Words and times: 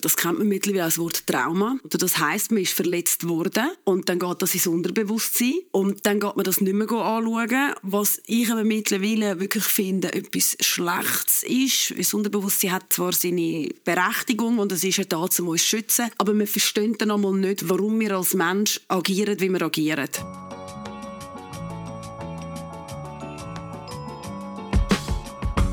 Das 0.00 0.16
kennt 0.16 0.38
man 0.38 0.46
mittlerweile 0.46 0.84
als 0.84 0.98
Wort 0.98 1.26
Trauma. 1.26 1.76
Das 1.82 2.18
heißt, 2.18 2.52
man 2.52 2.62
ist 2.62 2.72
verletzt 2.72 3.28
worden 3.28 3.68
und 3.84 4.08
dann 4.08 4.20
geht 4.20 4.40
das 4.40 4.54
ins 4.54 4.68
Unterbewusstsein 4.68 5.54
und 5.72 6.06
dann 6.06 6.20
geht 6.20 6.36
man 6.36 6.44
das 6.44 6.60
nicht 6.60 6.72
mehr 6.72 6.88
anschauen. 6.90 7.74
Was 7.82 8.22
ich 8.26 8.50
aber 8.50 8.62
mittlerweile 8.62 9.40
wirklich 9.40 9.64
finde, 9.64 10.12
etwas 10.12 10.56
Schlechtes 10.60 11.42
ist. 11.42 11.98
Das 11.98 12.14
Unterbewusstsein 12.14 12.72
hat 12.72 12.92
zwar 12.92 13.12
seine 13.12 13.70
Berechtigung 13.84 14.58
und 14.60 14.70
es 14.70 14.84
ist 14.84 14.98
ja 14.98 15.04
da, 15.04 15.18
um 15.18 15.48
uns 15.48 15.62
zu 15.62 15.68
schützen, 15.68 16.10
aber 16.16 16.32
man 16.32 16.46
versteht 16.46 17.00
dann 17.00 17.10
einmal 17.10 17.32
nicht, 17.32 17.68
warum 17.68 17.98
wir 17.98 18.16
als 18.16 18.34
Mensch 18.34 18.80
agieren, 18.86 19.40
wie 19.40 19.50
wir 19.50 19.62
agieren. 19.62 20.08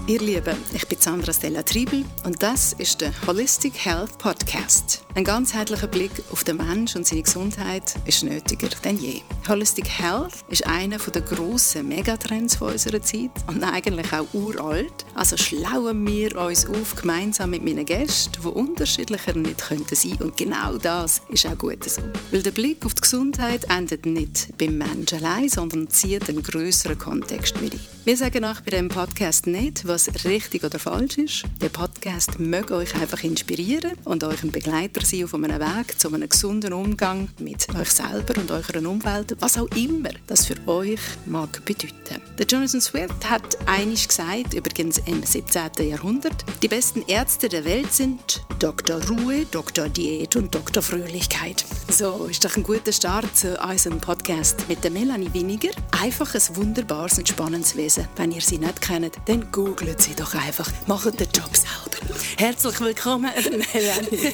Ihr 0.07 0.19
Lieben, 0.19 0.55
ich 0.71 0.87
bin 0.87 0.99
Sandra 1.01 1.33
Stella 1.33 1.63
Triebel 1.63 2.05
und 2.25 2.43
das 2.43 2.73
ist 2.73 3.01
der 3.01 3.11
Holistic 3.25 3.73
Health 3.73 4.19
Podcast. 4.19 5.03
Ein 5.15 5.23
ganzheitlicher 5.23 5.87
Blick 5.87 6.11
auf 6.31 6.43
den 6.43 6.57
Mensch 6.57 6.95
und 6.95 7.07
seine 7.07 7.23
Gesundheit 7.23 7.95
ist 8.05 8.21
nötiger 8.21 8.67
denn 8.83 8.97
je. 8.97 9.21
Holistic 9.47 9.87
Health 9.89 10.45
ist 10.49 10.67
einer 10.67 10.99
der 10.99 11.21
grossen 11.23 11.87
Megatrends 11.87 12.61
unserer 12.61 13.01
Zeit 13.01 13.31
und 13.47 13.63
eigentlich 13.63 14.13
auch 14.13 14.27
uralt. 14.33 15.05
Also 15.15 15.37
schlauen 15.37 16.05
wir 16.05 16.37
uns 16.37 16.67
auf 16.67 16.95
gemeinsam 16.97 17.49
mit 17.49 17.63
meinen 17.63 17.85
Gästen, 17.85 18.33
die 18.43 18.47
unterschiedlicher 18.47 19.33
nicht 19.35 19.67
könnten 19.69 19.95
sein 19.95 20.17
und 20.19 20.37
genau 20.37 20.77
das 20.77 21.23
ist 21.29 21.47
auch 21.47 21.57
gut 21.57 21.83
so. 21.83 22.03
Weil 22.29 22.43
der 22.43 22.51
Blick 22.51 22.85
auf 22.85 22.93
die 22.93 23.01
Gesundheit 23.01 23.63
endet 23.69 24.05
nicht 24.05 24.55
beim 24.59 24.77
Menschen 24.77 25.17
allein, 25.23 25.49
sondern 25.49 25.89
zieht 25.89 26.29
einen 26.29 26.43
größeren 26.43 26.99
Kontext 26.99 27.59
mit 27.59 27.73
ein. 27.73 27.79
Wir 28.03 28.17
sagen 28.17 28.45
auch 28.45 28.61
bei 28.61 28.69
diesem 28.69 28.89
Podcast 28.89 29.47
nicht, 29.47 29.87
was 29.87 29.94
richtig 30.25 30.63
oder 30.63 30.77
falsch 30.77 31.17
ist. 31.17 31.43
Der 31.61 31.69
Podcast 31.69 32.39
möge 32.39 32.75
euch 32.75 32.93
einfach 32.95 33.23
inspirieren 33.23 33.93
und 34.03 34.23
euch 34.23 34.43
ein 34.43 34.51
Begleiter 34.51 35.05
sein 35.05 35.23
auf 35.23 35.33
einem 35.33 35.59
Weg 35.59 35.97
zu 35.97 36.13
einem 36.13 36.27
gesunden 36.27 36.73
Umgang 36.73 37.29
mit 37.39 37.73
euch 37.75 37.89
selber 37.89 38.39
und 38.39 38.51
eurer 38.51 38.89
Umwelt, 38.89 39.35
was 39.39 39.57
auch 39.57 39.69
immer 39.75 40.09
das 40.27 40.47
für 40.47 40.55
euch 40.67 40.99
mag 41.25 41.63
bedeuten. 41.63 42.21
Der 42.37 42.45
Jonathan 42.45 42.81
Swift 42.81 43.29
hat 43.29 43.57
einiges 43.67 44.09
gesagt, 44.09 44.53
übrigens 44.53 44.97
im 45.05 45.23
17. 45.23 45.87
Jahrhundert. 45.89 46.43
Die 46.61 46.67
besten 46.67 47.03
Ärzte 47.07 47.47
der 47.47 47.63
Welt 47.63 47.93
sind 47.93 48.43
Dr. 48.59 49.01
Ruhe, 49.07 49.45
Dr. 49.49 49.87
Diät 49.87 50.35
und 50.35 50.53
Dr. 50.53 50.83
Fröhlichkeit. 50.83 51.63
So, 51.89 52.25
ist 52.25 52.43
doch 52.43 52.55
ein 52.57 52.63
guter 52.63 52.91
Start 52.91 53.35
zu 53.37 53.57
unserem 53.59 53.99
Podcast 54.01 54.67
mit 54.67 54.83
der 54.83 54.91
Melanie 54.91 55.33
Winiger. 55.33 55.69
Einfach 56.01 56.35
ein 56.35 56.55
wunderbares 56.55 57.17
und 57.17 57.29
spannendes 57.29 57.77
Wesen. 57.77 58.07
Wenn 58.17 58.31
ihr 58.31 58.41
sie 58.41 58.57
nicht 58.57 58.81
kennt, 58.81 59.15
dann 59.25 59.51
googelt 59.51 59.84
sie 59.97 60.15
doch 60.15 60.33
einfach. 60.33 60.69
Macht 60.87 61.19
den 61.19 61.27
Job 61.33 61.55
selber. 61.55 62.15
Herzlich 62.37 62.79
willkommen, 62.79 63.31
Melanie. 63.73 64.33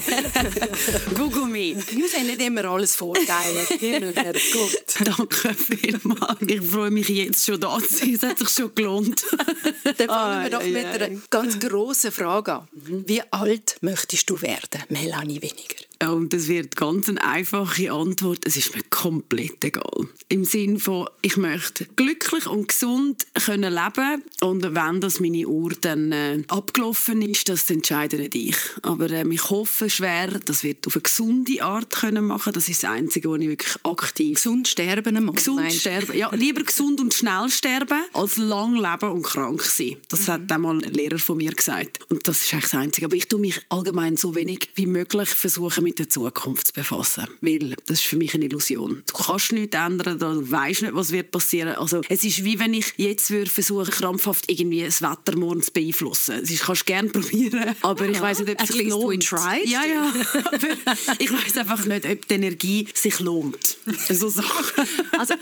Google 1.16 1.46
me. 1.46 1.76
Wir 1.76 1.98
müssen 1.98 2.26
nicht 2.26 2.40
immer 2.40 2.64
alles 2.64 2.96
vorteilen. 2.96 3.66
Gut. 4.52 5.06
Danke 5.06 5.54
vielmals. 5.54 6.38
Ich 6.46 6.60
freue 6.62 6.90
mich 6.90 7.08
jetzt 7.08 7.44
schon 7.44 7.60
da 7.60 7.78
zu 7.78 7.96
sein. 7.96 8.14
Es 8.14 8.22
hat 8.22 8.38
sich 8.38 8.48
schon 8.48 8.74
gelohnt. 8.74 9.24
Dann 9.98 10.08
fangen 10.08 10.42
wir 10.44 10.50
doch 10.50 10.64
mit 10.64 10.84
einer 10.84 11.20
ganz 11.30 11.58
grossen 11.58 12.12
Frage 12.12 12.54
an. 12.54 12.68
Wie 12.72 13.22
alt 13.30 13.76
möchtest 13.80 14.28
du 14.30 14.40
werden, 14.40 14.82
Melanie 14.88 15.40
Weniger? 15.42 15.91
Und 16.10 16.32
das 16.32 16.48
wird 16.48 16.76
ganz 16.76 17.08
eine 17.08 17.22
einfache 17.24 17.92
Antwort. 17.92 18.44
Es 18.44 18.56
ist 18.56 18.74
mir 18.74 18.82
komplett 18.90 19.64
egal. 19.64 20.08
Im 20.28 20.44
Sinne 20.44 20.78
von, 20.78 21.08
ich 21.20 21.36
möchte 21.36 21.86
glücklich 21.96 22.46
und 22.46 22.68
gesund 22.68 23.26
können 23.34 23.72
leben 23.72 24.22
und 24.40 24.62
wenn 24.74 25.00
das 25.00 25.20
meine 25.20 25.46
Uhr 25.46 25.72
dann 25.80 26.12
äh, 26.12 26.42
abgelaufen 26.48 27.22
ist, 27.22 27.48
das 27.48 27.70
entscheide 27.70 28.16
nicht 28.16 28.34
ich. 28.34 28.56
Aber 28.82 29.10
äh, 29.10 29.26
ich 29.28 29.50
hoffe 29.50 29.88
schwer, 29.90 30.28
das 30.44 30.64
wird 30.64 30.86
auf 30.86 30.96
eine 30.96 31.02
gesunde 31.02 31.62
Art 31.62 31.90
können 31.90 32.26
machen. 32.26 32.52
Das 32.52 32.68
ist 32.68 32.82
das 32.82 32.90
Einzige, 32.90 33.28
wo 33.28 33.36
ich 33.36 33.48
wirklich 33.48 33.76
aktiv 33.84 34.34
gesund 34.34 34.68
sterben 34.68 35.16
einmal, 35.16 35.34
gesund 35.34 35.72
sterben. 35.72 36.16
Ja, 36.16 36.34
lieber 36.34 36.62
gesund 36.62 37.00
und 37.00 37.14
schnell 37.14 37.48
sterben 37.48 38.02
als 38.12 38.36
lang 38.36 38.74
leben 38.74 39.12
und 39.12 39.22
krank 39.22 39.62
sein. 39.62 39.96
Das 40.08 40.26
mhm. 40.26 40.32
hat 40.32 40.52
einmal 40.52 40.82
ein 40.82 40.92
Lehrer 40.92 41.18
von 41.18 41.36
mir 41.36 41.52
gesagt. 41.52 42.00
Und 42.10 42.26
das 42.26 42.42
ist 42.42 42.52
eigentlich 42.52 42.70
das 42.70 42.74
Einzige. 42.74 43.06
Aber 43.06 43.16
ich 43.16 43.28
tue 43.28 43.40
mich 43.40 43.60
allgemein 43.68 44.16
so 44.16 44.34
wenig 44.34 44.70
wie 44.74 44.86
möglich 44.86 45.28
versuchen 45.28 45.91
mit 45.92 45.98
der 45.98 46.08
Zukunft 46.08 46.68
zu 46.68 46.72
befassen. 46.72 47.26
Weil 47.42 47.76
das 47.86 48.00
ist 48.00 48.06
für 48.06 48.16
mich 48.16 48.34
eine 48.34 48.46
Illusion. 48.46 49.02
Du 49.06 49.14
kannst 49.14 49.52
nichts 49.52 49.76
ändern, 49.76 50.18
du 50.18 50.50
weißt 50.50 50.82
nicht, 50.82 50.94
was 50.94 51.12
wird 51.12 51.30
passieren. 51.30 51.74
Also 51.74 52.00
es 52.08 52.24
ist 52.24 52.44
wie 52.44 52.58
wenn 52.58 52.72
ich 52.72 52.94
jetzt 52.96 53.30
würde 53.30 53.50
versuchen, 53.50 53.90
krampfhaft 53.90 54.50
irgendwie 54.50 54.82
das 54.82 55.02
Wetter 55.02 55.36
morgen 55.36 55.60
zu 55.60 55.70
beeinflussen. 55.70 56.40
Das 56.40 56.58
kannst 56.60 56.82
du 56.82 56.84
gerne 56.86 57.08
probieren, 57.12 57.76
aber 57.82 58.06
ich 58.08 58.20
weiß 58.20 58.38
nicht, 58.40 58.52
ob 58.52 58.62
es 58.62 58.68
sich 58.68 58.88
lohnt. 58.88 59.30
Ja, 59.64 59.84
ja. 59.84 60.12
aber 60.52 61.20
ich 61.20 61.30
weiß 61.30 61.58
einfach 61.58 61.84
nicht, 61.84 62.06
ob 62.06 62.26
die 62.26 62.34
Energie 62.34 62.88
sich 62.94 63.20
lohnt. 63.20 63.76
So 64.08 64.30
Sachen. 64.30 64.86
Also, 65.18 65.34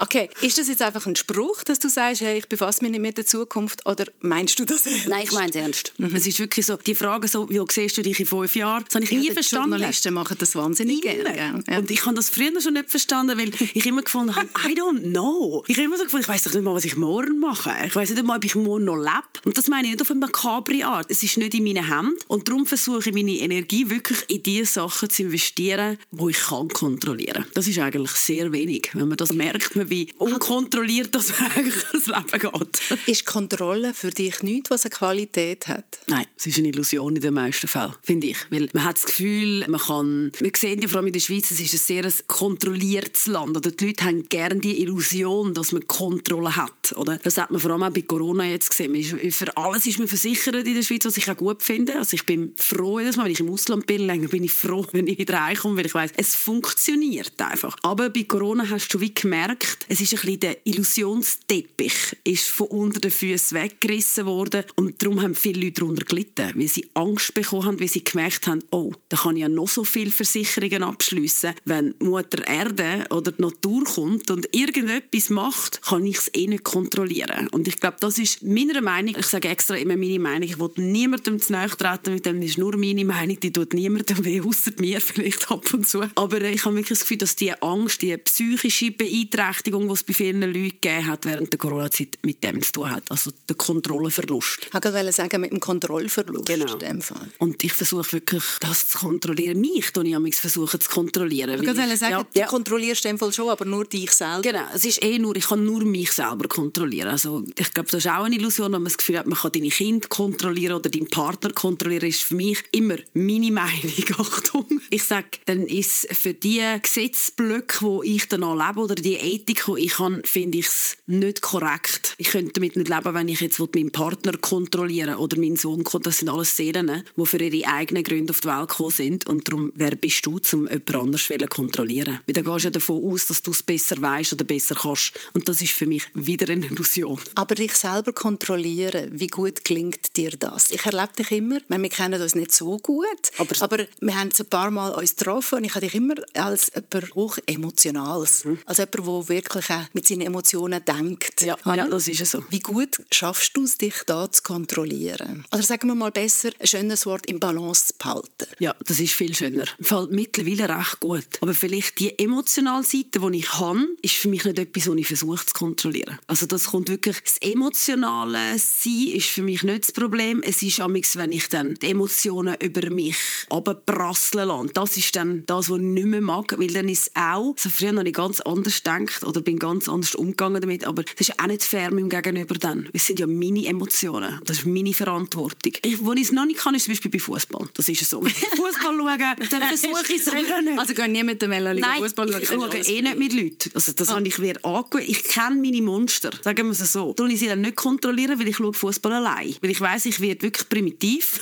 okay, 0.00 0.30
ist 0.40 0.56
das 0.56 0.68
jetzt 0.68 0.80
einfach 0.80 1.04
ein 1.06 1.16
Spruch, 1.16 1.62
dass 1.64 1.78
du 1.78 1.90
sagst, 1.90 2.22
hey, 2.22 2.38
ich 2.38 2.48
befasse 2.48 2.82
mich 2.82 2.90
nicht 2.90 3.00
mit 3.00 3.18
der 3.18 3.26
Zukunft, 3.26 3.84
oder 3.84 4.06
meinst 4.20 4.58
du 4.58 4.64
das 4.64 4.86
ernst? 4.86 5.08
Nein, 5.08 5.22
ich 5.24 5.32
meine 5.32 5.50
es 5.50 5.56
ernst. 5.56 5.92
Mhm. 5.98 6.14
Es 6.14 6.26
ist 6.26 6.38
wirklich 6.38 6.64
so, 6.64 6.76
die 6.76 6.94
Frage 6.94 7.28
so, 7.28 7.48
wie 7.50 7.62
siehst 7.70 7.98
du 7.98 8.02
dich 8.02 8.18
in 8.18 8.26
fünf 8.26 8.56
Jahren? 8.56 8.84
Das 8.86 8.94
habe 8.94 9.04
ich 9.04 9.10
ja, 9.10 9.25
nie 9.28 9.34
verstanden. 9.34 9.70
Journalisten 9.70 10.14
machen 10.14 10.36
das 10.38 10.54
wahnsinnig 10.54 11.02
gerne. 11.02 11.36
Ja. 11.36 11.78
Und 11.78 11.90
ich 11.90 12.04
habe 12.04 12.14
das 12.14 12.30
früher 12.30 12.60
schon 12.60 12.74
nicht 12.74 12.90
verstanden, 12.90 13.38
weil 13.38 13.50
ich 13.74 13.86
immer 13.86 14.02
gefunden 14.02 14.34
habe, 14.34 14.48
I 14.66 14.74
don't 14.74 15.10
know. 15.10 15.64
Ich 15.66 15.76
habe 15.76 15.86
immer 15.86 15.96
so 15.96 16.04
gefunden, 16.04 16.22
ich 16.22 16.28
weiß 16.28 16.44
doch 16.44 16.54
nicht 16.54 16.62
mal, 16.62 16.74
was 16.74 16.84
ich 16.84 16.96
morgen 16.96 17.38
mache. 17.38 17.72
Ich 17.86 17.94
weiß 17.94 18.10
nicht 18.10 18.24
mal, 18.24 18.36
ob 18.36 18.44
ich 18.44 18.54
morgen 18.54 18.84
noch 18.84 18.96
lebe. 18.96 19.44
Und 19.44 19.58
das 19.58 19.68
meine 19.68 19.86
ich 19.88 19.92
nicht 19.92 20.02
auf 20.02 20.10
eine 20.10 20.20
makabre 20.20 20.84
Art. 20.84 21.06
Es 21.10 21.22
ist 21.22 21.36
nicht 21.36 21.54
in 21.54 21.64
meinen 21.64 21.86
Händen. 21.86 22.16
Und 22.28 22.48
darum 22.48 22.66
versuche 22.66 23.08
ich 23.08 23.14
meine 23.14 23.32
Energie 23.32 23.90
wirklich 23.90 24.18
in 24.28 24.42
die 24.42 24.64
Sachen 24.64 25.10
zu 25.10 25.22
investieren, 25.22 25.98
wo 26.10 26.28
ich 26.28 26.38
kann 26.38 26.68
kontrollieren. 26.68 27.44
Das 27.54 27.66
ist 27.66 27.78
eigentlich 27.78 28.12
sehr 28.12 28.52
wenig. 28.52 28.90
Wenn 28.92 29.08
man 29.08 29.16
das 29.16 29.32
merkt, 29.32 29.76
man, 29.76 29.90
wie 29.90 30.12
unkontrolliert 30.18 31.14
das 31.14 31.32
eigentlich 31.40 31.74
das 31.92 32.06
Leben 32.06 32.52
geht. 32.52 32.98
Ist 33.06 33.26
Kontrolle 33.26 33.94
für 33.94 34.10
dich 34.10 34.42
nichts, 34.42 34.70
was 34.70 34.84
eine 34.84 34.90
Qualität 34.90 35.68
hat? 35.68 35.98
Nein, 36.08 36.26
es 36.36 36.46
ist 36.46 36.58
eine 36.58 36.68
Illusion 36.68 37.16
in 37.16 37.22
den 37.22 37.34
meisten 37.34 37.68
Fällen, 37.68 37.94
finde 38.02 38.28
ich. 38.28 38.38
Weil 38.50 38.68
man 38.72 38.84
hat 38.84 38.96
das 38.96 39.06
Gefühl, 39.06 39.15
man 39.20 39.80
kann, 39.80 40.32
wir 40.38 40.52
sehen 40.56 40.80
ja 40.80 40.88
vor 40.88 40.98
allem 40.98 41.08
in 41.08 41.12
der 41.12 41.20
Schweiz, 41.20 41.50
es 41.50 41.60
ist 41.60 41.74
ein 41.74 41.78
sehr 41.78 42.12
kontrolliertes 42.26 43.26
Land. 43.26 43.56
Oder 43.56 43.70
die 43.70 43.86
Leute 43.86 44.04
haben 44.04 44.28
gerne 44.28 44.56
die 44.56 44.82
Illusion, 44.82 45.54
dass 45.54 45.72
man 45.72 45.86
Kontrolle 45.86 46.56
hat. 46.56 46.94
Oder? 46.96 47.18
Das 47.18 47.38
hat 47.38 47.50
man 47.50 47.60
vor 47.60 47.70
allem 47.70 47.82
auch 47.82 47.90
bei 47.90 48.02
Corona 48.02 48.44
jetzt 48.44 48.70
gesehen. 48.70 49.02
Für 49.32 49.56
alles 49.56 49.86
ist 49.86 49.98
man 49.98 50.08
versichert 50.08 50.66
in 50.66 50.74
der 50.74 50.82
Schweiz, 50.82 51.04
was 51.04 51.16
ich 51.16 51.30
auch 51.30 51.36
gut 51.36 51.62
finde. 51.62 51.96
Also 51.96 52.14
ich 52.14 52.24
bin 52.24 52.52
froh, 52.56 53.00
jedes 53.00 53.16
Mal, 53.16 53.24
wenn 53.24 53.32
ich 53.32 53.40
im 53.40 53.50
Ausland 53.50 53.86
bin, 53.86 54.06
länger 54.06 54.28
bin 54.28 54.44
ich 54.44 54.52
froh, 54.52 54.86
wenn 54.92 55.06
ich 55.06 55.18
wieder 55.18 55.34
reinkomme, 55.34 55.76
weil 55.76 55.86
ich 55.86 55.94
weiss, 55.94 56.12
es 56.16 56.34
funktioniert 56.34 57.40
einfach. 57.40 57.76
Aber 57.82 58.10
bei 58.10 58.24
Corona 58.24 58.68
hast 58.68 58.92
du 58.92 59.00
wie 59.00 59.14
gemerkt, 59.14 59.86
es 59.88 60.00
ist 60.00 60.14
ein 60.14 60.20
bisschen 60.20 60.40
der 60.40 60.66
Illusionsteppich 60.66 62.16
ist 62.24 62.48
von 62.48 62.66
unter 62.68 63.00
den 63.00 63.10
Füßen 63.10 63.56
weggerissen 63.56 64.26
worden 64.26 64.64
und 64.76 65.02
darum 65.02 65.22
haben 65.22 65.34
viele 65.34 65.60
Leute 65.60 65.80
darunter 65.80 66.04
gelitten, 66.04 66.52
weil 66.54 66.68
sie 66.68 66.88
Angst 66.94 67.34
bekommen 67.34 67.64
haben, 67.64 67.80
weil 67.80 67.88
sie 67.88 68.04
gemerkt 68.04 68.46
haben, 68.46 68.62
oh, 68.70 68.92
da 69.08 69.16
kann 69.16 69.36
ich 69.36 69.42
ja 69.42 69.48
noch 69.48 69.68
so 69.68 69.84
viele 69.84 70.10
Versicherungen 70.10 70.82
abschließen. 70.82 71.54
Wenn 71.64 71.94
Mutter 72.00 72.46
Erde 72.46 73.06
oder 73.10 73.32
die 73.32 73.42
Natur 73.42 73.84
kommt 73.84 74.30
und 74.30 74.48
irgendetwas 74.52 75.30
macht, 75.30 75.82
kann 75.82 76.04
ich 76.06 76.16
es 76.16 76.30
eh 76.34 76.46
nicht 76.46 76.64
kontrollieren. 76.64 77.48
Und 77.48 77.68
ich 77.68 77.76
glaube, 77.76 77.98
das 78.00 78.18
ist 78.18 78.42
meiner 78.42 78.80
Meinung, 78.80 79.14
ich 79.18 79.26
sage 79.26 79.48
extra 79.48 79.76
immer 79.76 79.96
meine 79.96 80.18
Meinung, 80.18 80.48
ich 80.48 80.58
will 80.58 80.70
niemandem 80.76 81.38
zu 81.38 81.52
nahe 81.52 81.68
treten, 81.68 82.14
mit 82.14 82.26
dem 82.26 82.42
ist 82.42 82.58
nur 82.58 82.76
meine 82.76 83.04
Meinung, 83.04 83.38
die 83.38 83.52
tut 83.52 83.74
niemandem 83.74 84.24
weh, 84.24 84.40
außer 84.40 84.72
mir 84.78 85.00
vielleicht 85.00 85.50
ab 85.50 85.72
und 85.72 85.86
zu. 85.86 86.02
Aber 86.14 86.40
ich 86.42 86.64
habe 86.64 86.74
wirklich 86.74 86.98
das 86.98 87.00
Gefühl, 87.00 87.18
dass 87.18 87.36
die 87.36 87.52
Angst, 87.62 88.02
die 88.02 88.16
psychische 88.16 88.90
Beeinträchtigung, 88.90 89.86
die 89.86 89.94
es 89.94 90.02
bei 90.02 90.14
vielen 90.14 90.40
Leuten 90.40 90.80
gegeben 90.80 91.06
hat 91.06 91.24
während 91.24 91.52
der 91.52 91.58
Corona-Zeit, 91.58 92.18
mit 92.22 92.42
dem 92.42 92.60
zu 92.62 92.72
tun 92.72 92.90
hat. 92.90 93.04
Also 93.08 93.30
der 93.48 93.56
Kontrollenverlust. 93.56 94.66
Ich 94.66 94.74
wollte 94.74 95.12
sagen, 95.12 95.40
mit 95.40 95.52
dem 95.52 95.60
Kontrollverlust 95.60 96.46
genau. 96.46 96.72
in 96.72 96.78
dem 96.78 97.02
Fall. 97.02 97.28
Und 97.38 97.62
ich 97.62 97.72
versuche 97.72 98.12
wirklich, 98.12 98.42
das 98.60 98.88
zu 98.88 98.95
kontrollieren. 98.96 99.60
Mich 99.60 99.90
tue 99.92 100.06
ich 100.06 100.36
versuchen 100.36 100.80
zu 100.80 100.90
kontrollieren. 100.90 101.50
Ich 101.60 101.66
wollte 101.66 101.96
sagen, 101.96 102.12
ja, 102.12 102.22
du 102.22 102.40
ja. 102.40 102.46
kontrollierst 102.46 103.04
in 103.04 103.12
dem 103.12 103.18
Fall 103.18 103.32
schon, 103.32 103.48
aber 103.48 103.64
nur 103.64 103.84
dich 103.84 104.10
selber. 104.10 104.42
Genau, 104.42 104.64
es 104.74 104.84
ist 104.84 105.02
eh 105.02 105.18
nur, 105.18 105.36
ich 105.36 105.46
kann 105.46 105.64
nur 105.64 105.84
mich 105.84 106.12
selber 106.12 106.48
kontrollieren. 106.48 107.08
Also 107.08 107.44
ich 107.58 107.72
glaube, 107.72 107.90
das 107.90 108.04
ist 108.04 108.10
auch 108.10 108.24
eine 108.24 108.36
Illusion, 108.36 108.66
wenn 108.66 108.82
man 108.82 108.84
das 108.84 108.98
Gefühl 108.98 109.18
hat, 109.18 109.26
man 109.26 109.38
kann 109.38 109.52
deine 109.52 109.68
Kinder 109.68 110.08
kontrollieren 110.08 110.76
oder 110.76 110.90
deinen 110.90 111.08
Partner 111.08 111.50
kontrollieren, 111.52 112.08
ist 112.08 112.22
für 112.22 112.34
mich 112.34 112.62
immer 112.72 112.96
meine 113.14 113.50
Meinung. 113.50 113.92
Achtung. 114.18 114.80
Ich 114.90 115.04
sage, 115.04 115.26
dann 115.46 115.66
ist 115.66 116.08
für 116.14 116.34
die 116.34 116.62
Gesetzblöcke, 116.82 117.78
wo 117.80 118.02
ich 118.02 118.28
dann 118.28 118.40
lebe 118.40 118.80
oder 118.80 118.94
die 118.94 119.14
Ethik, 119.14 119.64
die 119.66 119.84
ich 119.84 119.98
habe, 119.98 120.22
finde 120.24 120.58
ich 120.58 120.66
es 120.66 120.96
nicht 121.06 121.42
korrekt. 121.42 122.14
Ich 122.18 122.28
könnte 122.28 122.52
damit 122.52 122.76
nicht 122.76 122.88
leben, 122.88 123.14
wenn 123.14 123.28
ich 123.28 123.40
jetzt 123.40 123.58
meinen 123.58 123.90
Partner 123.90 124.36
kontrollieren 124.38 125.16
oder 125.16 125.38
meinen 125.38 125.56
Sohn 125.56 125.84
kontrollieren. 125.84 126.02
Das 126.04 126.18
sind 126.18 126.28
alles 126.28 126.56
Seelen, 126.56 127.04
die 127.16 127.26
für 127.26 127.42
ihre 127.42 127.68
eigenen 127.68 128.04
Gründe 128.04 128.32
auf 128.32 128.40
die 128.40 128.48
Welt 128.48 128.68
gekommen 128.88 128.90
sind. 128.90 129.26
Und 129.26 129.48
darum, 129.48 129.72
wer 129.74 129.94
bist 129.96 130.24
du, 130.26 130.40
um 130.52 130.68
jemand 130.68 130.94
anders 130.94 131.26
zu 131.26 131.36
kontrollieren? 131.48 132.20
Weil 132.26 132.34
dann 132.34 132.44
gehst 132.44 132.64
du 132.64 132.68
ja 132.68 132.70
davon 132.70 133.04
aus, 133.04 133.26
dass 133.26 133.42
du 133.42 133.50
es 133.50 133.62
besser 133.62 134.00
weißt 134.00 134.32
oder 134.34 134.44
besser 134.44 134.74
kannst. 134.74 135.12
Und 135.32 135.48
das 135.48 135.60
ist 135.62 135.72
für 135.72 135.86
mich 135.86 136.04
wieder 136.14 136.52
eine 136.52 136.66
Illusion. 136.66 137.20
Aber 137.34 137.54
dich 137.54 137.72
selber 137.72 138.12
kontrollieren, 138.12 139.10
wie 139.12 139.26
gut 139.26 139.64
klingt 139.64 140.16
dir 140.16 140.30
das? 140.30 140.70
Ich 140.70 140.84
erlebe 140.84 141.12
dich 141.18 141.30
immer, 141.30 141.58
wir 141.68 141.88
kennen 141.88 142.20
uns 142.20 142.34
nicht 142.34 142.52
so 142.52 142.78
gut, 142.78 143.06
aber, 143.38 143.54
aber 143.60 143.86
wir 144.00 144.18
haben 144.18 144.28
uns 144.28 144.40
ein 144.40 144.46
paar 144.46 144.70
Mal 144.70 144.92
uns 144.92 145.16
getroffen 145.16 145.58
und 145.58 145.64
ich 145.64 145.74
habe 145.74 145.86
dich 145.86 145.94
immer 145.94 146.14
als 146.34 146.72
jemand 146.74 147.14
hoch 147.14 147.38
Emotionales, 147.46 148.44
mhm. 148.44 148.58
als 148.66 148.78
jemand, 148.78 148.94
der 148.94 149.28
wirklich 149.28 149.70
auch 149.70 149.82
mit 149.92 150.06
seinen 150.06 150.22
Emotionen 150.22 150.84
denkt. 150.84 151.42
Ja, 151.42 151.56
ja, 151.64 151.86
das 151.86 152.08
ist 152.08 152.26
so. 152.26 152.44
Wie 152.50 152.60
gut 152.60 153.02
schaffst 153.10 153.56
du 153.56 153.64
es, 153.64 153.78
dich 153.78 153.94
da 154.06 154.30
zu 154.30 154.42
kontrollieren? 154.42 155.44
Oder 155.52 155.62
sagen 155.62 155.88
wir 155.88 155.94
mal 155.94 156.10
besser, 156.10 156.50
ein 156.58 156.66
schönes 156.66 157.06
Wort 157.06 157.26
im 157.26 157.40
Balance 157.40 157.88
zu 157.88 157.94
behalten. 157.98 158.46
Ja, 158.58 158.74
das 158.84 159.00
ist 159.00 159.12
viel 159.12 159.34
schöner. 159.34 159.64
Fällt 159.80 160.10
mittlerweile 160.12 160.68
recht 160.68 161.00
gut. 161.00 161.26
Aber 161.40 161.54
vielleicht 161.54 161.98
die 161.98 162.18
emotionale 162.18 162.84
Seite, 162.84 163.20
die 163.20 163.38
ich 163.38 163.52
habe, 163.54 163.86
ist 164.02 164.14
für 164.14 164.28
mich 164.28 164.44
nicht 164.44 164.58
etwas, 164.58 164.88
was 164.88 164.96
ich 164.96 165.06
versuche 165.06 165.46
zu 165.46 165.54
kontrollieren. 165.54 166.18
Also 166.26 166.46
das 166.46 166.66
kommt 166.66 166.88
wirklich, 166.88 167.20
das 167.20 167.38
emotionale 167.40 168.58
Sein 168.58 169.08
ist 169.14 169.28
für 169.28 169.42
mich 169.42 169.62
nicht 169.62 169.84
das 169.84 169.92
Problem. 169.92 170.42
Es 170.42 170.62
ist 170.62 170.80
amigs, 170.80 171.16
wenn 171.16 171.32
ich 171.32 171.48
dann 171.48 171.74
die 171.74 171.90
Emotionen 171.90 172.56
über 172.62 172.90
mich 172.90 173.16
abprasseln 173.50 174.48
lasse. 174.48 174.70
Das 174.74 174.96
ist 174.96 175.16
dann 175.16 175.44
das, 175.46 175.70
was 175.70 175.78
ich 175.78 175.84
nicht 175.84 176.06
mehr 176.06 176.20
mag, 176.20 176.58
weil 176.58 176.68
dann 176.68 176.88
ist 176.88 177.10
auch, 177.14 177.54
also 177.56 177.70
früher 177.70 177.96
habe 177.96 178.08
ich 178.08 178.14
ganz 178.14 178.40
anders 178.40 178.76
gedacht 178.82 179.24
oder 179.24 179.40
bin 179.40 179.58
ganz 179.58 179.88
anders 179.88 180.14
umgegangen 180.14 180.60
damit, 180.60 180.84
aber 180.84 181.02
das 181.02 181.28
ist 181.28 181.40
auch 181.40 181.46
nicht 181.46 181.62
fair 181.62 181.92
meinem 181.92 182.08
Gegenüber 182.08 182.54
dann. 182.54 182.88
Es 182.92 183.06
sind 183.06 183.18
ja 183.18 183.26
meine 183.26 183.66
Emotionen. 183.66 184.40
Das 184.44 184.58
ist 184.58 184.66
meine 184.66 184.92
Verantwortung. 184.92 185.72
Ich, 185.82 186.04
wo 186.04 186.12
ich 186.12 186.22
es 186.22 186.32
noch 186.32 186.46
nicht 186.46 186.60
kann, 186.60 186.74
ist 186.74 186.84
zum 186.84 186.92
Beispiel 186.92 187.10
bei 187.10 187.18
Fußball. 187.18 187.68
Das 187.74 187.88
ist 187.88 188.08
so. 188.08 188.22
Fußball 188.66 188.96
schauen, 188.96 189.48
dann 189.50 189.62
versuche 189.62 190.12
ich 190.12 190.26
es 190.26 190.32
wieder 190.32 190.62
nicht. 190.62 190.78
Also 190.78 190.94
geh 190.94 191.08
nie 191.08 191.22
mit 191.22 191.40
der 191.40 191.48
Melanie 191.48 191.82
Fußball 191.98 192.32
schauen? 192.32 192.42
ich 192.42 192.48
schaue 192.48 192.76
eh 192.76 193.02
nicht 193.02 193.18
mit 193.18 193.32
Leuten. 193.32 193.70
Also 193.74 193.92
das 193.92 194.08
ah. 194.08 194.16
habe 194.16 194.26
ich 194.26 194.40
wieder 194.40 194.64
angewöhnt. 194.64 195.08
Ich 195.08 195.24
kenne 195.24 195.56
meine 195.56 195.82
Monster, 195.82 196.30
sagen 196.42 196.66
wir 196.66 196.72
es 196.72 196.92
so. 196.92 197.12
Tue 197.12 197.32
ich 197.32 197.40
sie 197.40 197.46
dann 197.46 197.60
nicht 197.60 197.76
kontrollieren, 197.76 198.38
weil 198.38 198.48
ich 198.48 198.56
schaue 198.56 198.72
Fußball 198.72 199.12
allein. 199.12 199.54
Weil 199.60 199.70
ich 199.70 199.80
weiß, 199.80 200.06
ich 200.06 200.20
werde 200.20 200.42
wirklich 200.42 200.68
primitiv. 200.68 201.40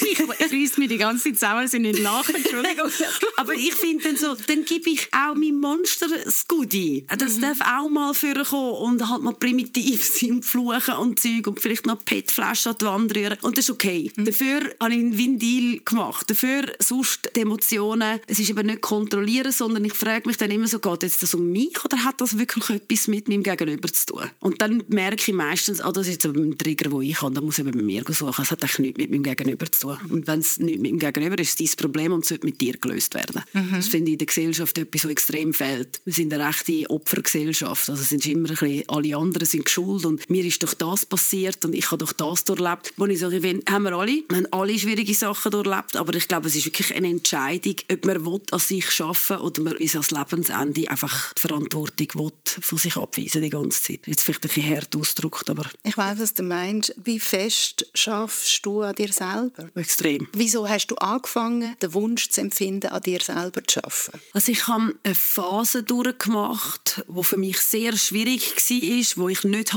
ich 0.00 0.52
reiss 0.52 0.76
mir 0.76 0.88
die 0.88 0.98
ganze 0.98 1.24
Zeit 1.24 1.38
zusammen, 1.38 1.68
sind 1.68 1.82
nicht 1.82 1.98
lachen, 1.98 2.34
Entschuldigung. 2.34 2.90
Aber 3.36 3.54
ich 3.54 3.74
finde 3.74 4.04
dann 4.04 4.16
so, 4.16 4.34
dann 4.46 4.64
gebe 4.64 4.90
ich 4.90 5.08
auch 5.12 5.34
meinem 5.34 5.60
Monster 5.60 6.08
das 6.08 6.46
Goodie. 6.46 7.04
Das 7.16 7.36
mhm. 7.36 7.42
darf 7.42 7.60
auch 7.60 7.88
mal 7.88 8.14
vorkommen 8.14 8.72
und 8.72 9.08
halt 9.08 9.22
mal 9.22 9.34
primitiv 9.34 10.04
sein, 10.04 10.42
fluchen 10.42 10.94
und 10.94 11.20
Zeug 11.20 11.46
und 11.46 11.60
vielleicht 11.60 11.86
noch 11.86 12.04
PET-Flaschen 12.04 12.72
an 12.72 12.78
die 12.78 12.84
Wand 12.84 13.16
rühren. 13.16 13.38
Und 13.42 13.58
das 13.58 13.66
ist 13.66 13.70
okay. 13.70 14.10
Mhm. 14.16 14.24
Dafür 14.24 14.60
habe 14.80 14.92
ich 14.92 14.98
einen 14.98 15.18
Winddeal 15.18 15.80
gemacht. 15.84 16.28
Dafür 16.28 16.57
sonst 16.78 17.30
die 17.34 17.40
Emotionen, 17.40 18.20
es 18.26 18.38
ist 18.38 18.50
eben 18.50 18.66
nicht 18.66 18.80
kontrollieren, 18.80 19.52
sondern 19.52 19.84
ich 19.84 19.94
frage 19.94 20.28
mich 20.28 20.36
dann 20.36 20.50
immer 20.50 20.66
so, 20.66 20.78
geht 20.78 21.02
jetzt 21.02 21.22
das 21.22 21.34
um 21.34 21.50
mich 21.50 21.84
oder 21.84 22.04
hat 22.04 22.20
das 22.20 22.38
wirklich 22.38 22.70
etwas 22.70 23.08
mit 23.08 23.28
meinem 23.28 23.42
Gegenüber 23.42 23.92
zu 23.92 24.06
tun? 24.06 24.30
Und 24.40 24.60
dann 24.62 24.82
merke 24.88 25.30
ich 25.30 25.34
meistens, 25.34 25.80
ah, 25.80 25.92
das 25.92 26.06
ist 26.06 26.24
jetzt 26.24 26.26
ein 26.26 26.56
Trigger, 26.56 26.90
den 26.90 27.02
ich 27.02 27.20
habe, 27.20 27.34
da 27.34 27.40
muss 27.40 27.58
ich 27.58 27.64
bei 27.64 27.72
mir 27.72 28.02
suchen. 28.08 28.42
Es 28.42 28.50
hat 28.50 28.62
eigentlich 28.62 28.78
nichts 28.78 28.98
mit 28.98 29.10
meinem 29.10 29.22
Gegenüber 29.22 29.70
zu 29.70 29.88
tun. 29.88 29.98
Und 30.10 30.26
wenn 30.26 30.40
es 30.40 30.58
nicht 30.58 30.80
mit 30.80 30.90
dem 30.90 30.98
Gegenüber 30.98 31.38
ist, 31.38 31.60
ist 31.60 31.60
es 31.60 31.76
dein 31.76 31.84
Problem 31.84 32.12
und 32.12 32.24
sollte 32.24 32.46
mit 32.46 32.60
dir 32.60 32.74
gelöst 32.74 33.14
werden. 33.14 33.42
Mhm. 33.52 33.72
Das 33.72 33.88
finde 33.88 34.08
ich 34.08 34.12
in 34.14 34.18
der 34.18 34.26
Gesellschaft 34.26 34.78
etwas, 34.78 35.04
was 35.04 35.10
extrem 35.10 35.54
fehlt. 35.54 36.00
Wir 36.04 36.12
sind 36.12 36.32
eine 36.32 36.46
rechte 36.46 36.88
Opfergesellschaft. 36.90 37.90
Also 37.90 38.02
es 38.02 38.08
sind 38.08 38.26
immer 38.26 38.48
ein 38.48 38.56
bisschen, 38.56 38.88
alle 38.88 39.16
anderen 39.16 39.46
sind 39.46 39.68
schuld 39.68 40.04
und 40.04 40.28
mir 40.30 40.44
ist 40.44 40.62
doch 40.62 40.74
das 40.74 41.06
passiert 41.06 41.64
und 41.64 41.74
ich 41.74 41.90
habe 41.90 42.04
doch 42.04 42.12
das 42.12 42.44
durchlebt. 42.44 42.92
Wo 42.96 43.06
ich 43.06 43.18
so 43.18 43.30
finde, 43.30 43.62
haben 43.70 43.84
wir 43.84 43.92
alle, 43.92 44.22
wir 44.28 44.36
haben 44.36 44.46
alle 44.52 44.78
schwierige 44.78 45.14
Sachen 45.14 45.50
durchlebt, 45.50 45.96
aber 45.96 46.14
ich 46.14 46.28
glaube, 46.28 46.47
es 46.48 46.56
ist 46.56 46.66
wirklich 46.66 46.94
eine 46.94 47.08
Entscheidung, 47.08 47.76
ob 47.90 48.04
man 48.04 48.24
will, 48.24 48.40
an 48.50 48.58
sich 48.58 49.00
arbeiten 49.00 49.42
oder 49.42 49.62
man 49.62 49.76
bis 49.76 49.94
ans 49.94 50.10
Lebensende 50.10 50.90
einfach 50.90 51.32
die 51.34 51.40
Verantwortung 51.40 52.08
will, 52.14 52.32
von 52.60 52.78
sich 52.78 52.96
abweisen 52.96 53.42
die 53.42 53.50
ganze 53.50 53.82
Zeit. 53.82 54.06
Jetzt 54.06 54.22
vielleicht 54.22 54.44
ein 54.44 54.48
bisschen 54.48 54.76
hart 54.76 54.96
ausgedrückt, 54.96 55.50
aber... 55.50 55.66
Ich 55.84 55.96
weiß, 55.96 56.18
was 56.18 56.34
du 56.34 56.42
meinst. 56.42 56.94
Wie 57.02 57.20
fest 57.20 57.86
schaffst 57.94 58.64
du 58.64 58.82
an 58.82 58.94
dir 58.94 59.12
selber? 59.12 59.70
Extrem. 59.74 60.28
Wieso 60.32 60.68
hast 60.68 60.88
du 60.88 60.96
angefangen, 60.96 61.76
den 61.82 61.94
Wunsch 61.94 62.28
zu 62.30 62.40
empfinden, 62.40 62.88
an 62.88 63.02
dir 63.02 63.20
selber 63.20 63.62
zu 63.66 63.84
arbeiten? 63.84 64.20
Also 64.32 64.52
ich 64.52 64.66
habe 64.66 64.94
eine 65.02 65.14
Phase 65.14 65.82
durchgemacht, 65.82 67.04
die 67.08 67.22
für 67.22 67.36
mich 67.36 67.58
sehr 67.58 67.96
schwierig 67.96 68.54
war, 68.56 69.22
wo 69.22 69.28
ich 69.28 69.44
nicht 69.44 69.72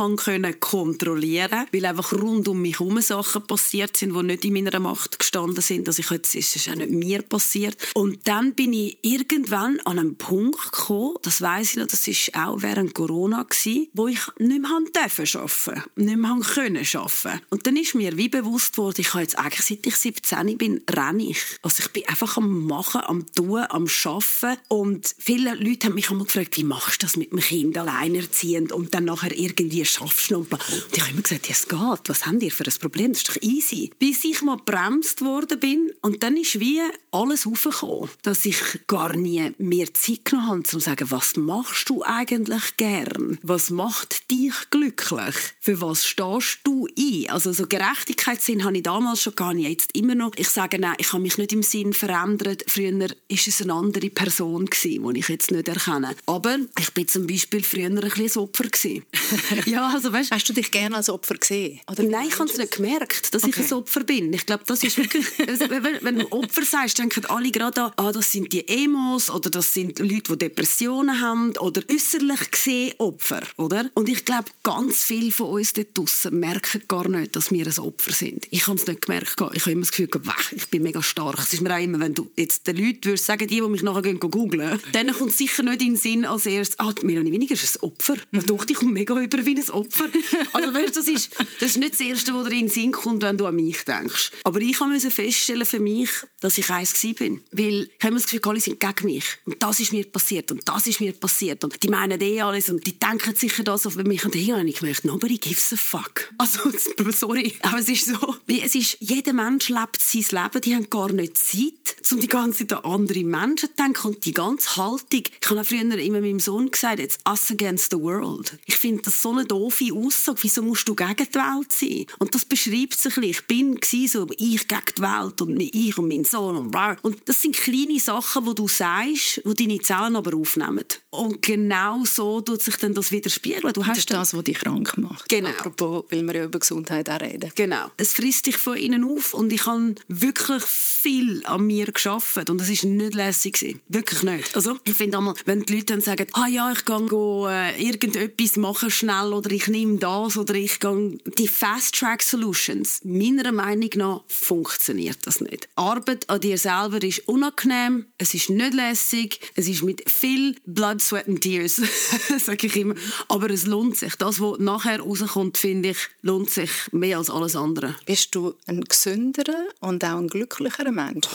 kontrollieren 0.59 1.49
konnte, 1.51 1.73
weil 1.73 1.85
einfach 1.85 2.13
rund 2.13 2.47
um 2.47 2.61
mich 2.61 2.79
herum 2.79 3.01
Sachen 3.01 3.45
passiert 3.45 3.97
sind, 3.97 4.15
die 4.15 4.23
nicht 4.23 4.45
in 4.45 4.53
meiner 4.53 4.79
Macht 4.79 5.19
gestanden 5.19 5.61
sind. 5.61 5.87
Also 5.87 5.99
ich 6.01 6.09
jetzt 6.09 6.35
ist 6.35 6.60
es 6.67 6.71
auch 6.71 6.75
nicht 6.75 6.91
mir 6.91 7.21
passiert. 7.21 7.77
Und 7.93 8.27
dann 8.27 8.53
bin 8.53 8.73
ich 8.73 8.97
irgendwann 9.01 9.79
an 9.81 9.99
einen 9.99 10.15
Punkt 10.15 10.71
gekommen, 10.71 11.15
das 11.21 11.41
weiß 11.41 11.71
ich 11.71 11.77
noch, 11.77 11.87
das 11.87 12.07
war 12.07 12.47
auch 12.47 12.61
während 12.61 12.93
Corona 12.93 13.43
gewesen, 13.43 13.87
wo 13.93 14.07
ich 14.07 14.19
nicht 14.39 14.61
mehr 14.61 14.71
arbeiten 14.71 15.25
durfte, 15.31 15.83
nicht 15.95 16.17
mehr 16.17 16.37
können 16.41 16.85
arbeiten. 16.93 17.41
Und 17.49 17.67
dann 17.67 17.77
ist 17.77 17.95
mir 17.95 18.17
wie 18.17 18.29
bewusst 18.29 18.77
worden, 18.77 19.01
ich 19.01 19.13
habe 19.13 19.23
jetzt 19.23 19.37
eigentlich 19.37 19.65
seit 19.65 19.85
ich 19.85 19.95
17 19.95 20.57
bin, 20.57 20.81
renne 20.89 21.23
ich. 21.23 21.39
Also 21.61 21.83
ich 21.83 21.91
bin 21.91 22.07
einfach 22.07 22.37
am 22.37 22.65
Machen, 22.65 23.01
am 23.01 23.25
Tun, 23.33 23.63
am 23.69 23.87
Schaffen. 23.87 24.57
Und 24.67 25.15
viele 25.17 25.55
Leute 25.55 25.87
haben 25.87 25.95
mich 25.95 26.09
immer 26.09 26.25
gefragt, 26.25 26.57
wie 26.57 26.63
machst 26.63 27.01
du 27.01 27.05
das 27.05 27.17
mit 27.17 27.31
dem 27.31 27.39
Kind 27.39 27.77
alleinerziehend 27.77 28.71
und 28.71 28.93
dann 28.93 29.05
nachher 29.05 29.35
irgendwie 29.37 29.85
schaffst 29.85 30.31
du 30.31 30.37
Und 30.37 30.47
ich 30.93 31.01
habe 31.01 31.11
immer 31.11 31.21
gesagt, 31.21 31.47
ja, 31.47 31.53
es 31.53 31.67
geht. 31.67 32.09
Was 32.09 32.25
habt 32.25 32.43
ihr 32.43 32.51
für 32.51 32.65
ein 32.65 32.73
Problem? 32.79 33.13
Das 33.13 33.21
ist 33.21 33.29
doch 33.29 33.41
easy. 33.41 33.91
Bis 33.99 34.23
ich 34.23 34.41
mal 34.41 34.57
bremst 34.57 35.21
worden 35.21 35.59
bin 35.59 35.91
und 36.01 36.23
dann 36.23 36.37
ist 36.41 36.59
wie 36.59 36.81
alles 37.11 37.45
aufgekommen, 37.45 38.09
dass 38.23 38.45
ich 38.45 38.57
gar 38.87 39.15
nie 39.15 39.53
mehr 39.57 39.93
Zeit 39.93 40.25
genommen 40.25 40.47
habe, 40.47 40.57
um 40.59 40.65
zu 40.65 40.79
sagen, 40.79 41.11
was 41.11 41.35
machst 41.35 41.89
du 41.89 42.03
eigentlich 42.03 42.77
gern? 42.77 43.37
Was 43.43 43.69
macht 43.69 44.29
dich 44.31 44.53
glücklich? 44.69 45.35
Für 45.59 45.81
was 45.81 46.05
stehst 46.05 46.59
du 46.63 46.87
ein? 46.97 47.29
Also 47.29 47.51
so 47.51 47.67
Gerechtigkeitssinn 47.67 48.63
habe 48.63 48.77
ich 48.77 48.83
damals 48.83 49.21
schon 49.21 49.35
gar 49.35 49.53
nicht, 49.53 49.69
jetzt 49.69 49.95
immer 49.95 50.15
noch. 50.15 50.31
Ich 50.35 50.49
sage, 50.49 50.79
nein, 50.79 50.95
ich 50.97 51.13
habe 51.13 51.21
mich 51.21 51.37
nicht 51.37 51.53
im 51.53 51.63
Sinn 51.63 51.93
verändert. 51.93 52.63
Früher 52.67 52.97
war 52.97 53.09
es 53.29 53.61
eine 53.61 53.73
andere 53.73 54.09
Person 54.09 54.69
die 54.71 55.19
ich 55.19 55.27
jetzt 55.27 55.51
nicht 55.51 55.67
erkenne. 55.67 56.15
Aber 56.25 56.57
ich 56.79 56.93
bin 56.93 57.07
zum 57.07 57.27
Beispiel 57.27 57.63
früher 57.63 57.85
ein 57.85 57.95
bisschen 57.99 58.41
Opfer 58.41 58.65
ja, 59.65 59.89
also 59.93 60.11
weißt, 60.11 60.31
hast 60.31 60.47
du 60.49 60.53
dich 60.53 60.71
gerne 60.71 60.95
als 60.95 61.09
Opfer 61.09 61.35
gesehen? 61.35 61.79
Oder 61.89 62.03
nein, 62.03 62.27
ich 62.27 62.39
habe 62.39 62.49
es 62.49 62.57
nicht 62.57 62.75
gemerkt, 62.75 63.33
dass 63.33 63.43
okay. 63.43 63.53
ich 63.57 63.71
ein 63.71 63.77
Opfer 63.77 64.03
bin. 64.03 64.33
Ich 64.33 64.45
glaube, 64.45 64.63
das 64.65 64.83
ist 64.83 64.97
wirklich, 64.97 65.25
wenn, 65.37 65.99
wenn 66.01 66.30
Opfer 66.31 66.63
sagst, 66.63 66.97
denken 66.99 67.25
alle 67.25 67.51
gerade 67.51 67.83
an, 67.83 67.91
ah, 67.97 68.11
das 68.11 68.31
sind 68.31 68.51
die 68.53 68.67
Emos 68.67 69.29
oder 69.29 69.49
das 69.49 69.73
sind 69.73 69.99
Leute, 69.99 70.33
die 70.33 70.37
Depressionen 70.37 71.21
haben 71.21 71.57
oder 71.57 71.81
äußerlich 71.91 72.51
gesehen 72.51 72.93
Opfer, 72.97 73.41
oder? 73.57 73.89
Und 73.93 74.09
ich 74.09 74.25
glaube, 74.25 74.45
ganz 74.63 75.03
viele 75.03 75.31
von 75.31 75.47
uns 75.47 75.73
dort 75.73 75.97
draussen 75.97 76.39
merken 76.39 76.83
gar 76.87 77.07
nicht, 77.07 77.35
dass 77.35 77.51
wir 77.51 77.65
ein 77.65 77.79
Opfer 77.79 78.11
sind. 78.11 78.47
Ich 78.49 78.67
habe 78.67 78.77
es 78.77 78.87
nicht 78.87 79.05
gemerkt. 79.05 79.35
Ich 79.53 79.61
habe 79.61 79.71
immer 79.71 79.81
das 79.81 79.91
Gefühl, 79.91 80.09
ich 80.55 80.69
bin 80.69 80.83
mega 80.83 81.01
stark. 81.01 81.39
Es 81.39 81.53
ist 81.53 81.61
mir 81.61 81.73
auch 81.73 81.81
immer, 81.81 81.99
wenn 81.99 82.13
du 82.13 82.29
jetzt 82.35 82.67
den 82.67 82.77
Leuten 82.77 83.05
würdest 83.05 83.25
sagen, 83.25 83.47
die, 83.47 83.61
die 83.61 83.61
mich 83.61 83.83
nachher 83.83 84.13
googeln, 84.13 84.79
dann 84.91 85.11
kommt 85.13 85.33
sicher 85.33 85.63
nicht 85.63 85.81
in 85.81 85.93
den 85.93 85.95
Sinn 85.95 86.25
als 86.25 86.45
erstes, 86.45 86.79
ah, 86.79 86.93
Melanie 87.03 87.31
Winiger 87.31 87.53
ist 87.53 87.77
ein 87.77 87.83
Opfer. 87.83 88.15
Mhm. 88.31 88.45
Doch, 88.45 88.65
ich 88.67 88.75
komme 88.75 88.91
mega 88.91 89.19
über 89.19 89.45
wie 89.45 89.55
ein 89.55 89.69
Opfer. 89.69 90.05
Also 90.53 90.73
weißt, 90.73 90.97
das, 90.97 91.07
ist, 91.07 91.31
das 91.59 91.71
ist 91.71 91.77
nicht 91.77 91.93
das 91.93 91.99
Erste, 92.01 92.33
was 92.33 92.47
dir 92.47 92.53
in 92.53 92.65
den 92.65 92.69
Sinn 92.69 92.91
kommt, 92.91 93.23
wenn 93.23 93.37
du 93.37 93.45
an 93.45 93.55
mich 93.55 93.83
denkst. 93.83 94.31
Aber 94.43 94.59
ich 94.59 94.79
musste 94.79 95.11
feststellen 95.11 95.65
für 95.65 95.79
mich, 95.79 96.09
dass 96.39 96.57
ich 96.57 96.69
eins 96.69 96.99
bin. 97.17 97.41
Weil 97.51 97.83
ich 97.83 98.03
habe 98.03 98.15
das 98.15 98.25
Gefühl, 98.25 98.41
alle 98.43 98.59
sind 98.59 98.79
gegen 98.79 99.05
mich. 99.05 99.25
Und 99.45 99.61
das 99.61 99.79
ist 99.79 99.91
mir 99.91 100.05
passiert 100.05 100.51
und 100.51 100.67
das 100.67 100.87
ist 100.87 100.99
mir 100.99 101.13
passiert. 101.13 101.63
Und 101.63 101.81
die 101.81 101.89
meinen 101.89 102.19
eh 102.21 102.41
alles 102.41 102.69
und 102.69 102.85
die 102.85 102.97
denken 102.97 103.35
sicher 103.35 103.63
das 103.63 103.85
auf 103.85 103.95
mich. 103.95 104.25
Und 104.25 104.35
hier 104.35 104.57
habe 104.57 104.67
ich 104.67 104.79
gemerkt, 104.79 105.05
nobody 105.05 105.37
gives 105.37 105.73
a 105.73 105.75
fuck. 105.75 106.31
Also, 106.37 106.59
sorry, 107.11 107.53
aber 107.61 107.79
es 107.79 107.89
ist 107.89 108.05
so, 108.05 108.35
es 108.47 108.75
ist, 108.75 108.97
jeder 108.99 109.33
Mensch 109.33 109.69
lebt 109.69 110.01
sein 110.01 110.43
Leben, 110.43 110.61
die 110.61 110.75
haben 110.75 110.89
gar 110.89 111.11
nicht 111.11 111.37
Zeit, 111.37 111.95
um 112.11 112.19
die 112.19 112.27
ganze 112.27 112.67
Zeit 112.67 112.83
an 112.83 112.91
andere 112.91 113.23
Menschen 113.23 113.69
zu 113.69 113.75
denken. 113.77 114.07
Und 114.07 114.25
die 114.25 114.33
ganze 114.33 114.77
Haltung, 114.77 115.23
ich 115.41 115.49
habe 115.49 115.63
früher 115.63 115.81
immer 115.81 116.21
meinem 116.21 116.39
Sohn 116.39 116.71
gesagt, 116.71 116.99
it's 116.99 117.17
us 117.27 117.51
against 117.51 117.91
the 117.91 117.99
world. 117.99 118.57
Ich 118.65 118.77
finde 118.77 119.03
das 119.03 119.21
so 119.21 119.31
eine 119.31 119.45
doofe 119.45 119.93
Aussage. 119.93 120.39
Wieso 120.41 120.61
musst 120.61 120.87
du 120.87 120.95
gegen 120.95 121.15
die 121.15 121.35
Welt 121.35 121.71
sein? 121.71 122.05
Und 122.19 122.35
das 122.35 122.45
beschreibt 122.45 122.99
sich 122.99 123.17
ein 123.17 123.23
Ich 123.23 123.45
bin 123.47 123.79
so, 124.07 124.27
ich 124.37 124.67
gegen 124.67 124.81
die 124.97 125.01
Welt 125.01 125.41
und 125.41 125.59
ich 125.59 125.97
und 125.97 126.10
mein 126.11 126.23
Sohn 126.25 126.57
und 126.57 126.75
Und 127.01 127.17
das 127.25 127.41
sind 127.41 127.55
kleine 127.55 127.99
Sachen, 127.99 128.45
die 128.45 128.55
du 128.55 128.67
sagst, 128.67 129.41
die 129.45 129.53
deine 129.53 129.79
Zellen 129.79 130.15
aber 130.15 130.35
aufnehmen. 130.35 130.85
Und 131.09 131.41
genau 131.41 132.03
so 132.05 132.41
tut 132.41 132.61
sich 132.61 132.75
dann 132.77 132.93
das 132.93 133.11
widerspiegeln. 133.11 133.73
Du 133.73 133.85
hast 133.85 133.89
das 133.89 133.97
ist 133.99 134.11
das, 134.11 134.33
was 134.33 134.43
dich 134.43 134.59
krank 134.59 134.97
macht. 134.97 135.27
Genau. 135.29 135.49
Apropos, 135.49 136.05
weil 136.09 136.23
wir 136.23 136.35
ja 136.35 136.45
über 136.45 136.59
Gesundheit 136.59 137.09
auch 137.09 137.19
reden. 137.19 137.51
Genau. 137.55 137.91
Es 137.97 138.13
frisst 138.13 138.45
dich 138.45 138.57
von 138.57 138.77
innen 138.77 139.03
auf 139.03 139.33
und 139.33 139.51
ich 139.51 139.65
habe 139.65 139.95
wirklich 140.07 140.63
viel 140.63 141.45
an 141.45 141.65
mir 141.65 141.91
geschafft 141.91 142.49
und 142.49 142.61
es 142.61 142.69
ist 142.69 142.83
nicht 142.83 143.13
lässig 143.13 143.51
Wirklich 143.87 144.23
nicht. 144.23 144.55
Also, 144.55 144.77
ich 144.83 144.93
finde 144.93 145.17
einmal, 145.17 145.35
wenn 145.45 145.63
die 145.63 145.73
Leute 145.73 145.85
dann 145.85 146.01
sagen, 146.01 146.27
ah 146.33 146.47
ja, 146.47 146.71
ich 146.71 146.85
gehe 146.85 147.05
go, 147.07 147.47
äh, 147.47 147.81
irgendetwas 147.81 148.55
machen 148.57 148.89
schnell 148.89 149.33
oder 149.33 149.51
ich 149.51 149.67
nehme 149.67 149.97
das 149.97 150.37
oder 150.37 150.55
ich 150.55 150.79
gehe 150.79 151.17
die 151.37 151.47
Fast-Track-Solutions. 151.47 153.01
Meiner 153.03 153.51
Meinung 153.51 153.89
nach 153.95 154.23
funktioniert 154.27 155.19
das 155.25 155.41
nicht. 155.41 155.69
Arbeit 155.75 156.00
an 156.09 156.39
dir 156.39 156.57
selber 156.57 157.01
ist 157.03 157.27
unangenehm, 157.27 158.05
es 158.17 158.33
ist 158.33 158.49
nicht 158.49 158.73
lässig, 158.73 159.39
es 159.55 159.67
ist 159.67 159.83
mit 159.83 160.09
viel 160.09 160.55
Blood, 160.65 161.01
Sweat 161.01 161.27
and 161.27 161.41
Tears, 161.41 161.75
sage 162.45 162.67
ich 162.67 162.75
immer, 162.75 162.95
aber 163.27 163.49
es 163.49 163.65
lohnt 163.65 163.97
sich. 163.97 164.15
Das, 164.15 164.39
was 164.39 164.59
nachher 164.59 165.01
rauskommt, 165.01 165.57
finde 165.57 165.89
ich, 165.89 165.97
lohnt 166.21 166.49
sich 166.49 166.71
mehr 166.91 167.17
als 167.17 167.29
alles 167.29 167.55
andere. 167.55 167.95
Bist 168.05 168.35
du 168.35 168.53
ein 168.67 168.81
gesünderer 168.81 169.67
und 169.79 170.03
auch 170.03 170.17
ein 170.17 170.27
glücklicherer 170.27 170.91
Mensch? 170.91 171.27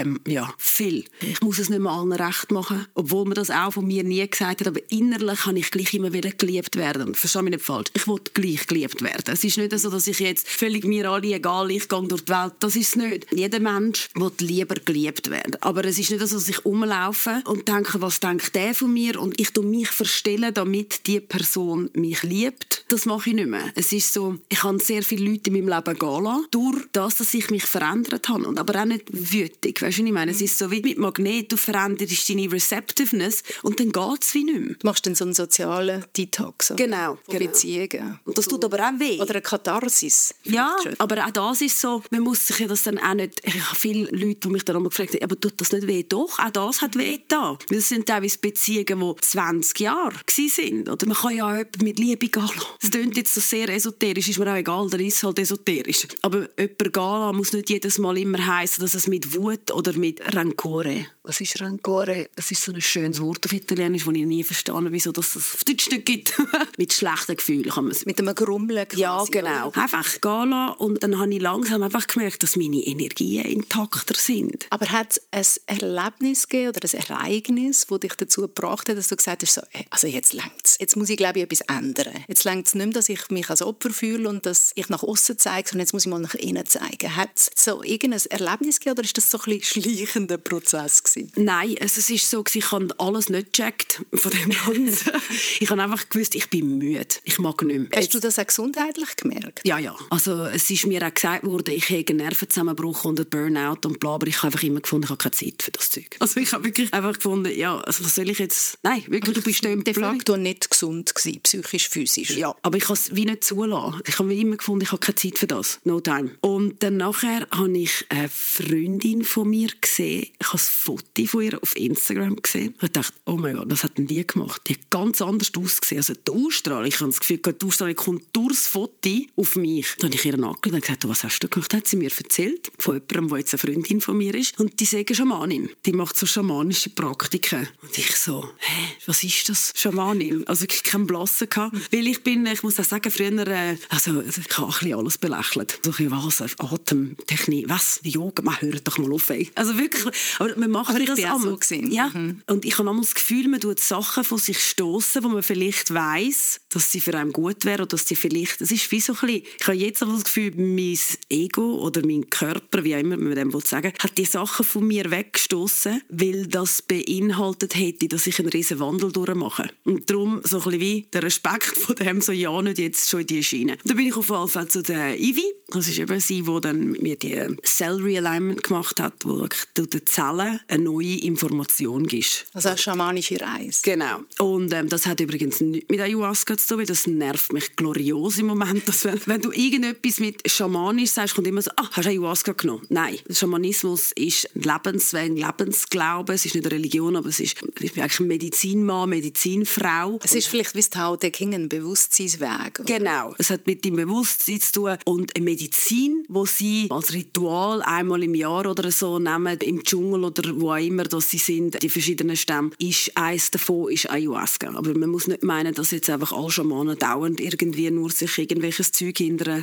Ähm, 0.00 0.20
ja, 0.26 0.52
viel. 0.58 1.04
Ich 1.20 1.40
muss 1.40 1.58
es 1.58 1.68
nicht 1.68 1.80
mehr 1.80 1.92
allen 1.92 2.12
recht 2.12 2.50
machen, 2.50 2.86
obwohl 2.94 3.24
man 3.24 3.34
das 3.34 3.50
auch 3.50 3.72
von 3.72 3.86
mir 3.86 4.02
nie 4.04 4.26
gesagt 4.28 4.60
hat, 4.60 4.68
aber 4.68 4.80
innerlich 4.90 5.40
kann 5.40 5.56
ich 5.56 5.70
gleich 5.70 5.94
immer 5.94 6.12
wieder 6.12 6.30
geliebt 6.30 6.76
werden. 6.76 7.14
Versteh 7.14 7.42
mich 7.42 7.54
nicht 7.54 7.64
falsch. 7.64 7.90
Ich 7.94 8.06
will 8.06 8.20
gleich 8.32 8.66
geliebt 8.66 9.02
werden. 9.02 9.32
Es 9.32 9.44
ist 9.44 9.58
nicht 9.58 9.76
so, 9.78 9.90
dass 9.90 10.06
ich 10.06 10.18
jetzt 10.20 10.48
völlig 10.48 10.84
mir 10.84 11.10
alle 11.10 11.34
egal, 11.34 11.70
ich 11.70 11.88
gehe 11.88 12.02
durch 12.02 12.24
die 12.24 12.32
Welt. 12.32 12.54
Das 12.60 12.76
ist 12.76 12.88
es 12.88 12.96
nicht. 12.96 13.26
Jeder 13.32 13.60
Mensch 13.60 14.08
will 14.14 14.32
lieber 14.38 14.76
geliebt 14.76 15.30
werden. 15.30 15.56
Aber 15.60 15.84
es 15.84 15.98
ist 15.98 16.10
nicht 16.10 16.26
so, 16.26 16.34
dass 16.34 16.48
ich 16.48 16.64
rumlaufe 16.64 17.42
und 17.46 17.68
denke, 17.68 18.00
was 18.00 18.20
denkt 18.20 18.54
der 18.54 18.74
von 18.74 18.92
mir 18.92 19.20
und 19.20 19.38
ich 19.40 19.50
tue 19.52 19.64
mich 19.64 19.88
verstellen, 19.88 20.52
damit 20.54 21.06
die 21.06 21.20
Person 21.20 21.90
mich 21.94 22.22
liebt. 22.22 22.84
Das 22.88 23.06
mache 23.06 23.30
ich 23.30 23.36
nicht 23.36 23.48
mehr. 23.48 23.72
Es 23.74 23.92
ist 23.92 24.12
so, 24.12 24.36
ich 24.48 24.62
habe 24.62 24.78
sehr 24.78 25.02
viele 25.02 25.30
Leute 25.30 25.50
in 25.50 25.64
meinem 25.64 25.68
Leben 25.68 25.98
gehen 25.98 26.24
lassen, 26.24 26.46
durch 26.50 26.84
das, 26.92 27.16
dass 27.16 27.34
ich 27.34 27.50
mich 27.50 27.64
verändert 27.64 28.28
habe. 28.28 28.46
Und 28.46 28.58
aber 28.58 28.80
auch 28.80 28.84
nicht 28.84 29.04
wütig. 29.12 29.83
Weißt 29.84 29.98
du, 29.98 30.04
ich 30.06 30.12
meine? 30.12 30.30
Es 30.30 30.40
ist 30.40 30.56
so 30.56 30.70
wie 30.70 30.80
mit 30.80 30.96
Magnet, 30.96 31.52
du 31.52 31.58
veränderst 31.58 32.30
deine 32.30 32.50
Receptiveness 32.50 33.42
und 33.62 33.78
dann 33.78 33.92
geht 33.92 34.22
es 34.22 34.32
wie 34.32 34.44
nicht 34.44 34.58
mehr. 34.58 34.74
Du 34.78 34.86
machst 34.86 35.04
dann 35.04 35.14
so 35.14 35.24
einen 35.24 35.34
sozialen 35.34 36.06
Detox 36.16 36.72
genau, 36.74 37.18
von 37.22 37.38
genau. 37.38 37.50
Beziehungen. 37.50 38.18
Und 38.24 38.38
das 38.38 38.48
tut 38.48 38.64
aber 38.64 38.78
auch 38.78 38.98
weh. 38.98 39.20
Oder 39.20 39.32
eine 39.32 39.42
Katharsis. 39.42 40.34
Ja, 40.44 40.74
aber 40.96 41.26
auch 41.26 41.30
das 41.30 41.60
ist 41.60 41.78
so, 41.78 42.02
man 42.10 42.22
muss 42.22 42.46
sich 42.46 42.60
ja 42.60 42.66
das 42.66 42.84
dann 42.84 42.98
auch 42.98 43.12
nicht, 43.12 43.42
ich 43.44 43.62
habe 43.62 43.76
viele 43.76 44.10
Leute, 44.10 44.40
die 44.40 44.48
mich 44.48 44.64
dann 44.64 44.76
auch 44.76 44.84
gefragt 44.84 45.14
haben, 45.14 45.22
aber 45.22 45.38
tut 45.38 45.60
das 45.60 45.72
nicht 45.72 45.86
weh? 45.86 46.02
Doch, 46.02 46.38
auch 46.38 46.50
das 46.50 46.80
hat 46.80 46.96
weh 46.96 47.18
da. 47.28 47.58
Das 47.68 47.90
sind 47.90 48.06
teilweise 48.06 48.38
Beziehungen, 48.38 49.14
die 49.16 49.20
20 49.20 49.80
Jahre 49.80 50.14
sind. 50.26 50.88
Oder 50.88 51.06
man 51.06 51.16
kann 51.16 51.36
ja 51.36 51.46
auch 51.46 51.52
jemanden 51.52 51.84
mit 51.84 51.98
Liebe 51.98 52.28
gehen 52.28 52.42
lassen. 52.42 52.60
Das 52.80 52.90
klingt 52.90 53.16
jetzt 53.18 53.34
so 53.34 53.40
sehr 53.42 53.68
esoterisch, 53.68 54.30
ist 54.30 54.38
mir 54.38 54.50
auch 54.50 54.56
egal, 54.56 54.88
dann 54.88 55.00
ist 55.00 55.22
halt 55.22 55.38
esoterisch. 55.38 56.06
Aber 56.22 56.48
jemanden 56.58 56.92
gehen 56.92 57.36
muss 57.36 57.52
nicht 57.52 57.68
jedes 57.68 57.98
Mal 57.98 58.16
immer 58.16 58.46
heißen, 58.46 58.82
dass 58.82 58.94
es 58.94 59.08
mit 59.08 59.34
Wut 59.34 59.70
oder 59.74 59.92
mit 59.94 60.34
Rancore. 60.34 61.06
Was 61.22 61.40
ist 61.40 61.60
Rancore? 61.60 62.28
Das 62.36 62.50
ist 62.50 62.62
so 62.62 62.72
ein 62.72 62.80
schönes 62.80 63.20
Wort 63.20 63.44
auf 63.46 63.52
Italienisch, 63.52 64.04
das 64.04 64.14
ich 64.14 64.26
nie 64.26 64.44
verstanden 64.44 64.92
wieso 64.92 65.12
das 65.12 65.36
es 65.36 65.54
auf 65.54 65.64
Deutsch 65.64 65.90
nicht 65.90 66.06
gibt. 66.06 66.34
mit 66.78 66.92
schlechten 66.92 67.36
Gefühlen 67.36 67.70
kann 67.70 67.84
man 67.84 67.92
es. 67.92 68.06
Mit 68.06 68.18
einem 68.18 68.34
Grummeln. 68.34 68.86
Ja, 68.94 69.24
genau. 69.30 69.70
Einfach 69.72 70.20
gehen 70.20 70.50
lassen 70.50 70.74
und 70.78 71.02
dann 71.02 71.18
habe 71.18 71.32
ich 71.34 71.40
langsam 71.40 71.82
einfach 71.82 72.06
gemerkt, 72.06 72.42
dass 72.42 72.56
meine 72.56 72.76
Energien 72.76 73.44
intakter 73.44 74.14
sind. 74.14 74.66
Aber 74.70 74.86
hat 74.90 75.20
es 75.30 75.60
ein 75.66 75.78
Erlebnis 75.78 76.48
gegeben 76.48 76.68
oder 76.76 76.88
ein 76.88 77.00
Ereignis, 77.08 77.86
das 77.86 78.00
dich 78.00 78.14
dazu 78.14 78.42
gebracht 78.42 78.88
hat, 78.88 78.96
dass 78.96 79.08
du 79.08 79.16
gesagt 79.16 79.42
hast, 79.42 79.54
so, 79.54 79.62
also 79.90 80.06
jetzt 80.06 80.32
längt's. 80.32 80.76
Jetzt 80.78 80.96
muss 80.96 81.08
ich, 81.08 81.16
glaube 81.16 81.38
ich, 81.38 81.44
etwas 81.44 81.62
ändern. 81.62 82.12
Jetzt 82.28 82.44
längt 82.44 82.66
es 82.66 82.74
nicht 82.74 82.84
mehr, 82.84 82.94
dass 82.94 83.08
ich 83.08 83.30
mich 83.30 83.50
als 83.50 83.62
Opfer 83.62 83.90
fühle 83.90 84.28
und 84.28 84.46
dass 84.46 84.72
ich 84.74 84.88
nach 84.88 85.02
außen 85.02 85.38
zeige, 85.38 85.68
sondern 85.68 85.84
jetzt 85.86 85.92
muss 85.92 86.04
ich 86.04 86.10
mal 86.10 86.20
nach 86.20 86.34
innen 86.34 86.66
zeigen. 86.66 87.16
Hat 87.16 87.30
es 87.34 87.50
so 87.56 87.82
irgendein 87.82 88.20
Erlebnis 88.30 88.78
gegeben 88.78 88.98
oder 88.98 89.04
ist 89.04 89.16
das 89.16 89.30
so 89.30 89.38
ein 89.38 89.53
bisschen 89.58 89.82
schleichender 89.82 90.38
Prozess 90.38 91.02
gewesen? 91.02 91.32
Nein, 91.36 91.76
also 91.80 92.00
es 92.00 92.10
ist 92.10 92.30
so, 92.30 92.44
ich 92.52 92.72
habe 92.72 92.88
alles 92.98 93.28
nicht 93.28 93.52
gecheckt 93.52 94.04
von 94.12 94.30
dem 94.30 94.50
Ganzen. 94.50 95.12
ich 95.60 95.70
habe 95.70 95.82
einfach 95.82 96.08
gewusst, 96.08 96.34
ich 96.34 96.48
bin 96.50 96.78
müde. 96.78 97.06
Ich 97.24 97.38
mag 97.38 97.62
nicht 97.62 97.90
mehr. 97.90 98.00
Hast 98.00 98.14
du 98.14 98.20
das 98.20 98.38
auch 98.38 98.46
gesundheitlich 98.46 99.16
gemerkt? 99.16 99.60
Ja, 99.64 99.78
ja. 99.78 99.96
Also 100.10 100.44
es 100.44 100.70
ist 100.70 100.86
mir 100.86 101.06
auch 101.06 101.14
gesagt 101.14 101.44
worden, 101.44 101.74
ich 101.74 101.88
habe 101.90 102.04
einen 102.08 102.18
Nervenzusammenbruch 102.18 103.04
und 103.04 103.20
einen 103.20 103.28
Burnout 103.28 103.86
und 103.86 104.00
bla, 104.00 104.14
aber 104.14 104.26
ich 104.26 104.36
habe 104.38 104.48
einfach 104.48 104.62
immer 104.62 104.80
gefunden, 104.80 105.04
ich 105.04 105.10
habe 105.10 105.18
keine 105.18 105.32
Zeit 105.32 105.62
für 105.62 105.70
das 105.70 105.90
Zeug. 105.90 106.16
Also 106.18 106.40
ich 106.40 106.52
habe 106.52 106.64
wirklich 106.64 106.92
einfach 106.92 107.14
gefunden, 107.14 107.56
ja, 107.56 107.78
also 107.78 108.04
was 108.04 108.14
soll 108.14 108.28
ich 108.30 108.38
jetzt... 108.38 108.78
Nein, 108.82 109.04
wirklich, 109.08 109.34
du 109.34 109.42
bist 109.42 109.64
de 109.64 109.94
facto 109.94 110.36
nicht 110.36 110.70
gesund 110.70 111.14
gewesen, 111.14 111.40
psychisch, 111.42 111.88
physisch. 111.88 112.30
Ja, 112.30 112.54
aber 112.62 112.76
ich 112.76 112.84
habe 112.84 112.94
es 112.94 113.14
wie 113.14 113.24
nicht 113.24 113.44
zulassen. 113.44 114.00
Ich 114.06 114.18
habe 114.18 114.34
immer 114.34 114.56
gefunden, 114.56 114.82
ich 114.82 114.92
habe 114.92 115.00
keine 115.00 115.16
Zeit 115.16 115.38
für 115.38 115.46
das. 115.46 115.80
No 115.84 116.00
time. 116.00 116.30
Und 116.40 116.82
dann 116.82 116.96
nachher 116.96 117.46
habe 117.50 117.78
ich 117.78 118.04
eine 118.08 118.28
Freundin 118.28 119.24
von 119.24 119.43
mir 119.44 119.68
gesehen. 119.80 120.28
Ich 120.38 120.46
habe 120.46 120.58
ein 120.58 120.58
Foto 120.58 121.26
von 121.26 121.42
ihr 121.42 121.62
auf 121.62 121.76
Instagram 121.76 122.36
gesehen. 122.36 122.74
Und 122.80 122.96
dachte, 122.96 123.14
oh 123.26 123.36
mein 123.36 123.56
Gott, 123.56 123.70
was 123.70 123.84
hat 123.84 123.98
denn 123.98 124.06
die 124.06 124.26
gemacht? 124.26 124.62
Die 124.68 124.74
hat 124.74 124.90
ganz 124.90 125.20
anders 125.22 125.52
ausgesehen. 125.56 125.98
Also 126.00 126.14
die 126.14 126.30
Ausstrahlung, 126.30 126.86
ich 126.86 127.00
habe 127.00 127.10
das 127.10 127.20
Gefühl, 127.20 127.38
die 127.38 127.66
Ausstrahlung 127.66 127.96
kommt 127.96 128.24
durchs 128.32 128.66
Foto 128.66 129.10
auf 129.36 129.56
mich. 129.56 129.94
Dann 129.98 130.10
habe 130.10 130.16
ich 130.16 130.24
ihr 130.24 130.34
angeschaut 130.34 130.66
und 130.66 130.80
gesagt, 130.80 131.08
was 131.08 131.24
hast 131.24 131.40
du 131.40 131.48
gemacht? 131.48 131.74
Hat 131.74 131.86
sie 131.86 131.96
mir 131.96 132.10
erzählt, 132.10 132.70
von 132.78 132.94
jemandem, 132.94 133.28
der 133.28 133.38
jetzt 133.38 133.54
eine 133.54 133.58
Freundin 133.58 134.00
von 134.00 134.16
mir 134.16 134.34
ist. 134.34 134.58
Und 134.58 134.78
die 134.80 134.84
sagen 134.84 135.14
Schamanin. 135.14 135.70
Die 135.86 135.92
macht 135.92 136.16
so 136.16 136.26
schamanische 136.26 136.90
Praktiken. 136.90 137.68
Und 137.82 137.98
ich 137.98 138.16
so, 138.16 138.48
hä, 138.58 138.92
was 139.06 139.22
ist 139.24 139.48
das? 139.48 139.72
Schamanin? 139.76 140.46
Also 140.46 140.64
ich 140.64 140.82
keinen 140.82 141.06
Blassen 141.06 141.48
gehabt. 141.48 141.76
Weil 141.92 142.06
ich 142.06 142.22
bin, 142.22 142.46
ich 142.46 142.62
muss 142.62 142.78
auch 142.78 142.84
sagen, 142.84 143.10
früher, 143.10 143.46
äh, 143.46 143.76
also 143.88 144.22
ich 144.22 144.56
habe 144.56 144.66
ein 144.66 144.72
bisschen 144.72 144.94
alles 144.98 145.18
belächelt. 145.18 145.80
So 145.84 145.92
ein 145.98 146.10
was, 146.10 146.40
Atemtechnik, 146.58 147.68
was, 147.68 148.00
Yoga, 148.02 148.42
man 148.42 148.60
hört 148.60 148.86
doch 148.86 148.98
mal 148.98 149.12
auf. 149.12 149.30
Ey. 149.34 149.50
Also 149.54 149.76
wirklich, 149.76 150.04
aber 150.38 150.56
man 150.56 150.70
macht 150.70 150.90
aber 150.90 151.04
das 151.04 151.18
so 151.18 151.58
Ja, 151.88 152.10
mhm. 152.14 152.42
und 152.46 152.64
ich 152.64 152.74
habe 152.74 152.84
manchmal 152.84 153.04
das 153.04 153.14
Gefühl, 153.14 153.48
man 153.48 153.60
tut 153.60 153.80
Sachen 153.80 154.22
von 154.22 154.38
sich 154.38 154.58
stoßen, 154.58 155.24
wo 155.24 155.28
man 155.28 155.42
vielleicht 155.42 155.92
weiß, 155.92 156.60
dass 156.70 156.92
sie 156.92 157.00
für 157.00 157.16
einen 157.18 157.32
gut 157.32 157.64
wären 157.64 157.82
oder 157.82 157.96
dass 157.96 158.06
sie 158.06 158.16
vielleicht, 158.16 158.60
es 158.60 158.70
ist 158.70 158.90
wie 158.92 159.00
so 159.00 159.12
ein 159.14 159.18
bisschen, 159.20 159.42
ich 159.58 159.66
habe 159.66 159.76
jetzt 159.76 160.02
das 160.02 160.24
Gefühl, 160.24 160.52
mein 160.56 160.98
Ego 161.28 161.80
oder 161.80 162.06
mein 162.06 162.28
Körper, 162.30 162.84
wie 162.84 162.94
auch 162.94 163.00
immer 163.00 163.16
man 163.16 163.34
dem 163.34 163.50
sagen 163.60 163.92
hat 163.98 164.18
die 164.18 164.24
Sachen 164.24 164.64
von 164.64 164.86
mir 164.86 165.10
weggestoßen, 165.10 166.02
weil 166.08 166.46
das 166.46 166.82
beinhaltet 166.82 167.76
hätte, 167.76 168.08
dass 168.08 168.26
ich 168.26 168.38
einen 168.38 168.48
riesen 168.48 168.78
Wandel 168.78 169.12
durchmache. 169.12 169.70
Und 169.84 170.08
darum 170.10 170.40
so 170.44 170.58
ein 170.58 170.64
bisschen 170.64 170.80
wie 170.80 171.06
der 171.12 171.22
Respekt 171.22 171.64
von 171.76 171.96
dem, 171.96 172.20
so 172.20 172.32
ja, 172.32 172.60
nicht 172.62 172.78
jetzt 172.78 173.08
schon 173.08 173.20
in 173.20 173.26
die 173.26 173.44
Schiene. 173.44 173.78
Da 173.84 173.94
bin 173.94 174.06
ich 174.06 174.16
auf 174.16 174.28
jeden 174.28 174.48
Fall 174.48 174.68
zu 174.68 174.82
der 174.82 175.18
Ivy. 175.18 175.44
Das 175.68 175.88
ist 175.88 175.98
eben 175.98 176.20
sie, 176.20 176.42
die 176.42 176.60
dann 176.60 176.90
mit 176.92 177.02
mir 177.02 177.16
die 177.16 177.56
Cell 177.64 177.96
Realignment 177.96 178.62
gemacht 178.62 179.00
hat, 179.00 179.23
wo 179.24 179.46
du 179.74 179.86
den 179.86 180.06
Zellen 180.06 180.60
eine 180.68 180.82
neue 180.82 181.18
Information 181.18 182.06
gibst. 182.06 182.46
Also 182.52 182.70
eine 182.70 182.78
schamanische 182.78 183.40
Reise. 183.40 183.80
Genau. 183.82 184.20
Und 184.38 184.72
ähm, 184.72 184.88
das 184.88 185.06
hat 185.06 185.20
übrigens 185.20 185.60
nichts 185.60 185.90
mit 185.90 186.00
Ayahuasca 186.00 186.56
zu 186.56 186.68
tun, 186.68 186.78
weil 186.78 186.86
das 186.86 187.06
nervt 187.06 187.52
mich 187.52 187.76
glorios 187.76 188.38
im 188.38 188.46
Moment. 188.46 188.86
Dass 188.88 189.04
wenn, 189.04 189.20
wenn 189.26 189.40
du 189.40 189.50
irgendetwas 189.52 190.20
mit 190.20 190.48
Schamanisch 190.50 191.10
sagst, 191.10 191.34
kommt 191.34 191.46
immer 191.46 191.62
so, 191.62 191.70
ah, 191.76 191.88
hast 191.92 192.04
du 192.04 192.10
Ayahuasca 192.10 192.52
genommen? 192.52 192.86
Nein. 192.88 193.18
Schamanismus 193.30 194.12
ist 194.12 194.48
ein 194.54 194.62
Lebensweg, 194.62 195.22
ein 195.22 195.36
Lebensglaube. 195.36 196.34
Es 196.34 196.44
ist 196.44 196.54
nicht 196.54 196.66
eine 196.66 196.74
Religion, 196.74 197.16
aber 197.16 197.28
es 197.28 197.40
ist, 197.40 197.56
ich 197.80 197.92
bin 197.92 198.02
eigentlich 198.02 198.20
ein 198.20 198.26
Medizinmann, 198.26 199.08
Medizinfrau. 199.10 200.18
Es 200.22 200.34
ist 200.34 200.48
vielleicht 200.48 200.74
wie 200.74 200.80
das 200.80 200.90
Tao 200.90 201.16
Te 201.16 201.30
King 201.30 201.54
ein 201.54 201.68
Bewusstseinsweg. 201.68 202.80
Oder? 202.80 202.98
Genau. 202.98 203.34
Es 203.38 203.50
hat 203.50 203.66
mit 203.66 203.84
dem 203.84 203.96
Bewusstsein 203.96 204.60
zu 204.60 204.72
tun 204.72 204.96
und 205.04 205.36
eine 205.36 205.44
Medizin, 205.44 206.24
wo 206.28 206.46
sie 206.46 206.88
als 206.90 207.12
Ritual 207.12 207.82
einmal 207.82 208.22
im 208.22 208.34
Jahr 208.34 208.66
oder 208.66 208.90
so 208.90 209.13
nehmen, 209.18 209.58
im 209.60 209.82
Dschungel 209.82 210.24
oder 210.24 210.58
wo 210.58 210.72
auch 210.72 210.76
immer 210.76 211.04
dass 211.04 211.30
sie 211.30 211.38
sind, 211.38 211.82
die 211.82 211.88
verschiedenen 211.88 212.36
Stämme, 212.36 212.70
ist 212.78 213.16
eins 213.16 213.50
davon 213.50 213.90
ist 213.90 214.10
Ayahuasca. 214.10 214.74
Aber 214.74 214.96
man 214.96 215.10
muss 215.10 215.26
nicht 215.26 215.42
meinen, 215.42 215.74
dass 215.74 215.90
jetzt 215.90 216.10
einfach 216.10 216.32
alle 216.32 216.50
Schamanen 216.50 216.98
dauernd 216.98 217.40
irgendwie 217.40 217.90
nur 217.90 218.10
sich 218.10 218.38
irgendwelches 218.38 218.92
Zeug 218.92 219.18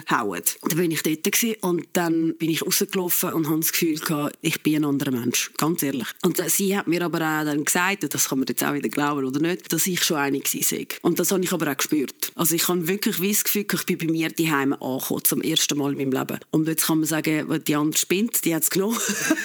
hauen. 0.10 0.42
Da 0.62 0.76
bin 0.76 0.92
ich 0.92 1.04
dort 1.04 1.24
gewesen, 1.24 1.56
und 1.62 1.88
dann 1.94 2.36
bin 2.36 2.50
ich 2.50 2.66
rausgelaufen 2.66 3.34
und 3.34 3.48
habe 3.48 3.60
das 3.60 3.72
Gefühl 3.72 3.98
gehabt, 4.00 4.38
ich 4.42 4.62
bin 4.62 4.78
ein 4.78 4.86
anderer 4.86 5.12
Mensch, 5.12 5.52
ganz 5.58 5.84
ehrlich. 5.84 6.08
Und 6.24 6.42
sie 6.48 6.78
hat 6.78 6.88
mir 6.88 7.04
aber 7.04 7.18
auch 7.18 7.46
dann 7.46 7.66
gesagt, 7.66 8.14
das 8.14 8.30
kann 8.30 8.40
man 8.40 8.48
jetzt 8.48 8.64
auch 8.64 8.74
wieder 8.74 8.90
glauben 8.90 9.26
oder 9.26 9.40
nicht, 9.40 9.72
dass 9.72 9.88
ich 9.88 10.04
schon 10.04 10.18
einig 10.18 10.48
sei. 10.48 10.88
Und 11.02 11.20
das 11.20 11.32
habe 11.32 11.44
ich 11.44 11.52
aber 11.52 11.72
auch 11.72 11.78
gespürt. 11.78 12.32
Also 12.36 12.56
ich 12.56 12.68
habe 12.68 12.88
wirklich 12.88 13.22
wie 13.22 13.32
das 13.32 13.44
Gefühl, 13.44 13.66
ich 13.74 13.86
bin 13.86 13.98
bei 13.98 14.08
mir 14.08 14.30
daheim 14.30 14.74
angekommen, 14.74 15.24
zum 15.24 15.42
ersten 15.42 15.78
Mal 15.78 15.92
in 15.94 15.98
meinem 15.98 16.12
Leben. 16.12 16.40
Und 16.52 16.68
jetzt 16.68 16.86
kann 16.88 17.00
man 17.00 17.08
sagen, 17.08 17.62
die 17.66 17.76
andere 17.76 17.98
spinnt, 17.98 18.44
die 18.46 18.56
hat 18.56 18.64
es 18.64 18.70
genommen. 18.70 18.98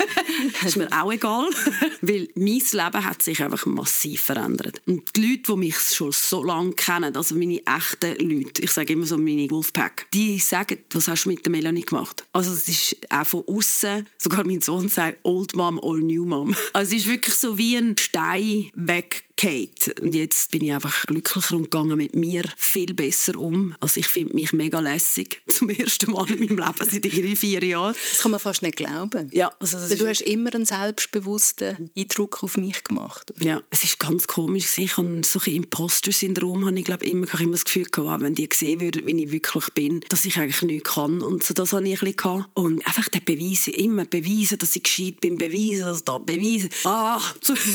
das 0.52 0.62
ist 0.66 0.76
mir 0.76 0.88
auch 0.90 1.12
egal, 1.12 1.48
weil 2.00 2.28
mein 2.34 2.60
Leben 2.72 3.04
hat 3.04 3.22
sich 3.22 3.42
einfach 3.42 3.66
massiv 3.66 4.22
verändert. 4.22 4.80
Und 4.86 5.14
die 5.16 5.26
Leute, 5.26 5.52
die 5.52 5.58
mich 5.58 5.78
schon 5.78 6.12
so 6.12 6.42
lange 6.42 6.72
kennen, 6.72 7.16
also 7.16 7.34
meine 7.34 7.62
echten 7.66 8.16
Leute, 8.28 8.62
ich 8.62 8.70
sage 8.70 8.92
immer 8.92 9.06
so 9.06 9.18
meine 9.18 9.50
Wolfpack, 9.50 10.06
die 10.12 10.38
sagen, 10.38 10.78
was 10.90 11.08
hast 11.08 11.24
du 11.24 11.30
mit 11.30 11.44
der 11.44 11.52
Melanie 11.52 11.82
gemacht? 11.82 12.24
Also 12.32 12.52
es 12.52 12.68
ist 12.68 12.96
auch 13.10 13.26
von 13.26 13.44
außen, 13.46 14.06
sogar 14.18 14.44
mein 14.44 14.60
Sohn 14.60 14.88
sagt, 14.88 15.18
Old 15.22 15.54
Mom, 15.54 15.78
Old 15.78 16.04
New 16.04 16.24
Mom. 16.24 16.54
Also 16.72 16.94
es 16.94 17.02
ist 17.02 17.08
wirklich 17.08 17.34
so 17.34 17.56
wie 17.56 17.76
ein 17.76 17.96
Stein 17.96 18.70
weg 18.74 19.24
Kate. 19.36 19.94
Und 20.00 20.14
jetzt 20.14 20.50
bin 20.50 20.64
ich 20.64 20.72
einfach 20.72 21.04
glücklicher 21.06 21.56
und 21.56 21.64
gegangen 21.64 21.96
mit 21.96 22.16
mir 22.16 22.44
viel 22.56 22.94
besser 22.94 23.36
um. 23.38 23.74
Also 23.80 24.00
ich 24.00 24.06
finde 24.06 24.34
mich 24.34 24.52
mega 24.52 24.80
lässig. 24.80 25.42
Zum 25.48 25.68
ersten 25.68 26.12
Mal 26.12 26.30
in 26.30 26.40
meinem 26.40 26.58
Leben 26.58 26.90
seit 26.90 27.04
irgendwie 27.04 27.36
vier 27.36 27.62
Jahren. 27.62 27.94
Das 28.10 28.20
kann 28.20 28.30
man 28.30 28.40
fast 28.40 28.62
nicht 28.62 28.76
glauben. 28.76 29.28
Ja. 29.32 29.52
Also 29.60 29.94
du 29.94 30.08
hast 30.08 30.22
immer 30.22 30.54
einen 30.54 30.64
selbstbewussten 30.64 31.90
Eindruck 31.96 32.42
auf 32.42 32.56
mich 32.56 32.82
gemacht. 32.84 33.32
Ja, 33.38 33.62
es 33.70 33.84
ist 33.84 33.98
ganz 33.98 34.26
komisch. 34.26 34.78
Ich 34.78 34.96
habe 34.96 35.20
so 35.24 35.40
ein 35.44 35.52
Imposter-Syndrom, 35.54 36.66
habe 36.66 36.78
ich 36.78 36.84
glaube 36.84 37.04
immer, 37.04 37.26
ich 37.26 37.40
immer 37.40 37.52
das 37.52 37.64
Gefühl 37.64 37.84
gehabt, 37.84 38.22
wenn 38.22 38.34
die 38.34 38.48
sehen 38.52 38.80
würden, 38.80 39.06
wie 39.06 39.24
ich 39.24 39.32
wirklich 39.32 39.66
bin, 39.74 40.00
dass 40.08 40.24
ich 40.24 40.38
eigentlich 40.38 40.62
nichts 40.62 40.94
kann. 40.94 41.20
Und 41.20 41.42
so 41.42 41.52
das 41.52 41.72
habe 41.72 41.86
ich 41.86 42.00
ein 42.00 42.06
bisschen 42.06 42.16
gehabt. 42.16 42.48
Und 42.54 42.86
einfach 42.86 43.08
der 43.08 43.20
Beweise, 43.20 43.70
immer 43.70 44.06
beweisen, 44.06 44.58
dass 44.58 44.76
ich 44.76 44.82
gescheit 44.82 45.20
bin, 45.20 45.36
beweisen, 45.36 45.84
dass 45.84 46.04
da, 46.04 46.18
beweisen. 46.18 46.70
Ah, 46.84 47.20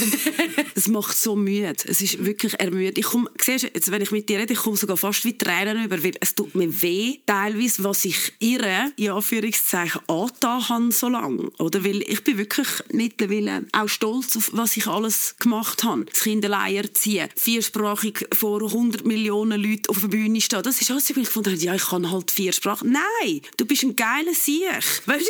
es 0.76 0.88
macht 0.88 1.18
so 1.18 1.36
müde. 1.52 1.74
Es 1.86 2.02
ist 2.02 2.24
wirklich 2.24 2.60
ermüdend. 2.60 2.98
Ich 2.98 3.06
komme, 3.06 3.30
siehst 3.40 3.64
jetzt, 3.64 3.92
wenn 3.92 4.02
ich 4.02 4.12
mit 4.12 4.30
dir 4.30 4.40
rede, 4.40 4.54
ich 4.54 4.60
komme 4.60 4.78
sogar 4.78 4.98
fast 4.98 5.26
wie 5.26 5.38
Tränen 5.38 5.86
über, 5.86 6.04
weil 6.04 6.14
es 6.20 6.36
tut 6.36 6.56
mir 6.56 6.82
weh, 6.82 7.20
teilweise, 7.26 7.84
was 7.84 8.06
ich 8.06 8.34
ihr, 8.40 8.92
in 8.96 9.12
Anführungszeichen, 9.12 10.02
angetan 10.08 10.70
habe 10.70 10.92
so 10.92 11.10
lange. 11.10 11.50
Oder? 11.60 11.84
Weil 11.84 12.02
ich 12.02 12.24
bin 12.24 12.38
wirklich 12.38 12.68
mittlerweile 12.92 13.66
auch 13.72 13.88
stolz 13.88 14.36
auf, 14.38 14.50
was 14.54 14.78
ich 14.78 14.88
alles 14.88 15.36
gemacht 15.40 15.84
habe. 15.84 16.06
Das 16.06 16.22
Kind 16.22 16.46
allein 16.46 16.76
erziehen, 16.76 17.30
viersprachig 17.36 18.28
vor 18.34 18.62
100 18.62 19.06
Millionen 19.06 19.62
Leuten 19.62 19.90
auf 19.90 20.02
der 20.02 20.08
Bühne 20.08 20.42
stehen. 20.42 20.64
Das 20.64 20.82
ist 20.82 20.92
alles, 20.92 21.10
ich 21.10 21.30
fand, 21.30 21.48
ja, 21.62 21.76
ich 21.76 21.86
kann 21.86 22.10
halt 22.12 22.32
vier 22.32 22.54
Sprachen. 22.54 22.92
Nein, 22.92 23.42
du 23.58 23.66
bist 23.66 23.84
ein 23.84 23.96
geiler 23.96 24.34
Sieg. 24.34 24.62
Weißt 25.06 25.30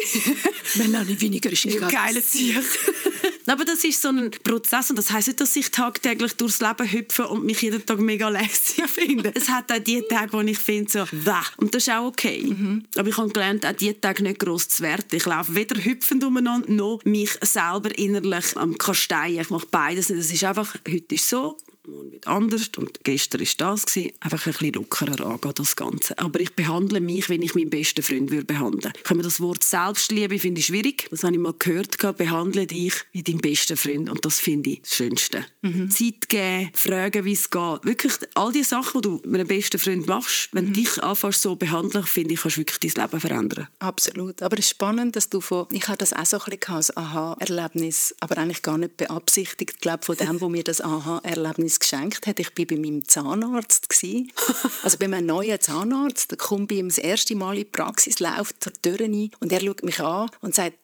du? 0.75 0.79
Melanie 0.83 1.19
weniger 1.19 1.51
ist 1.51 1.65
ein 1.65 1.79
geiler 1.79 2.21
Sieg. 2.21 2.57
Aber 3.47 3.65
das 3.65 3.83
ist 3.83 4.01
so 4.01 4.09
ein 4.09 4.31
Prozess 4.43 4.89
und 4.89 4.95
das 4.95 5.11
heisst 5.11 5.27
nicht, 5.27 5.41
dass 5.41 5.55
ich 5.55 5.71
tagtäglich 5.71 6.10
durchs 6.15 6.59
Leben 6.59 6.91
hüpfe 6.91 7.27
und 7.27 7.43
mich 7.43 7.61
jeden 7.61 7.85
Tag 7.85 7.99
mega 7.99 8.29
lässig 8.29 8.83
finde. 8.87 9.31
Es 9.35 9.49
hat 9.49 9.71
auch 9.71 9.79
die 9.79 10.01
Tage, 10.09 10.33
wo 10.33 10.41
ich 10.41 10.57
finde, 10.57 10.91
so, 10.91 11.05
Wäh. 11.11 11.33
und 11.57 11.73
das 11.73 11.83
ist 11.83 11.93
auch 11.93 12.07
okay. 12.07 12.43
Mhm. 12.43 12.85
Aber 12.97 13.09
ich 13.09 13.17
habe 13.17 13.29
gelernt, 13.29 13.65
auch 13.65 13.71
diese 13.73 13.99
Tage 13.99 14.23
nicht 14.23 14.39
gross 14.39 14.69
zu 14.69 14.83
werten. 14.83 15.15
Ich 15.15 15.25
laufe 15.25 15.55
weder 15.55 15.83
hüpfend 15.83 16.23
umeinander, 16.23 16.71
noch 16.71 17.01
mich 17.05 17.31
selber 17.41 17.97
innerlich 17.97 18.55
am 18.55 18.77
Kasteien. 18.77 19.41
Ich 19.41 19.49
mache 19.49 19.67
beides 19.69 20.09
nicht. 20.09 20.19
Es 20.19 20.31
ist 20.31 20.43
einfach, 20.43 20.75
heute 20.87 21.15
ist 21.15 21.29
so, 21.29 21.57
morgen 21.87 22.11
wird 22.11 22.27
anders 22.27 22.69
und 22.77 23.03
gestern 23.03 23.41
war 23.41 23.47
das 23.57 23.85
gewesen. 23.85 24.11
Einfach 24.19 24.45
ein 24.45 24.53
bisschen 24.53 24.73
lockerer 24.73 25.25
angehen, 25.25 25.53
das 25.55 25.75
Ganze. 25.75 26.17
Aber 26.19 26.39
ich 26.39 26.53
behandle 26.53 27.01
mich, 27.01 27.29
wie 27.29 27.35
ich 27.35 27.55
meinen 27.55 27.69
besten 27.69 28.03
Freund 28.03 28.31
würde 28.31 28.45
behandeln. 28.45 28.93
Können 29.03 29.19
wir 29.19 29.23
das 29.23 29.39
Wort 29.39 29.63
Selbstliebe 29.63 30.37
finde 30.39 30.59
ich 30.59 30.67
schwierig. 30.67 31.07
Das 31.09 31.23
habe 31.23 31.33
ich 31.33 31.39
mal 31.39 31.53
gehört, 31.57 31.97
behandle 32.17 32.67
dich 32.67 32.93
wie 33.11 33.23
dein 33.23 33.37
bester 33.39 33.77
Freund 33.77 34.09
und 34.09 34.23
das 34.25 34.39
finde 34.39 34.71
ich 34.71 34.81
das 34.81 34.95
Schönste. 34.95 35.45
Mhm. 35.61 35.89
Zeit 35.89 36.29
geben, 36.29 36.71
fragen, 36.73 37.25
wie 37.25 37.33
es 37.33 37.49
geht. 37.49 37.85
Wirklich 37.85 38.13
all 38.35 38.51
die 38.51 38.63
Sachen, 38.63 39.01
die 39.01 39.07
du 39.07 39.21
mit 39.25 39.39
einem 39.39 39.47
besten 39.47 39.79
Freund 39.79 40.07
machst, 40.07 40.49
wenn 40.51 40.65
mhm. 40.65 40.73
du 40.73 40.81
dich 40.81 41.01
anfängst 41.03 41.41
so 41.41 41.55
behandeln, 41.55 42.05
finde 42.05 42.33
ich, 42.33 42.41
kannst 42.41 42.57
du 42.57 42.61
wirklich 42.61 42.93
dein 42.93 43.05
Leben 43.05 43.19
verändern. 43.19 43.67
Absolut. 43.79 44.41
Aber 44.41 44.57
es 44.57 44.65
ist 44.65 44.71
spannend, 44.71 45.15
dass 45.15 45.29
du 45.29 45.41
von, 45.41 45.67
ich 45.71 45.87
habe 45.87 45.97
das 45.97 46.13
auch 46.13 46.25
so 46.25 46.37
ein 46.37 46.57
bisschen 46.57 46.75
als 46.75 46.95
Aha-Erlebnis, 46.95 48.15
aber 48.19 48.37
eigentlich 48.37 48.61
gar 48.61 48.77
nicht 48.77 48.97
beabsichtigt, 48.97 49.71
ich 49.75 49.81
glaube, 49.81 50.05
von 50.05 50.15
dem, 50.15 50.41
wo 50.41 50.49
mir 50.49 50.63
das 50.63 50.81
Aha-Erlebnis 50.81 51.70
etwas 51.71 51.79
geschenkt 51.79 52.27
hat. 52.27 52.39
Ich 52.39 52.57
war 52.57 52.65
bei 52.65 52.75
meinem 52.75 53.07
Zahnarzt. 53.07 53.87
also 54.83 54.97
bei 54.97 55.07
meinem 55.07 55.27
neuen 55.27 55.59
Zahnarzt. 55.59 56.31
Da 56.31 56.35
kommt 56.35 56.67
bei 56.69 56.75
ihm 56.75 56.89
das 56.89 56.97
erste 56.97 57.35
Mal 57.35 57.53
in 57.53 57.59
die 57.59 57.65
Praxis, 57.65 58.19
läuft 58.19 58.63
zur 58.63 58.73
Tür 58.73 58.99
rein 58.99 59.31
und 59.39 59.51
er 59.51 59.61
schaut 59.61 59.83
mich 59.83 59.99
an 59.99 60.29
und 60.41 60.55
sagt, 60.55 60.77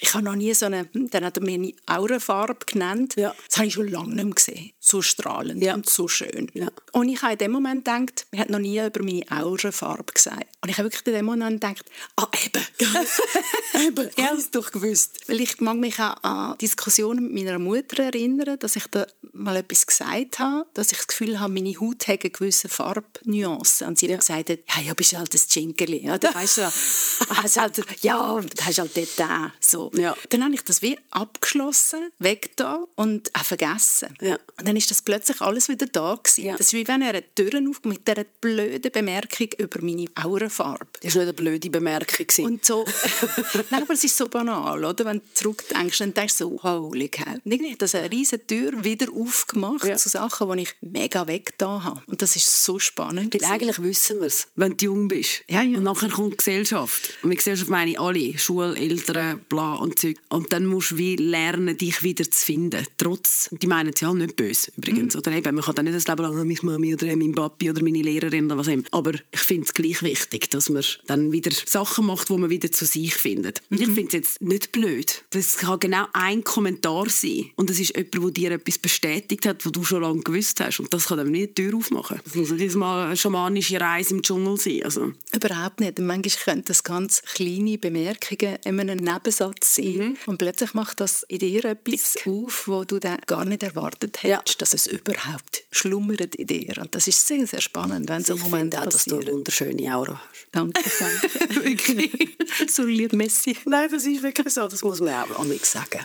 ich 0.00 0.12
habe 0.12 0.24
noch 0.24 0.34
nie 0.34 0.52
so 0.54 0.66
eine, 0.66 0.88
hm, 0.92 1.10
dann 1.10 1.24
hat 1.24 1.38
er 1.38 1.42
mir 1.42 1.54
eine 1.54 1.72
Aurenfarbe 1.86 2.66
genannt. 2.66 3.14
Ja. 3.16 3.34
Das 3.46 3.56
habe 3.58 3.68
ich 3.68 3.74
schon 3.74 3.88
lange 3.88 4.14
nicht 4.14 4.24
mehr 4.24 4.34
gesehen. 4.34 4.70
So 4.80 5.02
strahlend 5.02 5.62
ja. 5.62 5.74
und 5.74 5.88
so 5.88 6.08
schön. 6.08 6.50
Ja. 6.52 6.68
Und 6.92 7.08
ich 7.08 7.22
habe 7.22 7.32
in 7.32 7.38
dem 7.38 7.52
Moment 7.52 7.84
gedacht, 7.84 8.26
er 8.30 8.40
hat 8.40 8.50
noch 8.50 8.58
nie 8.58 8.78
über 8.78 9.02
meine 9.02 9.24
Aurenfarbe 9.30 10.12
gesagt. 10.12 10.46
Und 10.60 10.68
ich 10.68 10.78
habe 10.78 10.86
wirklich 10.86 11.06
in 11.06 11.14
dem 11.14 11.26
Moment 11.26 11.60
gedacht, 11.60 11.84
ah 12.16 12.28
eben, 12.44 12.64
eben, 13.86 14.10
ich 14.14 14.24
habe 14.24 14.36
es 14.36 14.50
doch 14.50 14.70
gewusst. 14.70 15.20
Weil 15.26 15.40
ich 15.40 15.60
mag 15.60 15.76
mich 15.76 15.98
auch 16.00 16.22
an 16.22 16.58
Diskussionen 16.58 17.32
mit 17.32 17.44
meiner 17.44 17.58
Mutter 17.58 18.04
erinnern, 18.04 18.58
dass 18.58 18.76
ich 18.76 18.86
da 18.88 19.06
mal 19.32 19.56
etwas 19.56 19.86
gesagt 19.86 20.33
gesagt 20.34 20.38
habe, 20.38 20.66
dass 20.74 20.92
ich 20.92 20.98
das 20.98 21.06
Gefühl 21.06 21.40
habe, 21.40 21.52
meine 21.52 21.74
Haut 21.80 22.06
hat 22.08 22.22
eine 22.22 22.30
gewisse 22.30 22.68
Farbnuance. 22.68 23.86
Und 23.86 23.98
sie 23.98 24.12
hat 24.12 24.20
gesagt, 24.20 24.48
ja, 24.48 24.82
ja, 24.84 24.94
bist 24.94 25.16
halt 25.16 25.32
ein 25.32 25.40
Chinkerli. 25.48 26.04
Ja, 26.04 26.18
da 26.18 26.34
weißt 26.34 26.58
du, 26.58 26.62
hast 27.30 27.56
halt, 27.56 27.82
ja, 28.02 28.40
hast 28.60 28.78
halt 28.78 28.96
dort 28.96 29.18
den. 29.18 29.52
So. 29.60 29.90
Ja. 29.94 30.16
Dann 30.30 30.44
habe 30.44 30.54
ich 30.54 30.62
das 30.62 30.82
wie 30.82 30.98
abgeschlossen, 31.10 32.10
weg 32.18 32.52
da 32.56 32.84
und 32.96 33.34
auch 33.34 33.44
vergessen. 33.44 34.14
Ja. 34.20 34.38
Und 34.58 34.68
dann 34.68 34.76
ist 34.76 34.90
das 34.90 35.02
plötzlich 35.02 35.40
alles 35.40 35.68
wieder 35.68 35.86
da 35.86 36.18
gewesen. 36.22 36.44
Ja. 36.44 36.56
Das 36.56 36.68
ist 36.68 36.72
wie 36.72 36.86
wenn 36.86 37.02
er 37.02 37.10
eine 37.10 37.34
Tür 37.34 37.52
aufgeht 37.68 37.86
mit 37.86 38.08
dieser 38.08 38.24
blöden 38.40 38.92
Bemerkung 38.92 39.48
über 39.58 39.80
meine 39.82 40.06
Aurenfarbe. 40.22 40.86
Das 41.02 41.14
war 41.14 41.24
nicht 41.24 41.28
eine 41.28 41.32
blöde 41.32 41.70
Bemerkung. 41.70 42.26
Und 42.44 42.64
so, 42.64 42.84
nein, 43.70 43.82
aber 43.82 43.94
es 43.94 44.04
ist 44.04 44.16
so 44.16 44.28
banal, 44.28 44.84
oder? 44.84 45.04
Wenn 45.04 45.18
du 45.18 45.24
zurückdenkst, 45.34 45.98
dann 45.98 46.14
denkst 46.14 46.38
du 46.38 46.44
so, 46.44 46.62
holy 46.62 47.08
cow. 47.08 47.24
Und 47.44 47.52
irgendwie 47.52 47.72
hat 47.72 47.82
das 47.82 47.94
eine 47.94 48.10
riesige 48.10 48.46
Tür 48.46 48.84
wieder 48.84 49.06
aufgemacht 49.12 49.84
ja. 49.84 49.96
zu 49.96 50.08
Sachen, 50.28 50.56
die 50.56 50.62
ich 50.62 50.74
mega 50.80 51.26
weggetan 51.26 51.84
habe. 51.84 52.02
Und 52.06 52.22
das 52.22 52.36
ist 52.36 52.64
so 52.64 52.78
spannend. 52.78 53.34
Weil 53.34 53.50
eigentlich 53.50 53.82
wissen 53.82 54.20
wir 54.20 54.26
es, 54.26 54.48
wenn 54.56 54.76
du 54.76 54.86
jung 54.86 55.08
bist. 55.08 55.44
Ja, 55.48 55.62
ja. 55.62 55.78
Und 55.78 55.84
nachher 55.84 56.08
kommt 56.08 56.32
die 56.32 56.36
Gesellschaft. 56.38 57.14
Und 57.22 57.28
mit 57.28 57.38
Gesellschaft 57.38 57.70
meine 57.70 57.92
ich 57.92 58.00
alle. 58.00 58.38
Schule, 58.38 58.76
Eltern, 58.76 59.40
bla 59.48 59.74
und 59.74 59.98
Zeug. 59.98 60.16
Und 60.28 60.52
dann 60.52 60.66
musst 60.66 60.92
du 60.92 60.98
wie 60.98 61.16
lernen, 61.16 61.76
dich 61.76 62.02
wieder 62.02 62.24
zu 62.30 62.44
finden. 62.44 62.86
Trotz, 62.96 63.48
die 63.50 63.66
meinen 63.66 63.92
es 63.94 64.00
ja 64.00 64.12
nicht 64.12 64.36
böse 64.36 64.72
übrigens. 64.76 65.14
Mhm. 65.14 65.18
Oder 65.20 65.32
eben, 65.32 65.54
man 65.54 65.64
kann 65.64 65.74
dann 65.74 65.84
nicht 65.84 65.96
das 65.96 66.08
Leben 66.08 66.22
lang 66.22 66.36
meine 66.36 66.58
Mami 66.62 66.94
oder 66.94 67.16
mein 67.16 67.32
Papi 67.32 67.70
oder 67.70 67.82
meine 67.82 68.02
Lehrerin 68.02 68.46
oder 68.46 68.58
was 68.58 68.68
immer. 68.68 68.84
Aber 68.90 69.12
ich 69.12 69.40
finde 69.40 69.64
es 69.64 69.74
gleich 69.74 70.02
wichtig, 70.02 70.50
dass 70.50 70.70
man 70.70 70.84
dann 71.06 71.32
wieder 71.32 71.50
Sachen 71.66 72.06
macht, 72.06 72.30
wo 72.30 72.38
man 72.38 72.50
wieder 72.50 72.70
zu 72.70 72.86
sich 72.86 73.14
findet. 73.14 73.60
Und 73.70 73.80
mhm. 73.80 73.88
ich 73.88 73.94
finde 73.94 74.08
es 74.08 74.12
jetzt 74.12 74.42
nicht 74.42 74.72
blöd. 74.72 75.24
Das 75.30 75.56
kann 75.56 75.80
genau 75.80 76.06
ein 76.12 76.44
Kommentar 76.44 77.08
sein. 77.10 77.50
Und 77.56 77.70
es 77.70 77.80
ist 77.80 77.96
jemand, 77.96 78.14
der 78.14 78.30
dir 78.30 78.50
etwas 78.52 78.78
bestätigt 78.78 79.46
hat, 79.46 79.64
wo 79.66 79.70
du 79.70 79.84
schon 79.84 80.02
lange 80.02 80.13
gewusst 80.22 80.60
hast. 80.60 80.80
Und 80.80 80.92
das 80.92 81.06
kann 81.06 81.18
dann 81.18 81.30
nicht 81.30 81.58
die 81.58 81.68
Tür 81.68 81.76
aufmachen. 81.76 82.20
Das 82.24 82.34
muss 82.34 82.50
nicht 82.50 82.74
mal 82.76 83.06
eine 83.06 83.16
schamanische 83.16 83.80
Reise 83.80 84.14
im 84.14 84.22
Dschungel 84.22 84.56
sein. 84.56 84.82
Also. 84.84 85.12
Überhaupt 85.34 85.80
nicht. 85.80 85.98
Und 85.98 86.06
manchmal 86.06 86.44
können 86.44 86.64
das 86.64 86.84
ganz 86.84 87.22
kleine 87.22 87.78
Bemerkungen 87.78 88.58
in 88.64 88.80
einem 88.80 88.98
Nebensatz 88.98 89.76
sein. 89.76 89.96
Mhm. 89.96 90.16
Und 90.26 90.38
plötzlich 90.38 90.74
macht 90.74 91.00
das 91.00 91.24
in 91.28 91.38
dir 91.38 91.64
etwas 91.64 92.16
auf, 92.26 92.68
wo 92.68 92.84
du 92.84 92.98
dann 92.98 93.18
gar 93.26 93.44
nicht 93.44 93.62
erwartet 93.62 94.22
hättest, 94.22 94.26
ja. 94.26 94.58
dass 94.58 94.74
es 94.74 94.86
überhaupt 94.86 95.64
schlummert 95.70 96.34
in 96.34 96.46
dir. 96.46 96.78
Und 96.78 96.94
das 96.94 97.08
ist 97.08 97.26
sehr, 97.26 97.46
sehr 97.46 97.60
spannend, 97.60 98.08
wenn 98.08 98.22
so 98.24 98.36
Momente 98.36 98.80
auch, 98.80 98.86
dass 98.86 99.04
du 99.04 99.18
eine 99.18 99.32
wunderschöne 99.32 99.94
Aura 99.94 100.20
hast. 100.20 100.46
Danke, 100.52 100.82
danke. 100.98 101.64
wirklich. 101.64 102.36
so 102.68 102.84
lieb 102.84 103.12
Messi. 103.12 103.56
Nein, 103.64 103.88
das 103.90 104.04
ist 104.04 104.22
wirklich 104.22 104.52
so. 104.52 104.68
Das 104.68 104.82
muss 104.82 105.00
man 105.00 105.30
auch 105.32 105.44
nicht 105.44 105.66
sagen. 105.66 106.00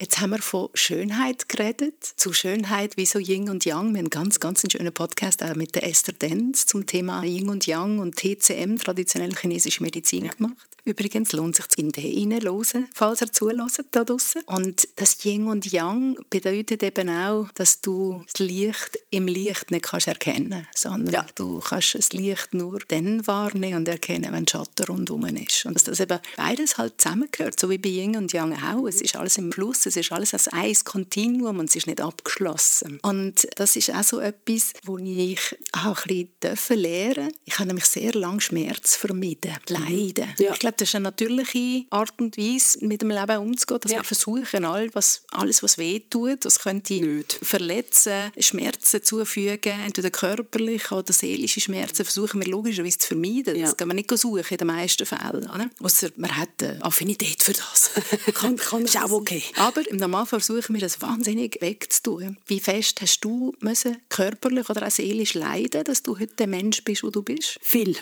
Jetzt 0.00 0.20
haben 0.20 0.30
wir 0.30 0.42
von 0.42 0.68
Schönheit 0.74 1.48
geredet. 1.48 1.94
Zu 2.16 2.32
Schönheit 2.32 2.96
wie 2.96 3.06
so 3.06 3.18
Yin 3.32 3.48
und 3.48 3.64
Yang. 3.64 3.76
Wir 3.76 3.76
haben 3.76 3.96
einen 3.96 4.10
ganz, 4.10 4.40
ganz 4.40 4.62
schönen 4.70 4.92
Podcast 4.92 5.42
auch 5.42 5.54
mit 5.54 5.74
der 5.74 5.88
Esther 5.88 6.12
Denz 6.12 6.66
zum 6.66 6.84
Thema 6.84 7.24
Yin 7.24 7.48
und 7.48 7.66
Yang 7.66 7.98
und 7.98 8.16
TCM, 8.16 8.76
traditionelle 8.76 9.34
chinesische 9.34 9.82
Medizin, 9.82 10.26
ja. 10.26 10.32
gemacht. 10.32 10.68
Übrigens 10.84 11.32
lohnt 11.32 11.56
sich 11.56 11.66
in 11.76 11.90
den 11.92 12.04
hineinhören, 12.04 12.88
falls 12.94 13.20
ihr 13.20 13.32
zuhört 13.32 13.58
da 13.92 14.04
draussen. 14.04 14.42
Und 14.46 14.88
das 14.96 15.24
Yin 15.24 15.46
und 15.46 15.70
Yang 15.70 16.16
bedeutet 16.28 16.82
eben 16.82 17.08
auch, 17.08 17.48
dass 17.54 17.80
du 17.80 18.24
das 18.32 18.40
Licht 18.40 18.98
im 19.10 19.28
Licht 19.28 19.70
nicht 19.70 19.84
kannst 19.84 20.08
erkennen 20.08 20.64
kannst, 20.64 20.78
sondern 20.78 21.14
ja. 21.14 21.26
du 21.34 21.60
kannst 21.60 21.94
das 21.94 22.12
Licht 22.12 22.54
nur 22.54 22.80
dann 22.88 23.26
wahrnehmen 23.26 23.78
und 23.78 23.88
erkennen, 23.88 24.32
wenn 24.32 24.48
Schatten 24.48 24.86
rundherum 24.86 25.24
ist. 25.36 25.66
Und 25.66 25.74
dass 25.74 25.84
das 25.84 26.00
eben 26.00 26.18
beides 26.36 26.78
halt 26.78 27.00
zusammengehört, 27.00 27.60
so 27.60 27.70
wie 27.70 27.78
bei 27.78 27.90
Yin 27.90 28.16
und 28.16 28.32
Yang 28.32 28.54
auch. 28.62 28.86
Es 28.86 29.00
ist 29.00 29.16
alles 29.16 29.38
im 29.38 29.52
Fluss, 29.52 29.86
es 29.86 29.96
ist 29.96 30.10
alles 30.10 30.34
als 30.34 30.48
ein 30.48 30.74
Kontinuum 30.84 31.60
und 31.60 31.68
es 31.68 31.76
ist 31.76 31.86
nicht 31.86 32.00
abgeschlossen. 32.00 32.98
Und 33.02 33.46
das 33.56 33.76
ist 33.76 33.90
auch 33.94 34.02
so 34.02 34.18
etwas, 34.18 34.72
wo 34.84 34.98
ich 34.98 35.56
auch 35.72 36.06
ein 36.06 36.28
bisschen 36.40 36.78
lernen 36.78 37.12
durfte. 37.12 37.38
Ich 37.44 37.58
habe 37.58 37.66
nämlich 37.66 37.86
sehr 37.86 38.12
lange 38.12 38.40
Schmerz 38.40 38.96
vermieden, 38.96 39.52
Leiden. 39.68 40.28
Ja. 40.38 40.52
Ich 40.52 40.58
glaube, 40.58 40.71
das 40.76 40.88
ist 40.88 40.94
eine 40.94 41.04
natürliche 41.04 41.84
Art 41.90 42.20
und 42.20 42.36
Weise, 42.36 42.84
mit 42.84 43.02
dem 43.02 43.10
Leben 43.10 43.38
umzugehen, 43.38 43.80
dass 43.80 43.92
ja. 43.92 43.98
wir 43.98 44.04
versuchen, 44.04 44.64
all 44.64 44.94
was, 44.94 45.22
alles, 45.30 45.62
was 45.62 45.78
weh 45.78 46.00
tut, 46.00 46.44
was 46.44 46.60
könnte 46.60 46.94
Nicht. 46.94 47.38
verletzen, 47.42 48.32
Schmerzen 48.38 49.02
zufügen, 49.02 49.72
entweder 49.84 50.10
körperliche 50.10 50.94
oder 50.94 51.12
seelische 51.12 51.60
Schmerzen, 51.60 52.04
versuchen 52.04 52.40
wir 52.40 52.48
logischerweise 52.48 52.98
zu 52.98 53.08
vermeiden. 53.08 53.56
Ja. 53.56 53.66
Das 53.66 53.76
kann 53.76 53.88
man 53.88 53.96
nicht 53.96 54.10
suchen 54.16 54.44
in 54.50 54.56
den 54.56 54.66
meisten 54.66 55.06
Fällen. 55.06 55.48
Oder? 55.50 55.70
Ausser 55.80 56.10
man 56.16 56.36
hat 56.36 56.62
eine 56.62 56.82
Affinität 56.84 57.42
für 57.42 57.52
das. 57.52 57.90
kann, 58.34 58.56
kann 58.56 58.84
ist 58.84 58.96
auch 58.96 59.10
okay. 59.10 59.42
Aber 59.56 59.88
im 59.88 59.96
Normalfall 59.96 60.40
versuchen 60.40 60.74
wir 60.74 60.80
das 60.80 61.00
wahnsinnig 61.00 61.58
wegzutun. 61.60 62.36
Wie 62.46 62.60
fest 62.60 63.00
hast 63.00 63.20
du 63.20 63.54
müssen, 63.60 63.96
körperlich 64.08 64.68
oder 64.68 64.86
auch 64.86 64.90
seelisch 64.90 65.34
leiden, 65.34 65.84
dass 65.84 66.02
du 66.02 66.18
heute 66.18 66.34
der 66.36 66.46
Mensch 66.46 66.82
bist, 66.84 67.02
wo 67.02 67.10
du 67.10 67.22
bist? 67.22 67.58
Viel. 67.62 67.96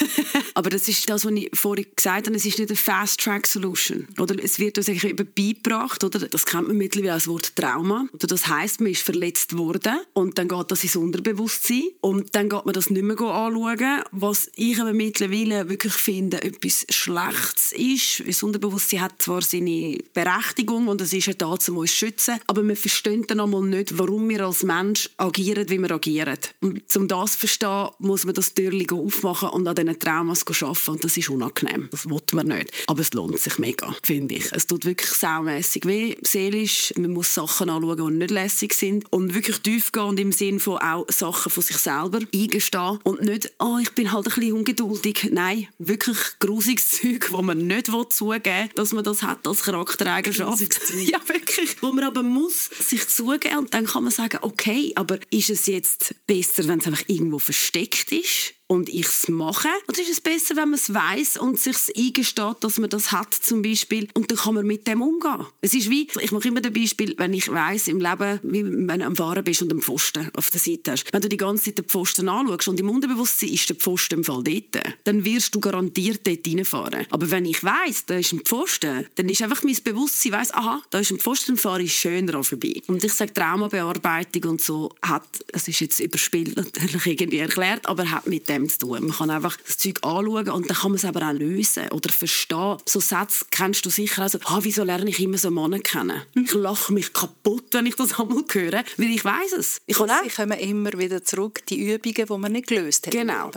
Aber 0.54 0.70
das 0.70 0.88
ist 0.88 1.08
das, 1.08 1.24
was 1.24 1.32
ich 1.32 1.50
vorhin 1.54 1.86
gesagt 1.94 2.09
gesagt 2.10 2.26
habe, 2.26 2.36
es 2.36 2.44
ist 2.44 2.58
nicht 2.58 2.70
eine 2.70 2.76
Fast-Track-Solution. 2.76 4.08
Oder 4.18 4.42
es 4.42 4.58
wird 4.58 4.78
uns 4.78 4.88
eigentlich 4.88 5.14
beigebracht, 5.14 6.02
oder? 6.02 6.18
das 6.18 6.44
kennt 6.44 6.68
man 6.68 6.76
mittlerweile 6.76 7.12
als 7.14 7.28
Wort 7.28 7.54
Trauma. 7.54 8.06
Oder 8.12 8.26
das 8.26 8.48
heißt, 8.48 8.80
man 8.80 8.90
ist 8.90 9.02
verletzt 9.02 9.56
worden 9.56 10.00
und 10.12 10.38
dann 10.38 10.48
geht 10.48 10.70
das 10.70 10.82
ins 10.82 10.96
Unterbewusstsein 10.96 11.84
und 12.00 12.34
dann 12.34 12.48
geht 12.48 12.64
man 12.64 12.74
das 12.74 12.90
nicht 12.90 13.02
mehr 13.02 13.20
anschauen, 13.20 14.02
was 14.10 14.50
ich 14.56 14.80
aber 14.80 14.92
mittlerweile 14.92 15.68
wirklich 15.68 15.92
finde, 15.92 16.42
etwas 16.42 16.86
Schlechtes 16.90 17.72
ist. 17.72 18.26
Das 18.26 18.42
Unterbewusstsein 18.42 19.02
hat 19.02 19.22
zwar 19.22 19.42
seine 19.42 19.98
Berechtigung 20.12 20.88
und 20.88 21.00
es 21.00 21.12
ist 21.12 21.26
ja 21.26 21.34
da, 21.34 21.46
um 21.46 21.76
uns 21.76 21.92
zu 21.92 22.06
schützen, 22.06 22.40
aber 22.46 22.62
man 22.62 22.76
versteht 22.76 23.30
dann 23.30 23.40
einmal 23.40 23.62
nicht, 23.62 23.98
warum 23.98 24.28
wir 24.28 24.46
als 24.46 24.62
Mensch 24.62 25.10
agieren, 25.16 25.68
wie 25.68 25.78
wir 25.78 25.90
agieren. 25.90 26.38
Und 26.60 26.82
um 26.96 27.08
das 27.08 27.32
zu 27.32 27.38
verstehen, 27.38 27.88
muss 27.98 28.24
man 28.24 28.34
das 28.34 28.54
Türchen 28.54 28.98
aufmachen 28.98 29.50
und 29.50 29.66
an 29.66 29.74
diesen 29.74 29.98
Traumas 29.98 30.44
arbeiten 30.46 30.90
und 30.90 31.04
das 31.04 31.16
ist 31.16 31.30
unangenehm. 31.30 31.88
Das 32.00 32.10
will 32.10 32.22
man 32.32 32.46
nicht. 32.46 32.70
Aber 32.86 33.00
es 33.00 33.12
lohnt 33.12 33.38
sich 33.38 33.58
mega, 33.58 33.94
finde 34.02 34.36
ich. 34.36 34.50
Es 34.52 34.66
tut 34.66 34.86
wirklich 34.86 35.10
saumässig 35.10 35.84
weh, 35.84 36.16
seelisch. 36.22 36.94
Man 36.96 37.12
muss 37.12 37.34
Sachen 37.34 37.68
anschauen, 37.68 37.96
die 37.96 38.18
nicht 38.18 38.30
lässig 38.30 38.72
sind 38.72 39.04
und 39.12 39.34
wirklich 39.34 39.58
tief 39.58 39.92
gehen 39.92 40.04
und 40.04 40.20
im 40.20 40.32
Sinne 40.32 40.60
von 40.60 40.78
auch 40.78 41.06
Sachen 41.10 41.50
von 41.52 41.62
sich 41.62 41.76
selber 41.76 42.20
eingestehen 42.34 42.98
und 43.02 43.22
nicht, 43.22 43.52
oh, 43.58 43.78
ich 43.80 43.92
bin 43.92 44.12
halt 44.12 44.28
ein 44.28 44.34
bisschen 44.34 44.52
ungeduldig. 44.54 45.28
Nein, 45.30 45.68
wirklich 45.78 46.16
grusiges 46.38 46.90
Zeug, 47.00 47.30
wo 47.32 47.42
man 47.42 47.66
nicht 47.66 47.86
zugeben 47.86 48.44
will, 48.44 48.70
dass 48.74 48.92
man 48.92 49.04
das 49.04 49.22
hat 49.22 49.46
als 49.46 49.62
Charaktereigenschaft. 49.62 50.60
ja, 51.04 51.18
wirklich. 51.26 51.76
Wo 51.82 51.92
man 51.92 52.04
aber 52.04 52.22
muss 52.22 52.70
sich 52.78 53.08
zugeben 53.08 53.58
und 53.58 53.74
dann 53.74 53.86
kann 53.86 54.04
man 54.04 54.12
sagen, 54.12 54.38
okay, 54.40 54.92
aber 54.94 55.18
ist 55.30 55.50
es 55.50 55.66
jetzt 55.66 56.14
besser, 56.26 56.66
wenn 56.66 56.78
es 56.78 56.86
einfach 56.86 57.04
irgendwo 57.08 57.38
versteckt 57.38 58.12
ist? 58.12 58.54
Und 58.70 58.88
ich 58.88 59.06
es 59.06 59.28
mache? 59.28 59.68
Oder 59.88 60.00
ist 60.00 60.10
es 60.10 60.20
besser, 60.20 60.54
wenn 60.54 60.70
man 60.70 60.78
es 60.78 60.94
weiß 60.94 61.38
und 61.38 61.58
sich 61.58 61.76
eingesteht, 61.96 62.56
dass 62.60 62.78
man 62.78 62.88
das 62.88 63.10
hat 63.10 63.34
zum 63.34 63.62
Beispiel 63.62 64.06
und 64.14 64.30
dann 64.30 64.38
kann 64.38 64.54
man 64.54 64.64
mit 64.64 64.86
dem 64.86 65.02
umgehen? 65.02 65.44
Es 65.60 65.74
ist 65.74 65.90
wie, 65.90 66.06
ich 66.20 66.30
mache 66.30 66.46
immer 66.46 66.60
das 66.60 66.72
Beispiel, 66.72 67.14
wenn 67.18 67.34
ich 67.34 67.50
weiß 67.50 67.88
im 67.88 67.98
Leben, 67.98 68.38
wie 68.44 68.62
wenn 68.64 69.00
du 69.00 69.06
am 69.06 69.16
Fahren 69.16 69.42
bist 69.42 69.60
und 69.62 69.72
einen 69.72 69.82
Pfosten 69.82 70.30
auf 70.36 70.50
der 70.50 70.60
Seite 70.60 70.92
hast. 70.92 71.12
Wenn 71.12 71.20
du 71.20 71.28
die 71.28 71.36
ganze 71.36 71.64
Zeit 71.64 71.78
den 71.78 71.86
Pfosten 71.86 72.28
anschaust 72.28 72.68
und 72.68 72.78
im 72.78 72.88
Unterbewusstsein 72.90 73.48
ist 73.48 73.68
der 73.68 73.74
Pfosten 73.74 74.20
im 74.20 74.24
Fall 74.24 74.44
dort, 74.44 74.84
dann 75.02 75.24
wirst 75.24 75.52
du 75.52 75.58
garantiert 75.58 76.24
dort 76.24 76.46
reinfahren. 76.46 77.06
Aber 77.10 77.28
wenn 77.28 77.46
ich 77.46 77.64
weiß, 77.64 78.06
da 78.06 78.14
ist 78.18 78.32
ein 78.32 78.44
Pfosten, 78.44 79.04
dann 79.16 79.28
ist 79.28 79.42
einfach 79.42 79.64
mein 79.64 79.76
Bewusstsein 79.82 80.30
weiss, 80.30 80.54
aha, 80.54 80.80
da 80.90 81.00
ist 81.00 81.10
ein 81.10 81.18
Pfosten, 81.18 81.56
fahre 81.56 81.82
ich 81.82 81.98
schöner 81.98 82.44
vorbei. 82.44 82.80
Und 82.86 83.02
ich 83.02 83.12
sage, 83.12 83.34
Traumabearbeitung 83.34 84.44
und 84.44 84.62
so 84.62 84.94
hat, 85.02 85.26
es 85.52 85.66
ist 85.66 85.80
jetzt 85.80 85.98
überspielt 85.98 86.56
natürlich 86.56 87.06
irgendwie 87.06 87.38
erklärt, 87.38 87.86
aber 87.86 88.08
hat 88.08 88.28
mit 88.28 88.48
dem 88.48 88.59
dem 88.60 88.68
zu 88.68 88.78
tun. 88.78 89.06
Man 89.06 89.16
kann 89.16 89.30
einfach 89.30 89.56
das 89.56 89.78
Zeug 89.78 89.98
anschauen 90.02 90.48
und 90.50 90.70
dann 90.70 90.76
kann 90.76 90.90
man 90.90 90.96
es 90.96 91.04
aber 91.04 91.26
auch 91.28 91.32
lösen 91.32 91.88
oder 91.90 92.10
verstehen. 92.10 92.76
So 92.86 93.00
Sätze 93.00 93.44
kennst 93.50 93.84
du 93.84 93.90
sicher 93.90 94.22
also, 94.22 94.38
ah, 94.44 94.60
wieso 94.62 94.84
lerne 94.84 95.10
ich 95.10 95.20
immer 95.20 95.38
so 95.38 95.50
Männer 95.50 95.80
kennen? 95.80 96.22
Ich 96.34 96.52
lache 96.52 96.92
mich 96.92 97.12
kaputt, 97.12 97.66
wenn 97.72 97.86
ich 97.86 97.96
das 97.96 98.18
einmal 98.18 98.44
höre, 98.50 98.84
weil 98.96 99.10
ich 99.10 99.24
weiß 99.24 99.52
es. 99.58 99.78
Ich 99.86 99.96
kann 99.96 100.10
auch. 100.10 100.22
Sie 100.22 100.30
kommen 100.30 100.58
immer 100.58 100.92
wieder 100.92 101.22
zurück, 101.22 101.64
die 101.68 101.92
Übungen, 101.92 102.26
die 102.26 102.38
man 102.38 102.52
nicht 102.52 102.68
gelöst 102.68 103.06
hat. 103.06 103.12
Genau. 103.12 103.50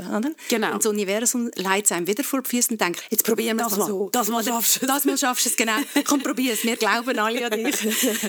Genau. 0.49 0.73
Und 0.73 0.83
das 0.83 0.91
Universum 0.91 1.51
leitet 1.55 1.91
einem 1.91 2.07
wieder 2.07 2.23
vor 2.23 2.41
die 2.41 2.49
Füße 2.49 2.71
und 2.71 2.81
denkt, 2.81 3.03
jetzt 3.09 3.25
probieren 3.25 3.57
wir 3.57 3.67
es 3.67 3.77
mal 3.77 3.87
so. 3.87 4.09
Das 4.11 4.29
mal 4.29 4.43
schaffst 4.43 4.81
du 4.81 4.85
Das 4.85 5.05
mal 5.05 5.17
schaffst 5.17 5.45
du 5.45 5.49
es, 5.49 5.55
genau. 5.55 5.77
Komm, 6.05 6.21
probier 6.21 6.53
es. 6.53 6.63
Wir 6.63 6.75
glauben 6.75 7.17
alle 7.19 7.51
an 7.51 7.63
dich. 7.63 7.75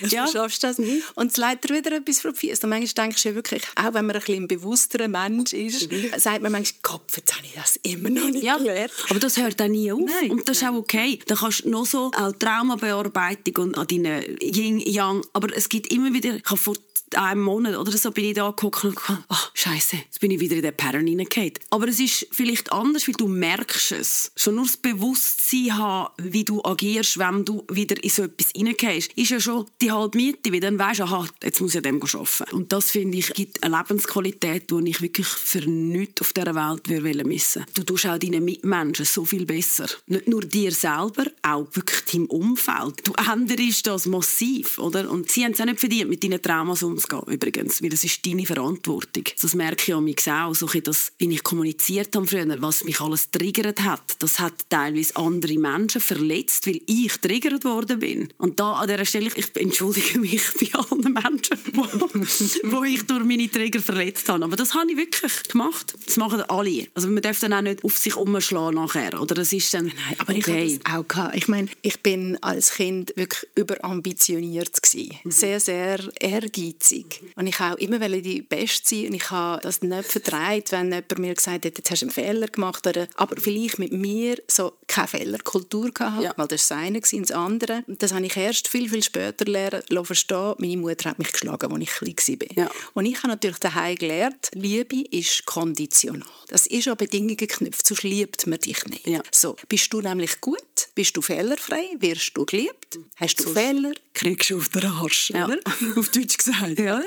ja. 0.10 0.26
Du 0.26 0.32
schaffst 0.32 0.62
das. 0.62 0.78
Mhm. 0.78 1.02
Und 1.14 1.30
es 1.30 1.36
leitet 1.36 1.70
wieder 1.70 1.92
etwas 1.92 2.20
vor 2.20 2.32
die 2.32 2.48
Füße. 2.48 2.62
Und 2.64 2.70
manchmal 2.70 3.06
denkst 3.06 3.22
du 3.22 3.28
ja 3.28 3.34
wirklich, 3.34 3.62
auch 3.76 3.94
wenn 3.94 4.06
man 4.06 4.16
ein 4.16 4.20
bisschen 4.20 4.44
ein 4.44 4.48
bewussterer 4.48 5.08
Mensch 5.08 5.52
ist, 5.52 5.90
mhm. 5.90 6.10
sagt 6.16 6.42
man 6.42 6.52
manchmal, 6.52 6.63
Kopf, 6.82 7.16
jetzt 7.16 7.34
habe 7.36 7.46
ich 7.46 7.54
das 7.54 7.76
immer 7.82 8.10
noch 8.10 8.30
nicht 8.30 8.44
ja, 8.44 8.56
gelernt. 8.56 8.92
Aber 9.10 9.18
das 9.18 9.36
hört 9.36 9.60
dann 9.60 9.72
nie 9.72 9.92
auf. 9.92 10.00
Nein, 10.00 10.30
und 10.30 10.48
das 10.48 10.58
ist 10.58 10.64
auch 10.64 10.74
okay. 10.74 11.18
Dann 11.26 11.38
kannst 11.38 11.64
du 11.64 11.70
noch 11.70 11.86
so 11.86 12.10
auch 12.16 12.32
Traumabearbeitung 12.32 13.64
und 13.64 13.78
an 13.78 13.86
deinen 13.86 14.38
Yin-Yang, 14.40 15.24
aber 15.32 15.56
es 15.56 15.68
gibt 15.68 15.92
immer 15.92 16.12
wieder, 16.12 16.36
ich 16.36 16.44
habe 16.44 16.56
vor 16.56 16.74
einem 17.16 17.42
Monat 17.42 17.76
oder 17.76 17.92
so 17.92 18.10
bin 18.10 18.24
ich 18.26 18.34
da 18.34 18.48
geguckt 18.50 18.84
und 18.84 18.96
gedacht, 18.96 19.24
ach, 19.28 19.50
scheiße, 19.54 19.96
jetzt 19.96 20.20
bin 20.20 20.30
ich 20.30 20.40
wieder 20.40 20.56
in 20.56 20.62
den 20.62 20.76
Pattern 20.76 21.06
hineingefallen. 21.06 21.52
Aber 21.70 21.88
es 21.88 22.00
ist 22.00 22.26
vielleicht 22.30 22.72
anders, 22.72 23.06
weil 23.06 23.14
du 23.14 23.28
merkst 23.28 23.92
es. 23.92 24.32
Schon 24.36 24.56
nur 24.56 24.64
das 24.64 24.76
Bewusstsein 24.76 25.76
haben, 25.76 26.12
wie 26.18 26.44
du 26.44 26.62
agierst, 26.64 27.18
wenn 27.18 27.44
du 27.44 27.64
wieder 27.70 28.02
in 28.02 28.10
so 28.10 28.24
etwas 28.24 28.50
hineingehst, 28.54 29.12
ist 29.12 29.30
ja 29.30 29.40
schon 29.40 29.66
die 29.80 29.92
halbe 29.92 30.16
Miete, 30.16 30.52
weil 30.52 30.60
dann 30.60 30.78
weisst 30.78 31.00
du, 31.00 31.04
aha, 31.04 31.26
jetzt 31.42 31.60
muss 31.60 31.72
ich 31.72 31.78
an 31.78 31.82
dem 31.84 32.02
arbeiten. 32.02 32.54
Und 32.54 32.72
das, 32.72 32.90
finde 32.90 33.18
ich, 33.18 33.32
gibt 33.34 33.62
eine 33.62 33.76
Lebensqualität, 33.76 34.70
die 34.70 34.90
ich 34.90 35.00
wirklich 35.00 35.26
für 35.26 35.60
nichts 35.60 36.22
auf 36.22 36.32
dieser 36.32 36.53
Welt 36.54 36.88
würde 36.88 37.24
missen 37.24 37.64
Du 37.74 37.82
tust 37.82 38.06
auch 38.06 38.18
deinen 38.18 38.44
Mitmenschen 38.44 39.04
so 39.04 39.24
viel 39.24 39.46
besser. 39.46 39.86
Nicht 40.06 40.28
nur 40.28 40.42
dir 40.42 40.72
selber, 40.72 41.24
auch 41.42 41.66
wirklich 41.72 42.04
deinem 42.04 42.26
Umfeld. 42.26 43.06
Du 43.06 43.12
änderst 43.14 43.86
das 43.86 44.06
massiv, 44.06 44.78
oder? 44.78 45.10
Und 45.10 45.30
sie 45.30 45.44
haben 45.44 45.52
es 45.52 45.60
auch 45.60 45.64
nicht 45.64 45.80
verdient, 45.80 46.10
mit 46.10 46.22
deinen 46.22 46.40
Traumas 46.40 46.82
umzugehen 46.82 47.22
übrigens, 47.26 47.82
weil 47.82 47.90
das 47.90 48.04
ist 48.04 48.24
deine 48.26 48.46
Verantwortung. 48.46 49.24
Das 49.40 49.54
merke 49.54 49.84
ich 49.88 49.94
an 49.94 50.04
mich 50.04 50.30
auch, 50.30 50.54
so 50.54 50.66
das, 50.66 51.12
wie 51.18 51.32
ich 51.32 51.42
kommuniziert 51.42 52.14
habe 52.14 52.26
früher, 52.26 52.60
was 52.60 52.84
mich 52.84 53.00
alles 53.00 53.30
triggert 53.30 53.80
hat. 53.80 54.16
Das 54.18 54.38
hat 54.38 54.54
teilweise 54.68 55.16
andere 55.16 55.58
Menschen 55.58 56.00
verletzt, 56.00 56.66
weil 56.66 56.80
ich 56.86 57.16
triggert 57.18 57.64
worden 57.64 57.98
bin. 57.98 58.28
Und 58.38 58.60
da 58.60 58.74
an 58.74 58.88
dieser 58.88 59.04
Stelle, 59.04 59.30
ich 59.34 59.56
entschuldige 59.56 60.18
mich 60.18 60.42
bei 60.60 60.78
allen 60.78 61.12
Menschen, 61.12 61.58
wo 62.70 62.84
ich 62.84 63.02
durch 63.06 63.24
meine 63.24 63.50
Trigger 63.50 63.80
verletzt 63.80 64.28
habe. 64.28 64.44
Aber 64.44 64.56
das 64.56 64.74
habe 64.74 64.90
ich 64.90 64.96
wirklich 64.96 65.42
gemacht. 65.44 65.94
Das 66.04 66.16
machen 66.16 66.42
alle. 66.50 66.86
Also 66.94 67.08
man 67.08 67.22
darf 67.22 67.40
dann 67.40 67.52
auch 67.52 67.62
nicht 67.62 67.84
auf 67.84 67.98
sich 67.98 68.16
umschlagen 68.16 68.74
nachher. 68.74 69.20
Oder 69.20 69.34
das 69.34 69.52
ist 69.52 69.72
dann, 69.74 69.86
Nein, 69.86 70.16
aber 70.18 70.34
okay. 70.34 70.38
ich 70.38 70.46
habe 70.46 70.78
das 70.82 70.94
auch 70.94 71.08
gehabt. 71.08 71.36
Ich 71.36 71.48
meine, 71.48 71.68
ich 71.82 72.00
bin 72.00 72.38
als 72.42 72.74
Kind 72.74 73.12
wirklich 73.16 73.46
überambitioniert 73.54 74.82
gewesen. 74.82 75.18
Mhm. 75.24 75.30
Sehr, 75.30 75.60
sehr 75.60 76.00
ehrgeizig. 76.20 77.22
Und 77.36 77.46
ich 77.46 77.60
auch 77.60 77.76
immer 77.76 77.98
die 78.08 78.42
Beste 78.42 78.94
sein 78.94 79.06
und 79.06 79.14
ich 79.14 79.30
habe 79.30 79.62
das 79.62 79.82
nicht 79.82 80.04
vertreibt, 80.04 80.72
wenn 80.72 80.86
jemand 80.86 81.18
mir 81.18 81.34
gesagt 81.34 81.64
hat, 81.64 81.78
jetzt 81.78 81.90
hast 81.90 82.02
du 82.02 82.06
einen 82.06 82.12
Fehler 82.12 82.46
gemacht. 82.48 82.86
Oder, 82.86 83.08
aber 83.16 83.36
vielleicht 83.40 83.78
mit 83.78 83.92
mir 83.92 84.36
so 84.48 84.72
keine 84.86 85.08
Fehlerkultur 85.08 85.90
gehabt, 85.90 86.22
ja. 86.22 86.32
weil 86.36 86.48
das 86.48 86.70
eine 86.72 87.00
war 87.00 87.20
das 87.20 87.30
andere. 87.30 87.84
Das 87.86 88.12
habe 88.12 88.26
ich 88.26 88.36
erst 88.36 88.68
viel, 88.68 88.88
viel 88.88 89.02
später 89.02 89.44
lernen 89.44 89.82
verstehen. 90.04 90.54
Meine 90.58 90.76
Mutter 90.76 91.10
hat 91.10 91.18
mich 91.18 91.32
geschlagen, 91.32 91.72
als 91.72 91.82
ich 91.82 91.90
klein 91.90 92.40
war. 92.40 92.64
Ja. 92.64 92.70
Und 92.94 93.06
ich 93.06 93.18
habe 93.18 93.28
natürlich 93.28 93.58
daheim 93.58 93.96
gelernt, 93.96 94.50
Liebe 94.54 95.02
ist 95.10 95.46
konditional. 95.46 96.23
Das 96.48 96.66
ist 96.66 96.88
an 96.88 96.96
Bedingungen 96.96 97.36
geknüpft, 97.36 97.86
sonst 97.86 98.02
liebt 98.02 98.46
man 98.46 98.58
dich 98.58 98.84
nicht. 98.86 99.06
Ja. 99.06 99.22
So, 99.30 99.56
bist 99.68 99.92
du 99.92 100.00
nämlich 100.00 100.40
gut, 100.40 100.88
bist 100.94 101.16
du 101.16 101.22
fehlerfrei, 101.22 101.84
wirst 101.98 102.36
du 102.36 102.44
geliebt, 102.44 102.83
hast 103.16 103.36
du 103.36 103.44
so 103.44 103.54
Fehler, 103.54 103.92
kriegst 104.14 104.50
du 104.50 104.58
auf 104.58 104.68
den 104.68 104.86
Arsch, 104.86 105.30
ja. 105.30 105.46
oder? 105.46 105.58
auf 105.96 106.08
Deutsch 106.10 106.36
gesagt. 106.36 106.78
Ja. 106.78 107.02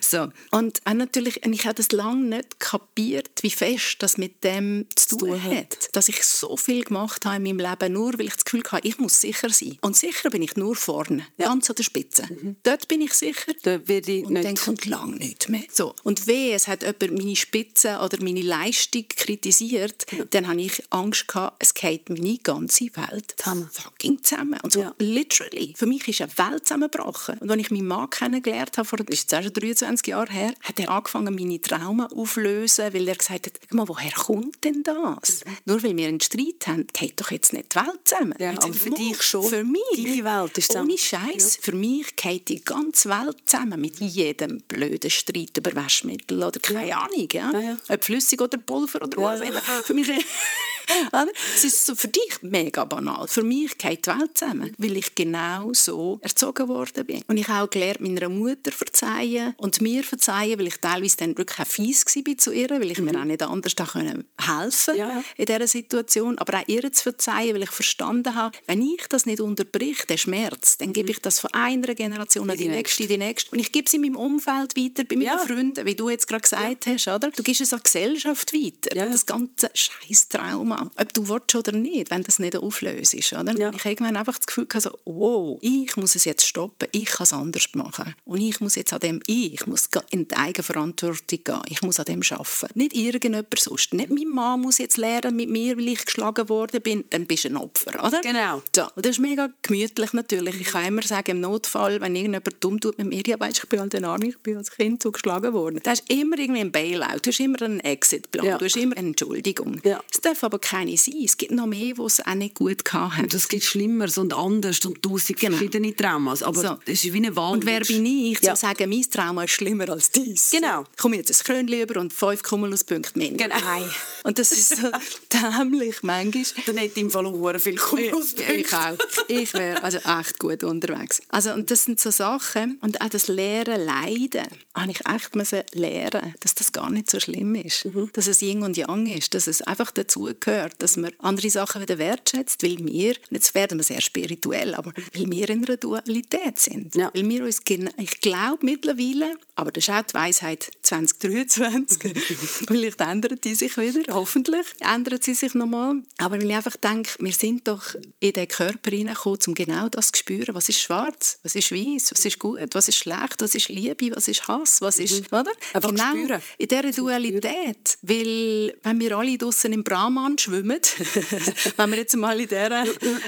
So. 0.00 0.28
Und 0.50 0.80
natürlich, 0.92 1.44
ich 1.44 1.64
habe 1.66 1.74
das 1.74 1.92
lange 1.92 2.36
nicht 2.36 2.60
kapiert, 2.60 3.42
wie 3.42 3.50
fest 3.50 3.96
das 4.00 4.18
mit 4.18 4.42
dem 4.44 4.86
zu 4.94 5.16
tun 5.16 5.42
hat. 5.42 5.88
Dass 5.92 6.08
ich 6.08 6.22
so 6.24 6.56
viel 6.56 6.84
gemacht 6.84 7.24
habe 7.24 7.36
in 7.36 7.56
meinem 7.56 7.70
Leben, 7.70 7.92
nur 7.92 8.14
weil 8.14 8.26
ich 8.26 8.34
das 8.34 8.44
Gefühl 8.44 8.62
hatte, 8.70 8.86
ich 8.86 8.98
muss 8.98 9.20
sicher 9.20 9.50
sein. 9.50 9.78
Und 9.80 9.96
sicher 9.96 10.30
bin 10.30 10.42
ich 10.42 10.56
nur 10.56 10.76
vorne, 10.76 11.26
ja. 11.38 11.46
ganz 11.46 11.68
an 11.70 11.76
der 11.76 11.82
Spitze. 11.84 12.26
Mhm. 12.28 12.56
Dort 12.62 12.88
bin 12.88 13.00
ich 13.00 13.14
sicher. 13.14 13.52
Da 13.62 13.86
werde 13.88 14.12
ich 14.12 14.24
und 14.24 14.34
nicht. 14.34 14.44
dann 14.44 14.56
kommt 14.56 14.86
lange 14.86 15.16
nicht 15.16 15.48
mehr. 15.48 15.62
So. 15.72 15.94
Und 16.02 16.26
weh, 16.26 16.52
es 16.52 16.68
hat 16.68 16.82
jemand 16.82 17.18
meine 17.18 17.36
Spitze 17.36 17.98
oder 17.98 18.22
meine 18.22 18.42
Leistung 18.42 19.04
kritisiert, 19.08 20.06
ja. 20.12 20.24
dann 20.30 20.48
habe 20.48 20.60
ich 20.60 20.82
Angst 20.90 21.28
gehabt, 21.28 21.56
es 21.60 21.74
geht 21.74 22.08
meine 22.08 22.38
ganze 22.38 22.84
Welt 22.96 23.34
zusammen. 23.36 23.70
fucking 23.72 24.22
zusammen. 24.22 24.58
Und 24.62 24.72
so 24.72 24.80
ja. 24.80 24.94
Literally. 25.20 25.74
Für 25.76 25.86
mich 25.86 26.06
ist 26.08 26.20
eine 26.20 26.36
Welt 26.36 26.66
zusammengebrochen. 26.66 27.38
Und 27.38 27.50
als 27.50 27.60
ich 27.60 27.70
meinen 27.70 27.86
Mann 27.86 28.10
kennengelernt 28.10 28.76
habe, 28.76 28.86
vor, 28.86 28.98
das 28.98 29.06
ist 29.08 29.32
jetzt 29.32 29.44
schon 29.44 29.52
23 29.52 30.06
Jahre 30.08 30.32
her, 30.32 30.54
hat 30.62 30.78
er 30.78 30.90
angefangen, 30.90 31.34
meine 31.34 31.60
Trauma 31.60 32.06
aufzulösen, 32.06 32.92
weil 32.92 33.08
er 33.08 33.16
gesagt 33.16 33.46
hat, 33.46 33.72
mal, 33.72 33.88
woher 33.88 34.12
kommt 34.12 34.62
denn 34.64 34.82
das? 34.82 35.44
Mhm. 35.44 35.56
Nur 35.66 35.82
weil 35.82 35.96
wir 35.96 36.08
einen 36.08 36.20
Streit 36.20 36.66
haben, 36.66 36.86
geht 36.92 37.20
doch 37.20 37.30
jetzt 37.30 37.52
nicht 37.52 37.74
die 37.74 37.76
Welt 37.76 38.00
zusammen. 38.04 38.34
Ja, 38.38 38.50
aber 38.50 38.72
für 38.72 38.90
dich 38.90 39.22
schon. 39.22 39.44
Für 39.44 39.64
mich. 39.64 39.80
Deine 39.96 40.24
Welt 40.24 40.58
ist 40.58 40.68
zusammen. 40.68 40.90
Ohne 40.90 40.98
Scheiß. 40.98 41.56
Ja. 41.56 41.62
Für 41.62 41.72
mich 41.72 42.16
geht 42.16 42.48
die 42.48 42.64
ganze 42.64 43.08
Welt 43.08 43.36
zusammen 43.46 43.80
mit 43.80 43.98
jedem 44.00 44.60
blöden 44.62 45.10
Streit 45.10 45.56
über 45.56 45.74
Waschmittel 45.74 46.42
oder 46.42 46.60
keine 46.60 46.96
Ahnung. 46.96 47.28
Ja? 47.32 47.52
Ja, 47.52 47.76
Ob 47.88 48.04
flüssig 48.04 48.40
oder 48.40 48.58
Pulver 48.58 49.02
oder 49.02 49.18
was. 49.18 49.40
Für 49.84 49.94
mich 49.94 50.08
es 51.54 51.64
ist 51.64 51.86
so 51.86 51.94
für 51.94 52.08
dich 52.08 52.42
mega 52.42 52.84
banal. 52.84 53.26
Für 53.28 53.42
mich 53.42 53.76
geht 53.78 54.06
die 54.06 54.10
Welt 54.10 54.36
zusammen, 54.36 54.74
weil 54.78 54.96
ich 54.96 55.14
genau 55.14 55.72
so 55.72 56.18
erzogen 56.22 56.68
worden 56.68 57.06
bin. 57.06 57.22
Und 57.26 57.36
ich 57.36 57.48
habe 57.48 57.64
auch 57.64 57.70
gelernt, 57.70 58.00
meiner 58.00 58.28
Mutter 58.28 58.72
verzeihen 58.72 59.54
und 59.56 59.80
mir 59.80 60.02
verzeihen, 60.04 60.58
weil 60.58 60.68
ich 60.68 60.76
teilweise 60.76 61.16
dann 61.18 61.36
wirklich 61.36 61.58
auch 61.58 61.66
fies 61.66 62.04
war 62.04 62.38
zu 62.38 62.52
ihr, 62.52 62.70
weil 62.70 62.90
ich 62.90 62.98
mhm. 62.98 63.06
mir 63.06 63.20
auch 63.20 63.24
nicht 63.24 63.42
anders 63.42 63.74
da 63.74 63.84
können 63.84 64.24
helfen 64.40 64.96
ja. 64.96 65.22
in 65.36 65.46
dieser 65.46 65.66
Situation. 65.66 66.38
Aber 66.38 66.58
auch 66.58 66.68
ihr 66.68 66.90
zu 66.92 67.02
verzeihen, 67.02 67.54
weil 67.54 67.62
ich 67.62 67.70
verstanden 67.70 68.34
habe, 68.34 68.56
wenn 68.66 68.82
ich 68.82 69.06
das 69.08 69.26
nicht 69.26 69.40
unterbricht, 69.40 70.08
den 70.08 70.18
Schmerz, 70.18 70.78
dann 70.78 70.92
gebe 70.92 71.10
ich 71.10 71.20
das 71.20 71.40
von 71.40 71.52
einer 71.52 71.94
Generation 71.94 72.50
an 72.50 72.56
die, 72.56 72.64
die 72.64 72.70
nächste, 72.70 73.06
die 73.06 73.18
nächste. 73.18 73.52
Und 73.52 73.58
ich 73.58 73.72
gebe 73.72 73.86
es 73.86 73.94
in 73.94 74.02
meinem 74.02 74.16
Umfeld 74.16 74.76
weiter, 74.76 75.04
bei 75.04 75.16
meinen 75.16 75.26
ja. 75.26 75.38
Freunden, 75.38 75.86
wie 75.86 75.94
du 75.94 76.08
jetzt 76.08 76.26
gerade 76.26 76.42
gesagt 76.42 76.86
ja. 76.86 76.92
hast. 76.92 77.08
Oder? 77.08 77.30
Du 77.30 77.42
gibst 77.42 77.60
es 77.60 77.72
an 77.72 77.80
die 77.80 77.84
Gesellschaft 77.84 78.52
weiter. 78.52 78.94
Das 78.94 79.26
ganze 79.26 79.70
scheiß 79.74 80.28
Trauma 80.28 80.79
gehabt, 80.80 81.00
ob 81.00 81.14
du 81.14 81.28
willst 81.28 81.54
oder 81.54 81.72
nicht, 81.72 82.10
wenn 82.10 82.22
das 82.22 82.38
nicht 82.38 82.56
auflöst. 82.56 83.14
Oder? 83.32 83.58
Ja. 83.58 83.70
Ich 83.74 83.84
irgendwann 83.84 84.16
einfach 84.16 84.36
das 84.36 84.46
Gefühl 84.46 84.66
hatte, 84.72 84.80
so, 84.80 84.98
wow, 85.04 85.58
ich 85.60 85.96
muss 85.96 86.14
es 86.14 86.24
jetzt 86.24 86.46
stoppen, 86.46 86.88
ich 86.92 87.06
kann 87.06 87.24
es 87.24 87.32
anders 87.32 87.68
machen. 87.74 88.14
Und 88.24 88.40
ich 88.40 88.60
muss 88.60 88.74
jetzt 88.74 88.92
an 88.92 89.00
dem, 89.00 89.20
ich 89.26 89.66
muss 89.66 89.88
in 90.10 90.28
die 90.28 90.36
Eigenverantwortung 90.36 91.38
gehen, 91.44 91.60
ich 91.68 91.82
muss 91.82 91.98
an 91.98 92.06
dem 92.06 92.20
arbeiten. 92.30 92.78
Nicht 92.78 92.94
irgendjemand 92.94 93.58
sonst. 93.58 93.94
Nicht 93.94 94.10
mein 94.10 94.28
Mann 94.28 94.60
muss 94.60 94.78
jetzt 94.78 94.96
lernen 94.96 95.36
mit 95.36 95.48
mir, 95.48 95.76
weil 95.76 95.88
ich 95.88 96.04
geschlagen 96.04 96.48
worden 96.48 96.80
bin, 96.80 97.04
dann 97.10 97.26
bist 97.26 97.44
du 97.44 97.48
ein 97.48 97.56
Opfer, 97.56 98.04
oder? 98.04 98.20
Genau. 98.20 98.62
So, 98.74 98.86
das 98.96 99.12
ist 99.12 99.18
mega 99.18 99.48
gemütlich 99.62 100.12
natürlich. 100.12 100.60
Ich 100.60 100.68
kann 100.68 100.84
immer 100.84 101.02
sagen, 101.02 101.30
im 101.32 101.40
Notfall, 101.40 102.00
wenn 102.00 102.14
irgendjemand 102.16 102.56
dumm 102.60 102.80
tut 102.80 102.98
mit 102.98 103.06
mir, 103.08 103.22
ja, 103.26 103.38
weißt, 103.38 103.58
ich 103.58 103.68
bin 103.68 103.80
halt 103.80 103.94
Arme, 104.02 104.28
ich 104.28 104.38
bin 104.38 104.56
als 104.56 104.70
Kind 104.70 105.02
so 105.02 105.12
geschlagen 105.12 105.52
worden. 105.52 105.80
Da 105.82 105.92
ist 105.92 106.10
immer 106.10 106.38
irgendwie 106.38 106.60
ein 106.60 106.72
Bailout, 106.72 107.20
du 107.22 107.30
hast 107.30 107.40
immer 107.40 107.60
einen 107.62 107.80
Exitplan, 107.80 108.46
ja. 108.46 108.58
du 108.58 108.64
hast 108.64 108.76
immer 108.76 108.96
eine 108.96 109.08
Entschuldigung. 109.08 109.80
Ja. 109.84 110.02
Es 110.10 110.20
darf 110.20 110.42
aber 110.44 110.58
keine 110.70 110.96
sein. 110.96 111.14
Es 111.24 111.36
gibt 111.36 111.52
noch 111.52 111.66
mehr, 111.66 111.94
die 111.94 112.02
es 112.02 112.24
auch 112.24 112.34
nicht 112.34 112.54
gut 112.54 112.82
hatten. 112.92 113.22
Und 113.22 113.34
es 113.34 113.48
gibt 113.48 113.64
Schlimmeres 113.64 114.18
und 114.18 114.32
anders 114.32 114.84
und 114.84 115.02
tausend 115.02 115.38
genau. 115.38 115.56
verschiedene 115.56 115.94
Traumas. 115.94 116.42
Aber 116.42 116.60
so. 116.60 116.78
das 116.84 117.04
ist 117.04 117.12
wie 117.12 117.16
eine 117.16 117.34
Wahl. 117.34 117.54
Und 117.54 117.66
wer 117.66 117.80
bin 117.80 118.06
ich, 118.06 118.40
ja. 118.40 118.54
zu 118.54 118.60
sagen, 118.60 118.88
mein 118.88 119.02
Trauma 119.02 119.44
ist 119.44 119.52
schlimmer 119.52 119.88
als 119.88 120.10
dies? 120.10 120.50
Genau. 120.50 120.84
Ich 120.92 120.96
komme 120.96 121.16
jetzt 121.16 121.30
ein 121.30 121.44
Krönchen 121.44 121.80
über 121.80 122.00
und 122.00 122.12
fünf 122.12 122.42
Kumuluspunkte 122.42 123.18
mehr. 123.18 123.32
Genau. 123.32 123.56
Nein. 123.58 123.84
Und 124.22 124.38
das 124.38 124.52
ist 124.52 124.76
so 124.76 124.90
dämlich 125.32 126.02
manchmal. 126.02 126.44
Dann 126.66 126.76
hätte 126.76 127.00
im 127.00 127.10
Fall 127.10 127.26
auch 127.26 127.58
viel 127.58 127.76
Kumuluspunkte. 127.76 128.52
Ich 128.52 128.72
auch. 128.72 128.96
Ich 129.28 129.54
wäre 129.54 129.82
also 129.82 129.98
echt 129.98 130.38
gut 130.38 130.62
unterwegs. 130.62 131.20
Also, 131.28 131.52
und 131.52 131.70
das 131.70 131.84
sind 131.84 131.98
so 132.00 132.10
Sachen. 132.10 132.78
Und 132.80 133.00
auch 133.00 133.08
das 133.08 133.28
Lehren, 133.28 133.84
Leiden, 133.84 134.46
habe 134.74 134.92
ich 134.92 135.00
echt 135.06 135.74
lernen, 135.74 136.34
dass 136.40 136.54
das 136.54 136.72
gar 136.72 136.90
nicht 136.90 137.10
so 137.10 137.18
schlimm 137.18 137.54
ist. 137.56 137.86
Mhm. 137.86 138.10
Dass 138.12 138.26
es 138.26 138.40
Yin 138.40 138.62
und 138.62 138.76
Yang 138.76 139.06
ist. 139.06 139.34
Dass 139.34 139.46
es 139.46 139.62
einfach 139.62 139.90
dazugehört, 139.90 140.49
dass 140.78 140.96
man 140.96 141.12
andere 141.18 141.50
Sachen 141.50 141.82
wieder 141.82 141.98
wertschätzt, 141.98 142.62
weil 142.62 142.78
wir, 142.78 143.14
jetzt 143.30 143.54
werden 143.54 143.78
wir 143.78 143.84
sehr 143.84 144.00
spirituell, 144.00 144.74
aber 144.74 144.92
weil 145.14 145.30
wir 145.30 145.48
in 145.48 145.64
einer 145.64 145.76
Dualität 145.76 146.58
sind. 146.58 146.94
Ja. 146.94 147.10
Weil 147.14 147.28
wir 147.28 147.44
uns, 147.44 147.60
ich 147.96 148.20
glaube 148.20 148.64
mittlerweile, 148.64 149.36
aber 149.54 149.72
das 149.72 149.84
ist 149.84 149.90
auch 149.90 150.02
die 150.02 150.14
Weisheit 150.14 150.70
2023, 150.82 152.12
vielleicht 152.68 153.00
ändert 153.00 153.44
die 153.44 153.54
sich 153.54 153.76
wieder, 153.76 154.14
hoffentlich 154.14 154.66
ändert 154.80 155.24
sie 155.24 155.34
sich 155.34 155.54
nochmal. 155.54 156.02
Aber 156.18 156.36
weil 156.36 156.48
ich 156.48 156.56
einfach 156.56 156.76
denke, 156.76 157.10
wir 157.18 157.32
sind 157.32 157.68
doch 157.68 157.94
in 158.20 158.32
den 158.32 158.48
Körper 158.48 158.90
hineingekommen, 158.90 159.40
um 159.46 159.54
genau 159.54 159.88
das 159.88 160.12
zu 160.12 160.18
spüren, 160.18 160.54
was 160.54 160.68
ist 160.68 160.80
schwarz, 160.80 161.38
was 161.42 161.54
ist 161.54 161.72
weiß, 161.72 162.12
was 162.12 162.24
ist 162.24 162.38
gut, 162.38 162.60
was 162.72 162.88
ist 162.88 162.96
schlecht, 162.96 163.36
was 163.40 163.54
ist 163.54 163.68
Liebe, 163.68 164.14
was 164.14 164.28
ist 164.28 164.46
Hass, 164.48 164.80
was 164.80 164.98
ist, 164.98 165.30
mhm. 165.30 165.38
oder? 165.38 165.52
Einfach 165.72 165.90
genau 165.90 166.10
spüren. 166.10 166.42
in 166.58 166.68
dieser 166.68 166.90
Dualität. 166.92 167.98
Weil, 168.02 168.74
wenn 168.82 169.00
wir 169.00 169.16
alle 169.16 169.36
draußen 169.38 169.72
im 169.72 169.84
Brahman 169.84 170.38
schwimmen, 170.40 170.80
wenn 171.76 171.90
wir 171.90 171.98
jetzt 171.98 172.16
mal 172.16 172.38
in 172.40 172.48
dieser 172.48 172.84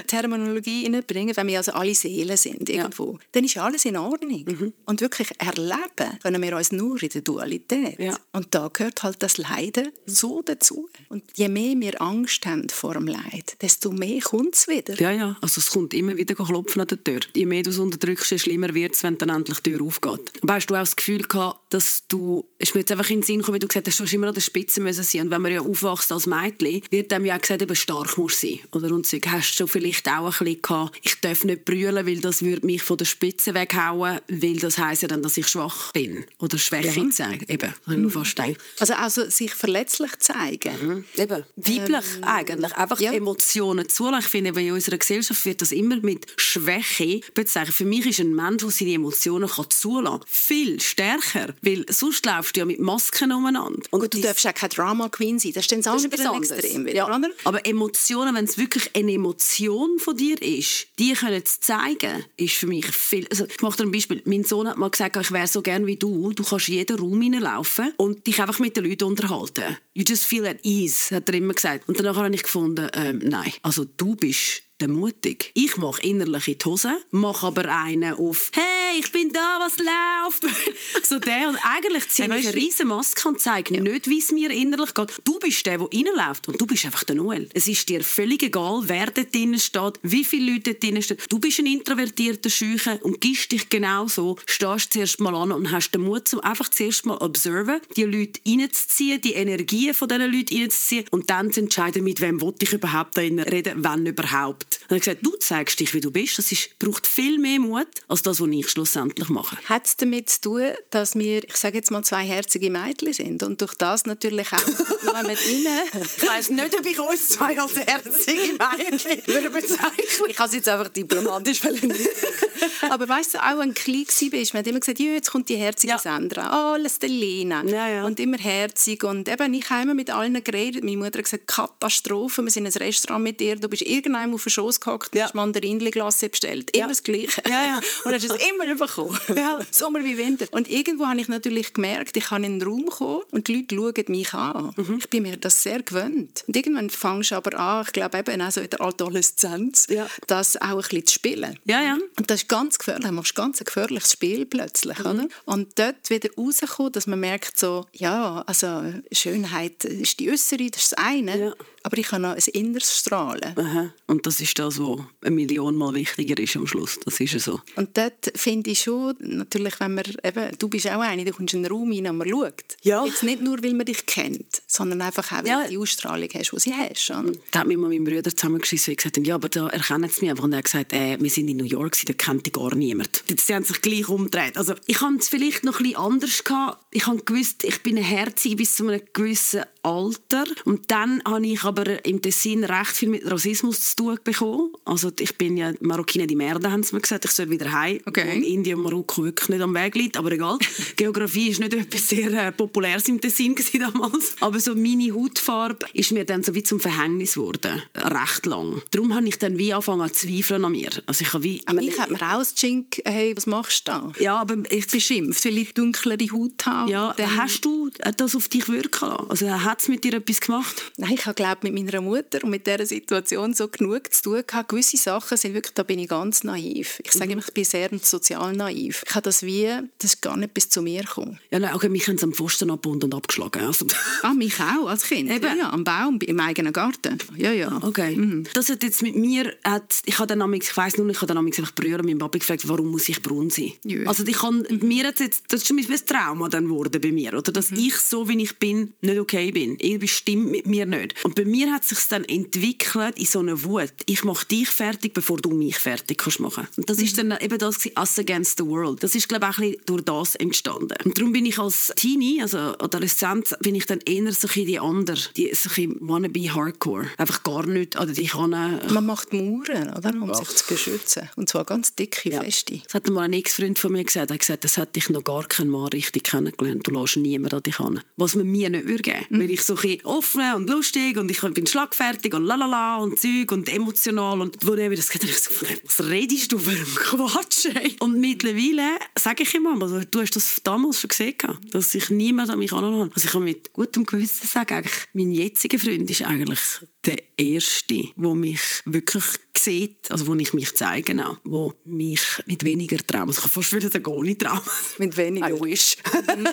Terminologie 0.07 0.83
hineinbringen, 0.85 1.37
wenn 1.37 1.47
wir 1.47 1.59
also 1.59 1.73
alle 1.73 1.95
Seelen 1.95 2.37
sind 2.37 2.69
irgendwo, 2.69 3.13
ja. 3.13 3.19
dann 3.33 3.45
ist 3.45 3.57
alles 3.57 3.85
in 3.85 3.97
Ordnung. 3.97 4.45
Mhm. 4.47 4.73
Und 4.87 5.01
wirklich 5.01 5.29
erleben 5.39 6.19
können 6.23 6.43
wir 6.43 6.57
uns 6.57 6.73
nur 6.73 7.03
in 7.03 7.09
der 7.09 7.23
Dualität. 7.23 7.99
Ja. 7.99 8.19
Und 8.33 8.55
da 8.55 8.69
gehört 8.69 9.03
halt 9.03 9.23
das 9.23 9.39
Leiden 9.39 9.93
so 10.07 10.43
dazu. 10.43 10.89
Und 11.09 11.25
je 11.35 11.49
mehr 11.49 11.75
wir 11.79 12.01
Angst 12.01 12.47
haben 12.47 12.69
vor 12.69 12.95
dem 12.95 13.07
Leid, 13.07 13.57
desto 13.61 13.91
mehr 13.91 14.21
kommt 14.21 14.55
es 14.55 14.69
wieder. 14.69 14.95
Ja, 15.01 15.11
ja, 15.11 15.37
also 15.41 15.61
es 15.61 15.71
kommt 15.71 15.95
immer 15.95 16.17
wieder 16.17 16.35
klopfen 16.35 16.81
an 16.81 16.89
der 16.89 17.03
Tür. 17.03 17.21
Je 17.35 17.47
mehr 17.47 17.63
du 17.63 17.71
es 17.71 17.79
unterdrückst, 17.79 18.31
je 18.31 18.39
schlimmer 18.39 18.75
wird 18.75 18.95
es, 18.95 19.03
wenn 19.03 19.19
dann 19.19 19.31
endlich 19.31 19.61
die 19.61 19.73
Tür 19.73 19.85
aufgeht. 19.85 20.33
Aber 20.43 20.55
hast 20.55 20.67
du 20.67 20.75
auch 20.75 20.81
das 20.81 20.97
Gefühl 20.97 21.23
gehabt, 21.23 21.73
dass 21.73 22.07
du, 22.09 22.45
ist 22.59 22.75
mir 22.75 22.81
jetzt 22.81 22.93
einfach 22.93 23.09
in 23.11 23.21
den 23.21 23.23
Sinn 23.23 23.39
gekommen, 23.39 23.57
wie 23.57 23.61
du 23.61 23.69
gesagt 23.69 23.87
hast, 23.87 23.99
du 23.99 24.05
hast 24.05 24.13
immer 24.13 24.29
an 24.29 24.35
der 24.35 24.41
Spitze 24.41 24.81
müssen 24.81 25.05
sein. 25.05 25.23
Und 25.23 25.31
wenn 25.31 25.43
man 25.43 25.53
ja 25.53 25.61
aufwachst 25.61 26.13
als 26.13 26.27
Mädchen, 26.27 26.83
wird 27.03 27.13
dem 27.13 27.25
ja 27.25 27.37
auch 27.37 27.41
gesagt, 27.41 27.63
eben 27.63 27.75
stark 27.75 28.17
muss 28.17 28.41
sein. 28.41 28.61
Oder 28.73 28.93
und 28.93 29.07
so. 29.07 29.19
Hast 29.27 29.59
du 29.59 29.67
vielleicht 29.67 30.09
auch 30.09 30.27
ein 30.27 30.31
bisschen 30.31 30.63
gehabt, 30.63 30.99
ich 31.03 31.21
darf 31.21 31.45
nicht 31.45 31.65
brüllen, 31.65 32.07
weil 32.07 32.21
das 32.21 32.43
würde 32.43 32.65
mich 32.67 32.83
von 32.83 32.97
der 32.97 33.05
Spitze 33.05 33.55
weghauen, 33.55 34.21
weil 34.29 34.57
das 34.57 34.79
heisst 34.79 35.03
ja 35.03 35.09
dann, 35.09 35.23
dass 35.23 35.37
ich 35.37 35.49
schwach 35.49 35.93
bin. 35.93 36.25
Oder 36.39 36.59
Schwäche 36.59 37.01
ja. 37.01 37.11
zeigen. 37.11 37.45
Eben, 37.49 37.75
mhm. 37.87 38.11
fast 38.11 38.41
Also, 38.79 38.95
also 38.95 39.29
sich 39.29 39.53
verletzlich 39.53 40.17
zeigen. 40.19 40.73
Mhm. 40.81 41.05
Eben, 41.17 41.45
weiblich 41.57 42.05
ähm, 42.17 42.25
eigentlich. 42.25 42.73
Einfach 42.77 43.01
ja. 43.01 43.13
Emotionen 43.13 43.89
zulassen. 43.89 44.25
Ich 44.25 44.31
finde, 44.31 44.61
in 44.61 44.73
unserer 44.73 44.99
Gesellschaft 44.99 45.45
wird 45.45 45.61
das 45.61 45.73
immer 45.73 45.97
mit 45.97 46.27
Schwäche 46.37 47.21
bezeichnet. 47.35 47.75
Für 47.75 47.85
mich 47.85 48.07
ist 48.07 48.21
ein 48.21 48.35
Mensch, 48.35 48.63
der 48.63 48.71
seine 48.71 48.93
Emotionen 48.95 49.49
kann 49.49 49.71
zulassen 49.71 50.21
kann, 50.21 50.29
viel 50.29 50.81
stärker. 50.81 51.55
Weil 51.63 51.85
sonst 51.89 52.25
läufst 52.27 52.57
du 52.57 52.61
ja 52.61 52.67
mit 52.67 52.81
Masken 52.81 53.33
umeinander. 53.33 53.83
Und 53.91 54.01
Gut, 54.01 54.15
du 54.15 54.21
darfst 54.21 54.47
auch 54.47 54.55
kein 54.55 54.71
Drama 54.71 55.09
Queen 55.09 55.39
sein. 55.39 55.53
Das 55.53 55.65
ist 55.65 55.73
dann 55.73 55.81
das 55.81 55.87
andere 55.89 56.37
Extrem. 56.37 56.87
Ja. 56.93 57.21
Aber 57.45 57.67
Emotionen, 57.67 58.35
wenn 58.35 58.45
es 58.45 58.59
wirklich 58.59 58.91
eine 58.95 59.13
Emotion 59.13 59.99
von 59.99 60.17
dir 60.17 60.41
ist, 60.41 60.89
die 60.99 61.13
können 61.15 61.45
zu 61.45 61.61
zeigen, 61.61 62.25
ist 62.37 62.55
für 62.55 62.67
mich 62.67 62.87
viel... 62.87 63.27
Also, 63.31 63.47
ich 63.47 63.61
mache 63.63 63.79
dir 63.79 63.85
ein 63.85 63.93
Beispiel. 63.93 64.23
Mein 64.25 64.45
Sohn 64.45 64.69
hat 64.69 64.77
mal 64.77 64.91
gesagt, 64.91 65.17
ich 65.17 65.31
wäre 65.31 65.47
so 65.47 65.63
gern 65.63 65.87
wie 65.87 65.97
du. 65.97 66.33
Du 66.33 66.45
kannst 66.45 66.69
in 66.69 66.75
jeden 66.75 66.99
Raum 66.99 67.21
hineinlaufen 67.21 67.93
und 67.97 68.27
dich 68.27 68.41
einfach 68.41 68.59
mit 68.59 68.77
den 68.77 68.85
Leuten 68.85 69.05
unterhalten. 69.05 69.77
You 69.95 70.05
just 70.07 70.27
feel 70.27 70.47
at 70.47 70.65
ease, 70.65 71.15
hat 71.15 71.29
er 71.29 71.35
immer 71.35 71.55
gesagt. 71.55 71.89
Und 71.89 71.99
danach 71.99 72.17
habe 72.17 72.35
ich 72.35 72.43
gefunden, 72.43 72.89
ähm, 72.95 73.21
nein, 73.25 73.53
also 73.63 73.85
du 73.85 74.15
bist 74.17 74.63
mutig. 74.89 75.51
Ich 75.55 75.77
mache 75.77 76.03
innerlich 76.03 76.49
in 76.49 76.59
die 76.59 76.65
Hose, 76.65 76.99
mache 77.11 77.47
aber 77.47 77.69
einen 77.69 78.15
auf 78.15 78.51
«Hey, 78.55 79.01
ich 79.01 79.11
bin 79.13 79.33
da, 79.33 79.59
was 79.61 79.77
läuft?» 79.79 80.55
So 81.03 81.19
der 81.19 81.49
und 81.49 81.59
eigentlich 81.63 82.09
ziehe 82.09 82.29
ich 82.29 82.47
eine 82.47 82.55
riesen 82.55 82.89
Maske 82.89 83.29
und 83.29 83.41
zeige 83.41 83.75
ja. 83.75 83.83
nicht, 83.83 84.09
wie 84.09 84.19
es 84.19 84.33
mir 84.33 84.51
innerlich 84.51 84.95
geht. 84.95 85.13
Du 85.25 85.39
bist 85.39 85.67
der, 85.67 85.79
der 85.79 85.89
reinläuft 85.93 86.49
und 86.49 86.61
du 86.61 86.67
bist 86.67 86.85
einfach 86.85 87.05
der 87.05 87.17
Noel. 87.17 87.49
Es 87.55 87.69
ist 87.69 87.89
dir 87.89 88.03
völlig 88.03 88.43
egal, 88.43 88.83
wer 88.85 89.11
dort 89.11 89.35
drinnen 89.35 89.59
steht, 89.59 89.99
wie 90.03 90.25
viele 90.25 90.53
Leute 90.53 90.73
dort 90.73 90.83
drinnen 90.83 91.03
stehen. 91.03 91.19
Du 91.29 91.39
bist 91.39 91.59
ein 91.59 91.67
introvertierter 91.67 92.51
Schüche 92.51 92.99
und 93.03 93.21
gibst 93.21 93.53
dich 93.53 93.69
genau 93.69 94.07
so, 94.09 94.37
stehst 94.47 94.93
zuerst 94.93 95.21
mal 95.21 95.35
an 95.35 95.53
und 95.53 95.71
hast 95.71 95.91
den 95.93 96.03
Mut, 96.03 96.33
um 96.33 96.41
einfach 96.41 96.69
zuerst 96.69 97.07
mal 97.07 97.19
observen, 97.19 97.81
die 97.97 98.05
Leute 98.05 98.41
reinzuziehen, 98.47 99.21
die 99.21 99.35
Energien 99.35 99.95
von 99.95 100.09
diesen 100.09 100.33
Leuten 100.33 100.57
reinzuziehen 100.57 101.05
und 101.11 101.31
dann 101.31 101.53
zu 101.53 101.61
entscheiden, 101.61 102.05
mit 102.05 102.21
wem 102.21 102.41
ich 102.59 102.73
überhaupt 102.73 103.17
da 103.17 103.23
reden, 103.23 103.85
wenn 103.85 104.07
überhaupt. 104.07 104.72
Und 104.89 104.91
er 104.91 104.97
hat 104.97 105.03
gesagt, 105.03 105.27
du 105.27 105.37
zeigst 105.37 105.81
dich, 105.81 105.95
wie 105.95 106.01
du 106.01 106.11
bist. 106.11 106.39
Das 106.39 106.53
ist, 106.53 106.79
braucht 106.79 107.07
viel 107.07 107.39
mehr 107.39 107.61
Mut, 107.61 107.89
als 108.09 108.23
das, 108.23 108.41
was 108.41 108.49
ich 108.49 108.69
schlussendlich 108.69 109.29
mache. 109.29 109.57
Hat 109.65 109.87
es 109.87 109.97
damit 109.97 110.31
zu 110.31 110.41
tun, 110.41 110.71
dass 110.91 111.15
wir, 111.15 111.45
ich 111.45 111.57
sage 111.57 111.77
jetzt 111.77 111.91
mal, 111.91 112.03
zwei 112.03 112.25
herzige 112.25 112.71
Mädchen 112.71 113.13
sind 113.13 113.43
und 113.43 113.61
durch 113.61 113.75
das 113.75 114.07
natürlich 114.07 114.53
auch 114.53 114.67
noch 115.05 115.23
mit 115.23 115.47
ihnen... 115.47 115.79
Ich 115.93 116.29
weiss 116.29 116.51
nicht, 116.51 116.79
ob 116.79 116.87
ich 116.87 116.99
uns 116.99 117.29
zwei 117.31 117.59
als 117.59 117.77
herzige 117.77 118.53
Mädchen 118.53 119.23
würde 119.27 119.51
bezeichnen 119.51 120.29
Ich 120.29 120.37
kann 120.37 120.49
es 120.49 120.55
jetzt 120.55 120.69
einfach 120.69 120.89
diplomatisch 120.89 121.61
Aber 122.91 123.09
weißt 123.09 123.35
du, 123.35 123.39
auch 123.39 123.59
ein 123.59 123.75
klein 123.75 124.07
war, 124.07 124.39
man 124.53 124.59
hat 124.61 124.67
immer 124.67 124.81
gesagt, 124.81 124.99
ja, 124.99 125.13
jetzt 125.13 125.31
kommt 125.31 125.49
die 125.49 125.57
herzige 125.57 125.93
ja. 125.93 125.99
Sandra, 125.99 126.77
oh, 126.77 126.89
Stellina. 126.89 127.65
Ja, 127.65 127.89
ja. 127.89 128.05
Und 128.05 128.21
immer 128.21 128.39
herzig. 128.39 129.05
Und 129.05 129.29
eben, 129.29 129.55
ich 129.55 129.69
habe 129.71 129.83
immer 129.83 129.95
mit 129.95 130.11
allen 130.11 130.43
geredet. 130.43 130.85
Meine 130.85 130.97
Mutter 130.97 131.19
hat 131.19 131.25
gesagt, 131.25 131.47
Katastrophe, 131.47 132.43
wir 132.43 132.51
sind 132.51 132.67
in 132.67 132.73
ein 132.73 132.79
Restaurant 132.79 133.23
mit 133.23 133.41
dir, 133.41 133.57
du 133.57 133.69
bist 133.69 133.83
irgendwann 133.83 134.33
auf 134.35 134.47
Schoß 134.53 134.81
gehockt, 134.81 135.15
ja. 135.15 135.25
hast 135.25 135.35
Mandarinenglasse 135.35 136.29
bestellt. 136.29 136.71
Immer 136.73 136.85
ja. 136.85 136.89
das 136.89 137.03
Gleiche. 137.03 137.43
Ja, 137.49 137.65
ja. 137.65 137.81
Und 138.05 138.13
hast 138.13 138.25
es 138.25 138.33
immer 138.51 138.75
bekommen. 138.75 139.19
Ja. 139.35 139.61
Sommer 139.71 140.05
wie 140.05 140.19
Winter. 140.19 140.47
Und 140.51 140.69
irgendwo 140.69 141.07
habe 141.07 141.21
ich 141.21 141.29
natürlich 141.29 141.75
gemerkt, 141.75 142.17
ich 142.17 142.25
kann 142.25 142.45
in 142.45 142.59
den 142.59 142.69
Raum 142.69 142.87
kommen 142.87 143.23
und 143.31 143.49
die 143.49 143.67
Leute 143.71 143.75
schauen 143.75 144.05
mich 144.09 144.35
an. 144.35 144.73
Mhm. 144.77 144.99
Ich 144.99 145.09
bin 145.09 145.23
mir 145.23 145.37
das 145.37 145.63
sehr 145.63 145.83
gewöhnt. 145.83 146.45
Und 146.47 146.57
irgendwann 146.57 146.91
fangst 146.91 147.31
du 147.31 147.37
aber 147.37 147.59
an, 147.59 147.85
ich 147.87 147.93
glaube 147.93 148.19
eben 148.19 148.41
auch 148.41 148.51
so 148.51 148.61
in 148.61 148.71
der 148.71 148.81
Adoleszenz, 148.81 149.87
ja. 149.89 150.07
das 150.27 150.57
auch 150.57 150.69
ein 150.69 150.77
bisschen 150.77 151.07
zu 151.07 151.15
spielen. 151.15 151.59
Ja, 151.65 151.83
ja. 151.83 151.99
Und 152.19 152.31
das 152.31 152.43
ist 152.43 152.49
ganz 152.49 152.79
gefährlich. 152.79 153.07
Du 153.07 153.13
machst 153.13 153.35
ganz 153.35 153.61
ein 153.61 153.65
gefährliches 153.65 154.13
Spiel 154.13 154.47
plötzlich. 154.47 154.99
Mhm. 154.99 155.07
Oder? 155.07 155.29
Und 155.45 155.79
dort 155.79 156.11
wieder 156.11 156.29
rauskommen, 156.37 156.93
dass 156.93 157.07
man 157.07 157.21
merkt 157.21 157.59
so, 157.59 157.87
ja, 157.93 158.43
also 158.47 158.83
Schönheit 159.11 159.85
ist 159.85 160.21
die 160.21 160.31
äußere, 160.31 160.71
das 160.71 160.83
ist 160.83 160.93
das 160.93 160.99
eine. 160.99 161.39
Ja. 161.39 161.55
Aber 161.83 161.99
ich 161.99 162.11
habe 162.13 162.23
noch 162.23 162.35
ein 162.35 162.43
inneres 162.53 162.99
Strahlen. 162.99 163.57
Aha. 163.57 163.93
Und 164.07 164.27
das 164.27 164.41
ist 164.41 164.59
das, 164.59 164.79
was 164.79 165.01
eine 165.23 165.35
Million 165.35 165.77
Mal 165.77 165.95
wichtiger 165.95 166.39
ist 166.39 166.57
am 166.57 166.67
Schluss. 166.67 166.99
Das 167.05 167.19
ist 167.21 167.39
so. 167.41 167.61
Und 167.77 167.97
dort 167.97 168.33
finde 168.37 168.71
ich 168.71 168.81
schon, 168.81 169.15
natürlich, 169.21 169.79
wenn 169.81 169.95
man, 169.95 170.05
eben, 170.23 170.59
du 170.59 170.69
bist 170.69 170.89
auch 170.89 171.01
eine, 171.01 171.25
du 171.25 171.33
kommst 171.33 171.55
in 171.55 171.65
einen 171.65 171.73
Raum 171.73 171.93
rein 171.93 172.07
und 172.07 172.19
man 172.19 172.29
schaut. 172.29 172.77
Ja. 172.83 173.05
Jetzt 173.05 173.23
nicht 173.23 173.43
nur, 173.43 173.63
weil 173.63 173.75
man 173.75 173.87
dich 173.87 174.07
kennt, 174.07 174.63
sondern 174.67 175.03
einfach 175.03 175.33
auch, 175.33 175.39
weil 175.39 175.47
ja. 175.47 175.63
du 175.65 175.71
die 175.71 175.79
Ausstrahlung 175.79 176.29
hast, 176.35 176.53
die 176.53 176.61
sie 176.61 176.75
hast. 176.75 177.11
Da 177.51 177.61
hat 177.61 177.67
mich 177.67 177.77
mal 177.77 177.89
mein 177.89 178.05
Bruder 178.05 178.35
zusammengeschissen 178.35 178.93
und 178.93 178.97
gesagt, 178.99 179.27
ja, 179.27 179.35
aber 179.35 179.49
da 179.49 179.69
erkennen 179.69 180.09
sie 180.09 180.23
mich 180.23 180.31
einfach. 180.31 180.45
Und 180.45 180.53
er 180.53 180.59
hat 180.59 180.65
gesagt, 180.65 180.93
äh, 180.93 181.19
wir 181.21 181.31
sind 181.31 181.49
in 181.49 181.57
New 181.57 181.65
York, 181.65 181.97
da 182.07 182.13
kennt 182.13 182.47
die 182.47 182.53
gar 182.53 182.75
niemand. 182.75 183.25
Sie 183.37 183.55
haben 183.55 183.65
sich 183.65 183.81
gleich 183.81 184.09
umgedreht. 184.09 184.57
Also 184.57 184.75
ich 184.87 185.01
hatte 185.01 185.17
es 185.19 185.29
vielleicht 185.29 185.65
noch 185.65 185.81
ein 185.81 185.85
bisschen 185.85 185.99
anders 185.99 186.45
gehabt. 186.45 186.85
Ich 186.91 187.07
habe 187.07 187.23
gewusst, 187.23 187.65
ich 187.65 187.83
bin 187.83 187.97
ein 187.99 188.05
Herzig 188.05 188.57
bis 188.57 188.77
zu 188.77 188.87
einem 188.87 189.01
gewissen 189.13 189.63
Alter. 189.83 190.45
Und 190.65 190.91
dann 190.91 191.23
habe 191.25 191.47
ich 191.47 191.65
aber 191.65 192.05
im 192.05 192.23
Tessin 192.23 192.65
recht 192.65 192.93
viel 192.93 193.09
mit 193.09 193.31
Rassismus 193.31 193.81
zu 193.81 193.97
tun 193.97 194.19
bekommen. 194.23 194.73
Also 194.85 195.11
ich 195.19 195.37
bin 195.37 195.57
ja 195.57 195.73
Marokkiner 195.81 196.27
die 196.27 196.37
Merde, 196.37 196.71
haben 196.71 196.83
sie 196.83 196.95
mir 196.95 197.01
gesagt. 197.01 197.25
Ich 197.25 197.33
soll 197.33 197.51
wieder 197.51 197.73
heim. 197.73 198.01
Okay. 198.07 198.37
Und 198.37 198.43
Indien 198.45 198.79
und 198.79 198.85
Marokko 198.85 199.25
wirklich 199.25 199.49
nicht 199.49 199.61
am 199.61 199.75
Weg 199.75 199.95
liegt, 199.95 200.17
aber 200.17 200.33
egal. 200.33 200.59
Geografie 200.97 201.49
ist 201.49 201.61
nicht 201.61 201.75
etwas 201.75 202.09
sehr 202.09 202.33
äh, 202.33 202.53
Populäres 202.53 203.09
im 203.09 203.21
Tessin 203.21 203.57
damals. 203.79 204.37
Aber 204.41 204.61
so 204.61 204.75
meine 204.75 205.13
Hautfarbe 205.13 205.87
ist 205.93 206.13
mir 206.13 206.25
dann 206.25 206.43
so 206.43 206.55
wie 206.55 206.63
zum 206.63 206.81
Verhängnis 206.81 207.35
geworden. 207.35 207.83
Recht 207.97 208.47
lang. 208.47 208.83
Darum 208.91 209.15
habe 209.15 209.27
ich 209.27 209.39
dann 209.39 209.59
wie 209.59 209.73
angefangen 209.73 210.13
zu 210.13 210.27
zweifeln 210.27 210.65
an 210.65 210.73
mir. 210.73 210.91
Also 211.07 211.23
ich 211.23 211.33
habe 211.33 211.45
wie... 211.45 211.61
Aber 211.67 211.83
ich 211.83 211.99
habe 211.99 212.13
mir 212.13 212.23
auch 212.23 212.39
als 212.39 212.55
Chink, 212.55 213.03
hey, 213.05 213.37
was 213.37 213.47
machst 213.47 213.89
du 213.89 213.93
da? 213.93 214.13
Ja, 214.19 214.37
aber 214.37 214.59
ich 214.71 214.87
Beschimpft, 214.87 215.45
weil 215.45 215.59
ich 215.59 215.75
dunklere 215.75 216.31
Haut 216.33 216.67
habe. 216.67 216.91
Ja, 216.91 217.15
Dann- 217.17 217.37
hast 217.37 217.65
du 217.65 217.91
das 218.17 218.37
auf 218.37 218.49
dich 218.49 218.69
wirken 218.69 219.09
lassen? 219.09 219.31
Also 219.31 219.47
hat 219.73 219.81
es 219.81 219.89
mit 219.89 220.05
dir 220.05 220.13
etwas 220.13 220.41
gemacht? 220.41 220.93
Nein, 220.99 221.15
ich 221.15 221.25
habe 221.25 221.35
glaube 221.35 221.71
mit 221.71 221.73
meiner 221.73 222.03
Mutter 222.03 222.45
und 222.45 222.51
mit 222.51 222.67
dieser 222.67 222.85
Situation 222.85 223.55
so 223.55 223.69
genug 223.69 224.13
zu 224.13 224.23
tun 224.23 224.43
gehabt. 224.47 224.69
Gewisse 224.69 224.99
Sachen 224.99 225.39
sind 225.39 225.55
wirklich, 225.55 225.73
da 225.73 225.83
bin 225.83 225.99
ich 225.99 226.09
ganz 226.09 226.45
naiv. 226.45 227.01
Ich 227.03 227.13
sage 227.13 227.33
immer, 227.33 227.43
ich 227.43 227.55
bin 227.55 227.65
sehr 227.65 227.89
sozial 228.03 228.53
naiv. 228.53 229.03
Ich 229.07 229.15
habe 229.15 229.23
das 229.23 229.43
wie, 229.43 229.69
das 229.99 230.13
ist 230.13 230.21
gar 230.21 230.37
nicht 230.37 230.53
bis 230.53 230.69
zu 230.69 230.83
mir 230.83 231.01
gekommen. 231.01 231.39
Ja, 231.51 231.59
nein, 231.59 231.75
okay, 231.75 231.89
mich 231.89 232.07
haben 232.07 232.19
sie 232.19 232.25
am 232.25 232.35
Pfosten 232.35 232.71
abgebunden 232.71 233.07
und 233.07 233.15
abgeschlagen. 233.15 233.65
Also, 233.65 233.87
Ah, 234.23 234.35
mich 234.35 234.61
auch 234.61 234.89
als 234.89 235.05
Kind. 235.05 235.31
Eben. 235.31 235.43
Ja, 235.43 235.55
ja, 235.55 235.71
am 235.73 235.85
Baum, 235.85 236.19
im 236.21 236.39
eigenen 236.41 236.75
Garten. 236.75 237.17
Ja, 237.37 237.53
ja. 237.53 237.81
okay. 237.83 238.45
Das 238.53 238.69
hat 238.69 238.83
jetzt 238.83 239.01
mit 239.01 239.17
mir, 239.17 239.55
hat, 239.65 240.03
ich 240.05 240.19
habe 240.19 240.37
dann 240.37 240.53
ich 240.53 240.77
weiss 240.77 240.99
nur, 240.99 241.09
ich 241.09 241.17
habe 241.17 241.33
dann 241.33 241.39
einfach 241.39 241.71
berühren 241.71 242.05
meinen 242.05 242.19
Papi 242.19 242.41
gefragt, 242.41 242.69
warum 242.69 242.91
muss 242.91 243.09
ich 243.09 243.23
braun 243.23 243.49
sein? 243.49 243.73
Ja. 243.85 244.07
Also 244.07 244.27
ich 244.27 244.37
kann, 244.37 244.67
mir 244.83 245.07
hat's 245.07 245.21
jetzt, 245.21 245.45
das 245.49 245.63
ist 245.63 245.69
schon 245.69 245.79
ein 245.79 246.07
Trauma 246.07 246.51
dann 246.51 246.65
geworden 246.65 247.01
bei 247.01 247.11
mir, 247.11 247.33
oder? 247.33 247.53
Dass 247.53 247.71
ich 247.71 247.97
so, 247.97 248.29
wie 248.29 248.43
ich 248.43 248.59
bin, 248.59 248.93
nicht 249.01 249.19
okay 249.19 249.51
bin. 249.51 249.62
Irgendwie 249.79 250.09
stimmt 250.09 250.51
mit 250.51 250.67
mir 250.67 250.87
nicht. 250.87 251.15
Und 251.25 251.35
bei 251.35 251.45
mir 251.45 251.73
hat 251.73 251.85
sich 251.85 251.99
dann 252.09 252.25
entwickelt 252.25 253.19
in 253.19 253.27
so 253.27 253.41
eine 253.41 253.65
Wut. 253.65 253.93
Ich 254.07 254.25
mache 254.25 254.47
dich 254.47 254.69
fertig, 254.69 255.15
bevor 255.15 255.39
du 255.39 255.51
mich 255.51 255.77
fertig 255.79 256.19
kannst 256.19 256.41
machen. 256.41 256.67
Und 256.77 256.89
das 256.89 256.99
ist 256.99 257.19
dann 257.19 257.37
eben 257.41 257.59
das 257.59 257.87
Us 257.99 258.19
Against 258.19 258.59
the 258.59 258.67
World. 258.67 259.03
Das 259.03 259.15
ist, 259.15 259.29
glaube 259.29 259.47
ich, 259.47 259.55
auch 259.55 259.59
ein 259.59 259.71
bisschen 259.71 259.87
durch 259.87 260.03
das 260.03 260.35
entstanden. 260.37 260.95
Und 261.05 261.19
darum 261.19 261.33
bin 261.33 261.47
ich 261.47 261.59
als 261.59 261.93
Teenie, 261.97 262.43
also 262.43 262.59
Adoleszenz, 262.59 263.55
bin 263.61 263.75
ich 263.75 263.87
dann 263.87 264.01
eher 264.05 264.33
so 264.33 264.49
ein 264.49 264.67
die 264.67 264.79
andere, 264.79 265.19
die 265.37 265.51
so 265.55 265.71
ein 265.77 265.97
wannabe 266.01 266.55
Hardcore. 266.55 267.07
Einfach 267.17 267.43
gar 267.43 267.67
nicht, 267.67 267.97
oder 267.97 268.13
die 268.13 268.27
kann 268.27 268.51
Man 268.51 269.07
macht 269.07 269.33
Mauern, 269.33 269.95
oder? 269.97 270.13
um 270.21 270.35
sich 270.35 270.49
zu 270.49 270.67
beschützen. 270.69 271.29
Und 271.37 271.49
zwar 271.49 271.65
ganz 271.65 271.95
dicke, 271.95 272.31
feste. 272.31 272.81
Das 272.85 272.95
hat 272.95 273.09
mal 273.11 273.23
ein 273.23 273.33
Ex-Freund 273.33 273.79
von 273.79 273.93
mir 273.93 274.05
gesagt. 274.05 274.31
Er 274.31 274.35
hat 274.35 274.41
gesagt, 274.41 274.65
das 274.65 274.79
hat 274.79 274.97
dich 274.97 275.09
noch 275.11 275.25
gar 275.25 275.45
kein 275.45 275.69
Mann 275.69 275.89
richtig 275.89 276.25
kennengelernt. 276.25 276.87
Du 276.87 276.93
lässt 276.93 277.17
niemand 277.17 277.55
an 277.55 277.63
dich 277.63 277.81
an. 277.81 278.01
Was 278.17 278.35
man 278.35 278.47
mir 278.47 278.71
nicht 278.71 278.87
würde 278.87 279.03
geben. 279.03 279.27
Weil 279.31 279.51
ich 279.53 279.63
so 279.63 279.77
ein 279.77 280.05
offen 280.05 280.55
und 280.55 280.69
lustig 280.69 281.17
und 281.17 281.31
ich 281.31 281.41
bin 281.41 281.67
schlagfertig 281.67 282.35
und 282.35 282.45
lalala 282.45 282.97
und 282.97 283.19
Zeug 283.19 283.53
und 283.53 283.69
emotional. 283.69 284.41
Und 284.41 284.57
wo 284.67 284.73
mir 284.73 284.97
das 284.97 285.13
habe 285.15 285.25
ich 285.27 285.39
so, 285.39 285.51
was 285.85 286.09
redest 286.09 286.53
du 286.53 286.59
für 286.59 286.71
einen 286.71 286.95
Quatsch? 286.95 287.67
Ey? 287.67 287.97
Und 288.01 288.21
mittlerweile 288.21 288.99
sage 289.19 289.43
ich 289.43 289.55
ihm 289.55 289.67
also, 289.67 290.01
du 290.11 290.21
hast 290.21 290.37
das 290.37 290.61
damals 290.63 291.01
schon 291.01 291.09
gesehen, 291.09 291.37
dass 291.71 291.93
sich 291.93 292.11
niemand 292.11 292.51
an 292.51 292.59
mich 292.59 292.73
anlassen 292.73 293.13
Also 293.15 293.27
ich 293.27 293.33
kann 293.33 293.45
mit 293.45 293.73
gutem 293.73 294.05
Gewissen 294.05 294.47
sagen, 294.47 294.75
eigentlich, 294.75 295.09
mein 295.13 295.31
jetziger 295.31 295.79
Freund 295.79 296.11
ist 296.11 296.23
eigentlich 296.23 296.61
der 297.05 297.19
Erste, 297.37 298.05
der 298.17 298.35
mich 298.35 298.61
wirklich 298.85 299.25
sieht, 299.57 300.11
also 300.11 300.27
wo 300.27 300.35
ich 300.35 300.53
mich 300.55 300.75
zeige, 300.75 301.15
auch, 301.27 301.37
wo 301.45 301.75
mich 301.85 302.21
mit 302.47 302.65
weniger 302.65 302.99
Traum, 302.99 303.29
also 303.29 303.39
ich 303.39 303.43
kann 303.43 303.51
fast 303.51 303.73
wieder 303.73 303.91
sagen, 303.91 304.07
ohne 304.07 304.37
Traum, 304.37 304.61
Mit 304.99 305.17
weniger. 305.17 305.51
I 305.51 305.61
wish. 305.61 305.97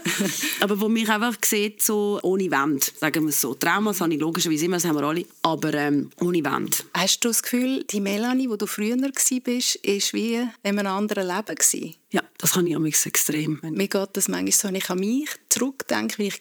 aber 0.60 0.80
wo 0.80 0.90
mich 0.90 1.10
einfach 1.10 1.36
sieht, 1.44 1.82
so 1.82 2.20
ohne 2.24 2.50
Wand, 2.52 2.94
sagen 3.00 3.24
wir 3.24 3.30
es 3.30 3.42
so. 3.42 3.54
Traumas 3.54 4.02
habe 4.02 4.14
ich 4.14 4.20
logischerweise 4.20 4.66
immer, 4.66 4.78
das 4.78 4.86
haben 4.86 4.96
wir 4.96 5.04
alle, 5.04 5.26
aber 5.44 5.74
ähm, 5.74 6.10
ohne 6.20 6.44
Wand. 6.44 6.86
Hast 6.94 7.24
du 7.24 7.30
das 7.30 7.44
Gefühl, 7.44 7.84
die 7.90 8.02
Melanie, 8.02 8.50
wo 8.50 8.56
du 8.56 8.66
früher 8.66 8.98
warst, 8.98 9.76
ist 9.76 10.14
wie 10.14 10.36
in 10.36 10.50
einem 10.64 10.88
anderen 10.88 11.28
Leben 11.28 11.56
gewesen? 11.56 11.96
Ja, 12.12 12.24
das 12.40 12.56
habe 12.56 12.68
ich 12.68 12.76
am 12.76 12.86
extrem. 12.86 13.60
Mir 13.62 13.88
geht 13.88 14.10
das 14.14 14.28
manchmal 14.28 14.52
so, 14.52 14.68
wenn 14.70 14.76
ich 14.76 14.90
an 14.90 15.00
mich 15.00 15.30
zurückdenke, 15.50 16.18
wie 16.18 16.28
ich 16.28 16.40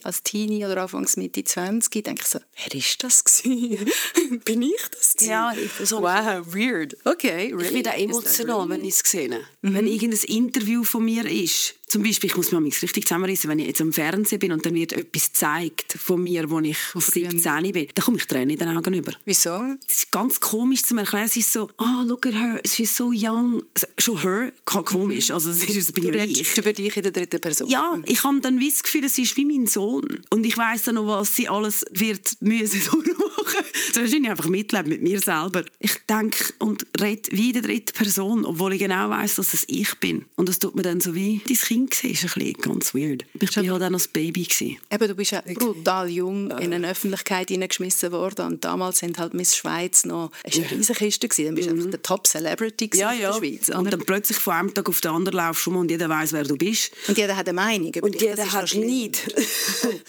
war 0.00 0.06
als 0.06 0.22
Teenie 0.22 0.64
oder 0.64 0.78
anfangs 0.82 1.18
Mitte 1.18 1.44
20, 1.44 2.02
denke 2.02 2.22
ich 2.22 2.28
so, 2.28 2.38
wer 2.56 2.74
ist 2.74 3.04
das 3.04 3.22
gewesen? 3.22 3.90
Bin 4.46 4.62
ich 4.62 4.80
das 4.90 5.14
gewesen? 5.16 5.30
Ja, 5.30 5.52
ich- 5.52 5.86
so- 5.88 6.00
Wow, 6.00 6.46
weird. 6.54 6.96
Okay, 7.04 7.52
really? 7.52 7.64
Ich 7.66 7.72
bin 7.82 7.88
auch 7.88 7.94
emotional, 7.98 8.68
wenn 8.70 8.84
ich 8.84 8.94
es 8.94 9.10
sehe. 9.10 9.40
Wenn 9.60 9.86
irgendein 9.86 10.20
Interview 10.24 10.84
von 10.84 11.04
mir 11.04 11.26
ist, 11.30 11.74
zum 11.94 12.02
Beispiel, 12.02 12.28
ich 12.28 12.36
muss 12.36 12.50
mich 12.50 12.60
manchmal 12.60 12.80
richtig 12.80 13.06
zusammenreißen, 13.06 13.48
wenn 13.48 13.60
ich 13.60 13.68
jetzt 13.68 13.80
am 13.80 13.92
Fernsehen 13.92 14.40
bin 14.40 14.50
und 14.50 14.66
dann 14.66 14.74
wird 14.74 14.94
etwas 14.94 15.26
gezeigt 15.30 15.92
von 15.96 16.20
mir, 16.24 16.50
wo 16.50 16.58
ich 16.58 16.76
auf 16.92 17.06
17 17.06 17.70
bin, 17.70 17.86
dann 17.94 18.04
komme 18.04 18.16
ich 18.16 18.26
Tränen 18.26 18.50
in 18.50 18.58
den 18.58 18.76
Augen 18.76 18.94
über. 18.94 19.12
Wieso? 19.24 19.60
Das 19.86 19.98
ist 19.98 20.10
ganz 20.10 20.40
komisch 20.40 20.82
zu 20.82 20.96
erklären. 20.96 21.26
Es 21.26 21.36
ist 21.36 21.52
so, 21.52 21.70
ah, 21.76 22.02
look 22.04 22.26
at 22.26 22.34
her, 22.34 22.60
she's 22.66 22.96
so 22.96 23.12
young. 23.12 23.62
Also, 23.74 23.86
Schon 23.96 24.22
her, 24.22 24.52
komisch. 24.64 25.30
Also, 25.30 25.50
es 25.50 25.62
ist, 25.62 25.94
bin 25.94 26.02
Du 26.02 26.10
redest 26.10 26.58
über 26.58 26.72
dich 26.72 26.96
in 26.96 27.02
der 27.04 27.12
dritten 27.12 27.40
Person. 27.40 27.68
Ja, 27.68 27.96
ich 28.06 28.24
habe 28.24 28.40
dann 28.40 28.58
das 28.58 28.82
Gefühl, 28.82 29.04
es 29.04 29.16
ist 29.16 29.36
wie 29.36 29.44
mein 29.44 29.68
Sohn. 29.68 30.20
Und 30.30 30.44
ich 30.44 30.58
weiss 30.58 30.82
dann 30.82 30.96
noch, 30.96 31.06
was 31.06 31.36
sie 31.36 31.48
alles 31.48 31.84
wird 31.92 32.36
müssen 32.40 32.80
durchmachen. 32.90 33.64
Wahrscheinlich 33.94 34.30
einfach 34.30 34.48
Mitleid 34.48 34.88
mit 34.88 35.00
mir 35.00 35.20
selber. 35.20 35.62
Ich 35.78 35.94
denke 36.10 36.54
und 36.58 36.86
rede 37.00 37.30
wie 37.30 37.48
in 37.48 37.52
der 37.52 37.62
dritten 37.62 37.92
Person, 37.92 38.44
obwohl 38.44 38.72
ich 38.72 38.80
genau 38.80 39.10
weiss, 39.10 39.36
dass 39.36 39.54
es 39.54 39.64
ich 39.68 39.94
bin. 40.00 40.24
Und 40.34 40.48
das 40.48 40.58
tut 40.58 40.74
mir 40.74 40.82
dann 40.82 41.00
so 41.00 41.14
wie, 41.14 41.40
dein 41.46 41.56
Kind 41.56 41.83
war, 41.90 42.10
ist 42.10 42.22
ein 42.22 42.30
bisschen 42.34 42.52
ganz 42.54 42.94
weird. 42.94 43.24
Ich 43.40 43.56
war 43.56 43.62
halt 43.64 43.82
auch 43.82 43.90
noch 43.90 44.00
ein 44.00 44.06
Baby. 44.12 44.44
Gewesen. 44.44 44.76
Eben, 44.90 45.08
du 45.08 45.14
bist 45.14 45.30
ja 45.30 45.42
brutal 45.42 46.08
jung 46.08 46.50
in 46.58 46.72
eine 46.72 46.90
Öffentlichkeit 46.90 47.48
hineingeschmissen 47.48 48.12
worden 48.12 48.46
und 48.46 48.64
damals 48.64 48.98
sind 48.98 49.18
halt 49.18 49.34
Miss 49.34 49.56
Schweiz 49.56 50.04
noch 50.04 50.30
ist 50.44 50.58
eine 50.58 50.70
riesige 50.70 50.98
Kiste 50.98 51.28
gewesen. 51.28 51.46
Dann 51.46 51.54
bist 51.54 51.68
du 51.68 51.72
einfach 51.72 51.90
der 51.90 52.02
Top 52.02 52.26
Celebrity 52.26 52.88
gewesen 52.88 53.14
in 53.14 53.20
der 53.20 53.32
Schweiz. 53.32 53.68
Und 53.68 53.90
dann 53.92 54.00
plötzlich 54.00 54.38
von 54.38 54.54
einem 54.54 54.74
Tag 54.74 54.88
auf 54.88 55.00
den 55.00 55.10
anderen 55.10 55.36
laufst 55.38 55.66
du 55.66 55.70
rum 55.70 55.80
und 55.80 55.90
jeder 55.90 56.08
weiß, 56.08 56.32
wer 56.32 56.44
du 56.44 56.56
bist. 56.56 56.92
Und 57.08 57.16
jeder 57.18 57.36
hat 57.36 57.48
eine 57.48 57.54
Meinung. 57.54 57.92
über 57.94 58.04
Und 58.04 58.14
dich. 58.14 58.22
jeder 58.22 58.52
hat 58.52 58.74
nicht. 58.74 59.34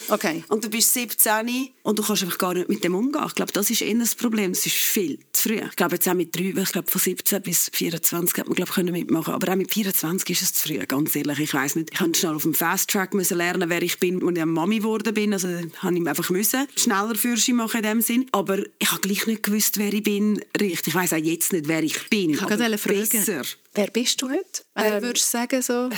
Okay. 0.07 0.43
Und 0.49 0.63
du 0.63 0.69
bist 0.69 0.93
17 0.93 1.69
und 1.83 1.97
du 1.97 2.03
kannst 2.03 2.23
einfach 2.23 2.37
gar 2.37 2.53
nicht 2.53 2.69
mit 2.69 2.83
dem 2.83 2.93
umgehen. 2.95 3.23
Ich 3.27 3.35
glaube, 3.35 3.51
das 3.51 3.69
ist 3.69 3.81
eher 3.81 3.95
das 3.95 4.13
Problem. 4.15 4.51
Es 4.51 4.65
ist 4.65 4.75
viel 4.75 5.19
zu 5.33 5.49
früh. 5.49 5.59
Ich 5.67 5.75
glaube, 5.75 5.95
jetzt 5.95 6.07
auch 6.07 6.13
mit 6.13 6.35
drei, 6.35 6.53
ich 6.55 6.71
glaube, 6.71 6.89
von 6.89 7.01
17 7.01 7.41
bis 7.41 7.69
24 7.73 8.37
hat 8.37 8.47
man, 8.47 8.55
glaube 8.55 8.69
ich, 8.69 8.75
können 8.75 8.91
mitmachen. 8.91 9.33
Aber 9.33 9.51
auch 9.51 9.55
mit 9.55 9.73
24 9.73 10.29
ist 10.29 10.41
es 10.41 10.53
zu 10.53 10.67
früh, 10.67 10.77
ganz 10.85 11.15
ehrlich. 11.15 11.39
Ich 11.39 11.49
weiß 11.55 11.75
nicht. 11.77 11.89
Ich 11.93 11.99
musste 11.99 12.19
schnell 12.19 12.35
auf 12.35 12.43
dem 12.43 12.53
Fast 12.53 12.89
Track 12.89 13.13
müssen 13.13 13.37
lernen, 13.37 13.69
wer 13.69 13.81
ich 13.81 13.99
bin, 13.99 14.25
als 14.25 14.37
ich 14.37 14.45
Mami 14.45 14.77
geworden 14.77 15.13
bin. 15.13 15.33
Also, 15.33 15.47
habe 15.47 15.97
ich 15.97 16.07
einfach 16.07 16.29
müssen 16.29 16.67
schneller 16.75 17.15
Führerschein 17.15 17.55
machen 17.55 17.77
in 17.77 17.83
dem 17.83 18.01
Sinn. 18.01 18.27
Aber 18.31 18.59
ich 18.79 18.91
habe 18.91 19.01
gleich 19.01 19.25
nicht 19.25 19.43
gewusst, 19.43 19.77
wer 19.77 19.91
ich 19.93 20.03
bin. 20.03 20.41
Richtig. 20.59 20.87
Ich 20.87 20.95
weiß 20.95 21.13
auch 21.13 21.17
jetzt 21.17 21.53
nicht, 21.53 21.67
wer 21.67 21.83
ich 21.83 22.09
bin. 22.09 22.31
Ich 22.31 22.41
aber 22.41 22.59
wollte 22.59 22.77
fragen, 22.77 23.09
besser. 23.09 23.41
wer 23.73 23.87
bist 23.87 24.21
du 24.21 24.29
heute? 24.29 24.63
Wenn 24.75 24.93
du 24.93 25.01
würdest 25.01 25.31
sagen 25.31 25.61
so, 25.61 25.89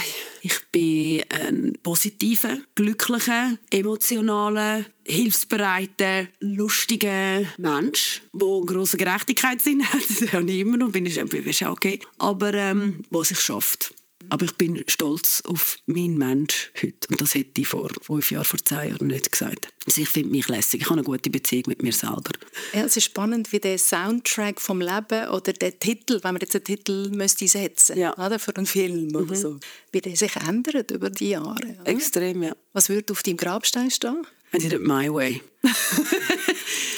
Ich 0.41 0.59
bin 0.71 1.23
ein 1.29 1.73
positiver, 1.81 2.57
glücklicher, 2.75 3.57
emotionaler, 3.71 4.85
hilfsbereiter, 5.03 6.27
lustiger 6.39 7.41
Mensch, 7.57 8.21
der 8.33 8.47
einen 8.47 8.65
grossen 8.65 8.97
Gerechtigkeitssinn 8.97 9.83
hat. 9.83 10.01
Das 10.19 10.33
habe 10.33 10.51
ich 10.51 10.59
immer 10.59 10.77
noch, 10.77 10.91
bin 10.91 11.05
ich 11.05 11.17
ist 11.17 11.61
okay. 11.63 11.99
Aber 12.17 12.53
ähm, 12.53 13.03
was 13.09 13.29
sich 13.29 13.39
schafft. 13.39 13.93
Aber 14.29 14.45
ich 14.45 14.53
bin 14.53 14.83
stolz 14.87 15.41
auf 15.45 15.77
meinen 15.85 16.17
Mensch 16.17 16.71
heute. 16.81 17.07
Und 17.09 17.21
das 17.21 17.35
hätte 17.35 17.61
ich 17.61 17.67
vor 17.67 17.89
fünf 18.01 18.31
Jahren, 18.31 18.45
vor 18.45 18.59
zehn 18.63 18.89
Jahren 18.89 19.07
nicht 19.07 19.31
gesagt. 19.31 19.67
Also 19.85 20.01
ich 20.01 20.09
finde 20.09 20.31
mich 20.31 20.47
lässig. 20.47 20.81
Ich 20.81 20.85
habe 20.87 20.95
eine 20.95 21.03
gute 21.03 21.29
Beziehung 21.29 21.63
mit 21.67 21.81
mir 21.83 21.93
selber. 21.93 22.31
ja, 22.73 22.83
es 22.83 22.97
ist 22.97 23.05
spannend, 23.05 23.51
wie 23.51 23.59
der 23.59 23.77
Soundtrack 23.77 24.59
vom 24.59 24.81
Leben 24.81 25.29
oder 25.29 25.53
der 25.53 25.79
Titel, 25.79 26.19
wenn 26.23 26.33
man 26.33 26.41
jetzt 26.41 26.55
einen 26.55 26.63
Titel 26.65 27.09
müsste 27.09 27.47
setzen 27.47 27.97
Ja. 27.97 28.17
oder, 28.17 28.39
für 28.39 28.55
einen 28.55 28.65
Film 28.65 29.15
oder 29.15 29.35
so, 29.35 29.59
wie 29.91 30.01
der 30.01 30.15
sich 30.15 30.35
ändert 30.35 30.91
über 30.91 31.09
die 31.09 31.29
Jahre. 31.29 31.55
Oder? 31.81 31.87
Extrem, 31.87 32.43
ja. 32.43 32.55
Was 32.73 32.89
würde 32.89 33.13
auf 33.13 33.23
deinem 33.23 33.37
Grabstein 33.37 33.89
stehen? 33.91 34.25
I 34.53 34.59
did 34.59 34.73
it 34.73 34.81
my 34.81 35.11
way. 35.11 35.41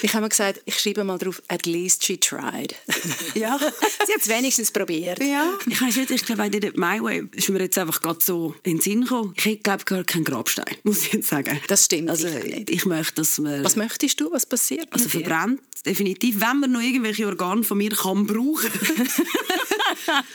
Ich 0.01 0.13
habe 0.13 0.23
mir 0.23 0.29
gesagt, 0.29 0.61
ich 0.65 0.79
schreibe 0.79 1.03
mal 1.03 1.17
drauf, 1.17 1.41
at 1.47 1.65
least 1.65 2.05
she 2.05 2.17
tried. 2.17 2.75
Ja. 3.35 3.57
Sie 3.59 4.13
hat 4.13 4.21
es 4.21 4.27
wenigstens 4.27 4.71
probiert. 4.71 5.21
Ja. 5.23 5.53
Ich 5.67 5.81
weiß 5.81 5.97
nicht, 5.97 6.11
ich 6.11 6.25
glaube, 6.25 6.45
I 6.45 6.49
did 6.49 6.63
it 6.63 6.77
my 6.77 7.01
way. 7.01 7.23
Ist 7.33 7.49
mir 7.49 7.59
jetzt 7.59 7.77
einfach 7.77 8.01
gerade 8.01 8.19
so 8.21 8.55
in 8.63 8.77
den 8.77 8.81
Sinn 8.81 9.01
gekommen. 9.01 9.33
Ich 9.43 9.61
glaube, 9.61 9.83
gar 9.83 10.03
keinen 10.03 10.23
Grabstein, 10.23 10.75
muss 10.83 11.03
ich 11.05 11.13
jetzt 11.13 11.27
sagen. 11.27 11.59
Das 11.67 11.85
stimmt 11.85 12.09
Also, 12.09 12.27
nicht. 12.27 12.69
ich 12.69 12.85
möchte, 12.85 13.15
dass 13.15 13.37
man... 13.39 13.63
Was 13.63 13.75
möchtest 13.75 14.19
du? 14.19 14.31
Was 14.31 14.45
passiert? 14.45 14.87
also 14.91 15.07
verbrennt, 15.09 15.61
definitiv. 15.85 16.39
Wenn 16.39 16.59
man 16.59 16.71
noch 16.71 16.81
irgendwelche 16.81 17.27
Organe 17.27 17.63
von 17.63 17.77
mir 17.77 17.91
kann 17.91 18.25
brauchen 18.25 18.69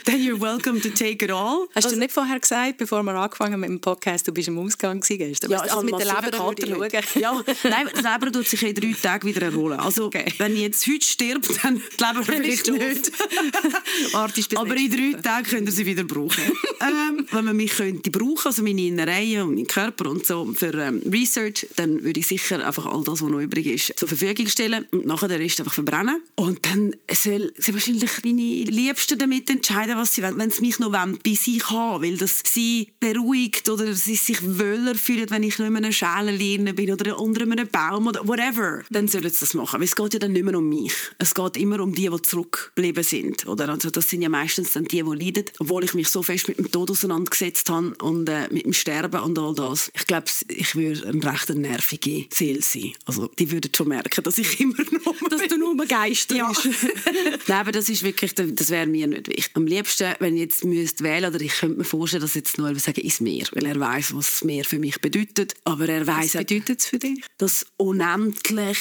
then 0.05 0.21
you're 0.21 0.39
welcome 0.39 0.79
to 0.81 0.89
take 0.89 1.23
it 1.23 1.31
all. 1.31 1.67
Hast 1.75 1.85
also, 1.85 1.91
du 1.91 1.99
nicht 1.99 2.11
vorher 2.11 2.39
gesagt, 2.39 2.77
bevor 2.77 3.03
wir 3.03 3.13
angefangen 3.13 3.59
mit 3.59 3.69
dem 3.69 3.81
Podcast, 3.81 4.27
du 4.27 4.31
bist 4.31 4.47
im 4.47 4.57
Ausgang 4.59 4.99
gewesen? 4.99 5.49
Ja, 5.49 5.59
also 5.59 5.81
mit 5.81 5.97
der 5.99 6.05
Leber 6.05 6.31
schauen. 6.35 6.55
Ja, 7.15 7.43
nein, 7.63 7.89
Leber 8.15 8.31
tut 8.31 8.47
sich 8.47 8.63
in 8.63 8.73
drei 8.73 8.93
Tagen 8.93 9.27
wieder 9.27 9.41
erholen. 9.43 9.79
Also, 9.79 10.05
okay. 10.05 10.25
wenn 10.37 10.53
ich 10.53 10.61
jetzt 10.61 10.87
heute 10.87 11.05
stirbt, 11.05 11.63
dann 11.63 11.75
die 11.75 12.03
Leber 12.03 12.23
vielleicht 12.23 12.71
nicht. 12.71 13.11
Aber 14.55 14.75
in 14.75 14.91
drei 14.91 15.21
Tagen 15.21 15.47
könnt 15.47 15.67
ihr 15.67 15.71
sie 15.71 15.85
wieder 15.85 16.03
brauchen. 16.03 16.43
ähm, 16.81 17.27
wenn 17.31 17.45
man 17.45 17.55
mich 17.55 17.75
könnte 17.75 18.11
brauchen, 18.11 18.45
also 18.45 18.63
meine 18.63 18.81
Innereien 18.81 19.43
und 19.43 19.55
meinen 19.55 19.67
Körper 19.67 20.09
und 20.09 20.25
so 20.25 20.53
für 20.53 20.73
ähm, 20.73 21.01
Research, 21.11 21.67
dann 21.75 22.03
würde 22.03 22.19
ich 22.19 22.27
sicher 22.27 22.65
einfach 22.65 22.85
all 22.85 23.03
das, 23.03 23.21
was 23.21 23.29
noch 23.29 23.39
übrig 23.39 23.67
ist, 23.67 23.97
zur 23.97 24.07
Verfügung 24.07 24.47
stellen 24.47 24.85
und 24.91 25.05
nachher 25.05 25.27
den 25.27 25.41
Rest 25.41 25.59
einfach 25.59 25.73
verbrennen. 25.73 26.21
Und 26.35 26.65
dann 26.65 26.95
soll 27.11 27.53
sie 27.57 27.73
wahrscheinlich 27.73 28.11
meine 28.23 28.41
Liebsten 28.41 29.17
damit 29.17 29.49
entscheiden, 29.49 29.97
was 29.97 30.13
sie 30.13 30.23
wollen, 30.23 30.37
wenn 30.37 30.51
sie 30.51 30.61
mich 30.61 30.79
noch 30.79 30.91
wollen, 30.91 31.19
bei 31.23 31.33
sich 31.33 31.69
haben, 31.69 32.03
weil 32.03 32.17
das 32.17 32.41
sie 32.45 32.89
beruhigt 32.99 33.69
oder 33.69 33.93
sie 33.93 34.15
sich 34.15 34.41
wohler 34.43 34.95
fühlen, 34.95 35.29
wenn 35.29 35.43
ich 35.43 35.59
nicht 35.59 35.69
mehr 35.69 35.79
in 35.79 35.85
einer 35.85 35.91
Schale 35.91 36.37
bin 36.37 36.91
oder 36.91 37.19
unter 37.19 37.41
einem 37.41 37.67
Baum 37.67 38.04
oder 38.07 38.27
whatever, 38.27 38.83
dann 38.89 39.07
sollen 39.07 39.29
sie 39.29 39.39
das 39.39 39.53
machen. 39.53 39.79
Weil 39.79 39.85
es 39.85 39.95
geht 39.95 40.13
ja 40.13 40.19
dann 40.19 40.33
nicht 40.33 40.45
mehr 40.45 40.57
um 40.57 40.67
mich. 40.67 40.93
Es 41.17 41.33
geht 41.33 41.57
immer 41.57 41.79
um 41.79 41.93
die, 41.93 42.09
die 42.09 42.21
zurückgeblieben 42.21 43.03
sind. 43.03 43.47
Oder? 43.47 43.69
Also 43.69 43.89
das 43.89 44.09
sind 44.09 44.21
ja 44.21 44.29
meistens 44.29 44.73
dann 44.73 44.85
die, 44.85 45.03
die 45.03 45.25
leiden, 45.25 45.45
obwohl 45.59 45.83
ich 45.83 45.93
mich 45.93 46.09
so 46.09 46.23
fest 46.23 46.47
mit 46.47 46.57
dem 46.57 46.71
Tod 46.71 46.91
auseinandergesetzt 46.91 47.69
habe 47.69 47.95
und 48.01 48.29
äh, 48.29 48.47
mit 48.51 48.65
dem 48.65 48.73
Sterben 48.73 49.21
und 49.21 49.37
all 49.39 49.55
das. 49.55 49.91
Ich 49.95 50.07
glaube, 50.07 50.27
ich 50.49 50.75
würde 50.75 51.07
eine 51.07 51.23
recht 51.23 51.49
nervige 51.49 52.25
Seele 52.33 52.61
sein. 52.61 52.93
Also 53.05 53.27
die 53.27 53.51
würden 53.51 53.71
schon 53.75 53.87
merken, 53.87 54.23
dass 54.23 54.37
ich 54.37 54.59
immer 54.59 54.75
noch... 54.77 55.15
dass 55.29 55.47
du 55.47 55.57
nur 55.57 55.75
Geister 55.85 56.35
ja. 56.35 56.51
Nein, 57.47 57.59
aber 57.59 57.71
das 57.71 57.89
ist 57.89 58.03
wirklich, 58.03 58.33
das 58.33 58.69
wäre 58.69 58.87
mir 58.87 59.07
nicht 59.07 59.27
wichtig. 59.27 59.51
Am 59.53 59.67
liebsten, 59.67 60.13
wenn 60.19 60.35
ich 60.35 60.41
jetzt 60.41 60.65
müsste 60.65 61.03
wählen, 61.03 61.33
oder 61.33 61.43
ich 61.43 61.53
könnte 61.53 61.77
mir 61.77 61.83
vorstellen, 61.83 62.21
dass 62.21 62.33
jetzt 62.33 62.57
nur 62.57 62.73
sagen, 62.79 63.01
ist 63.01 63.21
Meer, 63.21 63.45
weil 63.53 63.65
er 63.65 63.79
weiß, 63.79 64.15
was 64.15 64.43
Meer 64.43 64.65
für 64.65 64.79
mich 64.79 64.99
bedeutet. 65.01 65.53
Aber 65.63 65.87
er 65.87 66.05
weiß 66.05 66.35
Was 66.35 66.45
bedeutet 66.45 66.79
es 66.79 66.85
für 66.87 66.99
dich? 66.99 67.23
Das 67.37 67.65
unendlich 67.95 68.77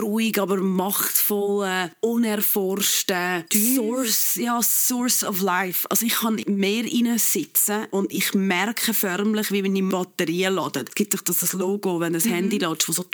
ruhig, 0.00 0.38
aber 0.40 0.58
machtvolle, 0.58 1.90
unerforschte 2.00 3.44
Source, 3.52 4.36
ja, 4.36 4.60
Source 4.62 5.24
of 5.24 5.40
Life. 5.40 5.90
Also 5.90 6.06
ich 6.06 6.14
kann 6.14 6.38
im 6.38 6.56
Meer 6.56 6.84
sitzen 7.18 7.86
und 7.90 8.12
ich 8.12 8.34
merke 8.34 8.92
förmlich, 8.92 9.50
wie 9.50 9.62
meine 9.62 9.82
Batterien 9.82 10.54
laden. 10.54 10.84
Es 10.86 10.94
gibt 10.94 11.14
doch 11.14 11.20
das 11.20 11.52
Logo, 11.52 12.00
wenn 12.00 12.14
ein 12.14 12.22
mhm. 12.22 12.28
Handy 12.28 12.58
lädt, 12.58 12.82
so 12.82 13.04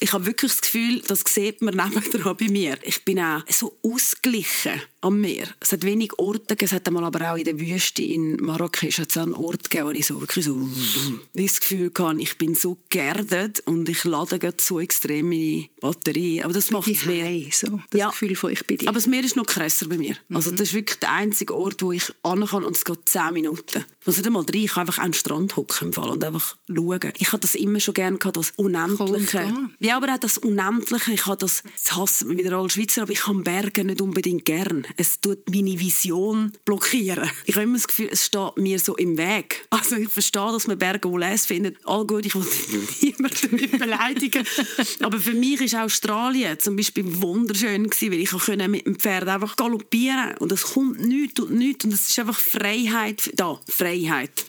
ich 0.00 0.12
habe 0.12 0.26
wirklich 0.26 0.52
das 0.52 0.60
Gefühl, 0.60 1.02
das 1.06 1.24
sieht 1.26 1.62
man 1.62 1.74
nebenan 1.94 2.36
bei 2.36 2.48
mir. 2.48 2.78
Ich 2.82 3.04
bin 3.04 3.20
auch 3.20 3.42
so 3.48 3.76
ausgeglichen 3.82 4.80
am 5.02 5.20
Meer. 5.20 5.48
Es 5.60 5.72
hat 5.72 5.82
wenig 5.84 6.18
Orte, 6.18 6.56
es 6.58 6.72
hat 6.72 6.86
einmal 6.86 7.04
aber 7.04 7.32
auch 7.32 7.36
in 7.36 7.44
der 7.44 7.58
Wüste 7.58 8.02
in 8.02 8.36
Marrakesch 8.36 8.98
hat 8.98 9.10
es 9.10 9.16
einen 9.16 9.34
Ort 9.34 9.70
gegeben, 9.70 9.88
wo 9.88 9.90
ich 9.92 10.06
so 10.06 10.20
wirklich 10.20 10.44
so 10.44 10.68
das 11.32 11.60
Gefühl 11.60 11.90
hatte, 11.98 12.20
ich 12.20 12.36
bin 12.36 12.54
so 12.54 12.76
geerdet 12.90 13.60
und 13.66 13.88
ich 13.88 14.04
lade 14.04 14.38
gerade 14.38 14.56
so 14.60 14.78
extrem 14.80 15.30
meine 15.30 15.68
Batterie. 15.80 16.42
Aber 16.42 16.52
das 16.52 16.70
macht 16.70 16.90
das 16.90 17.06
Meer. 17.06 17.44
So, 17.50 17.80
das 17.90 17.98
ja. 17.98 18.10
Gefühl 18.10 18.36
von 18.36 18.52
ich 18.52 18.66
bin 18.66 18.78
Aber 18.86 18.94
das 18.94 19.06
Meer 19.06 19.24
ist 19.24 19.36
noch 19.36 19.46
krasser 19.46 19.88
bei 19.88 19.96
mir. 19.96 20.16
Mhm. 20.28 20.36
Also 20.36 20.50
das 20.50 20.60
ist 20.60 20.74
wirklich 20.74 20.98
der 20.98 21.12
einzige 21.12 21.54
Ort, 21.54 21.82
wo 21.82 21.92
ich 21.92 22.12
an 22.22 22.46
kann 22.46 22.64
und 22.64 22.76
es 22.76 22.84
geht 22.84 23.08
zehn 23.08 23.32
Minuten. 23.32 23.84
Nicht 24.16 24.26
einmal 24.26 24.42
rein, 24.42 24.54
ich 24.54 24.72
kann 24.72 24.86
einfach 24.86 24.98
an 24.98 25.10
den 25.10 25.14
Strand 25.14 25.56
hocken 25.56 25.88
im 25.88 25.92
Fall 25.92 26.10
und 26.10 26.24
einfach 26.24 26.56
schauen. 26.68 27.12
Ich 27.18 27.28
habe 27.28 27.40
das 27.40 27.54
immer 27.54 27.80
schon 27.80 27.94
gerne 27.94 28.18
gehabt, 28.18 28.36
das 28.36 28.52
Unendliche. 28.56 29.52
Ja, 29.78 29.96
aber 29.96 30.14
auch 30.14 30.18
das 30.18 30.38
Unendliche. 30.38 31.12
Ich 31.12 31.26
habe 31.26 31.36
das, 31.38 31.62
das 31.62 31.96
hasse 31.96 32.28
wieder 32.28 32.56
als 32.56 32.74
Schweizer, 32.74 33.02
aber 33.02 33.12
ich 33.12 33.20
kann 33.20 33.42
Berge 33.42 33.84
nicht 33.84 34.00
unbedingt 34.00 34.44
gern 34.44 34.86
es 34.96 35.20
tut 35.20 35.48
meine 35.50 35.78
Vision 35.78 36.52
blockieren. 36.64 37.28
Ich 37.46 37.54
habe 37.54 37.64
immer 37.64 37.76
das 37.76 37.88
Gefühl, 37.88 38.08
es 38.10 38.26
steht 38.26 38.56
mir 38.56 38.78
so 38.78 38.96
im 38.96 39.16
Weg. 39.16 39.66
Also 39.70 39.96
ich 39.96 40.08
verstehe, 40.08 40.52
dass 40.52 40.66
man 40.66 40.78
Berge 40.78 41.08
wohl 41.08 41.20
les 41.20 41.46
findet. 41.46 41.78
All 41.84 42.06
gut, 42.06 42.26
ich 42.26 42.34
will 42.34 42.44
niemanden 43.00 43.78
beleidigen. 43.78 44.44
Aber 45.00 45.18
für 45.18 45.32
mich 45.32 45.60
ist 45.60 45.74
Australien 45.74 46.58
zum 46.60 46.76
Beispiel 46.76 47.04
wunderschön 47.22 47.88
gewesen, 47.88 48.12
weil 48.12 48.20
ich 48.20 48.30
konnte 48.30 48.68
mit 48.68 48.86
dem 48.86 48.98
Pferd 48.98 49.28
einfach 49.28 49.56
galoppieren 49.56 50.36
und 50.38 50.52
es 50.52 50.62
kommt 50.62 51.00
nichts 51.00 51.40
und 51.40 51.52
nichts 51.52 51.84
und 51.84 51.94
es 51.94 52.08
ist 52.08 52.18
einfach 52.18 52.38
Freiheit. 52.38 53.30
Da, 53.34 53.60
Freiheit. 53.68 53.99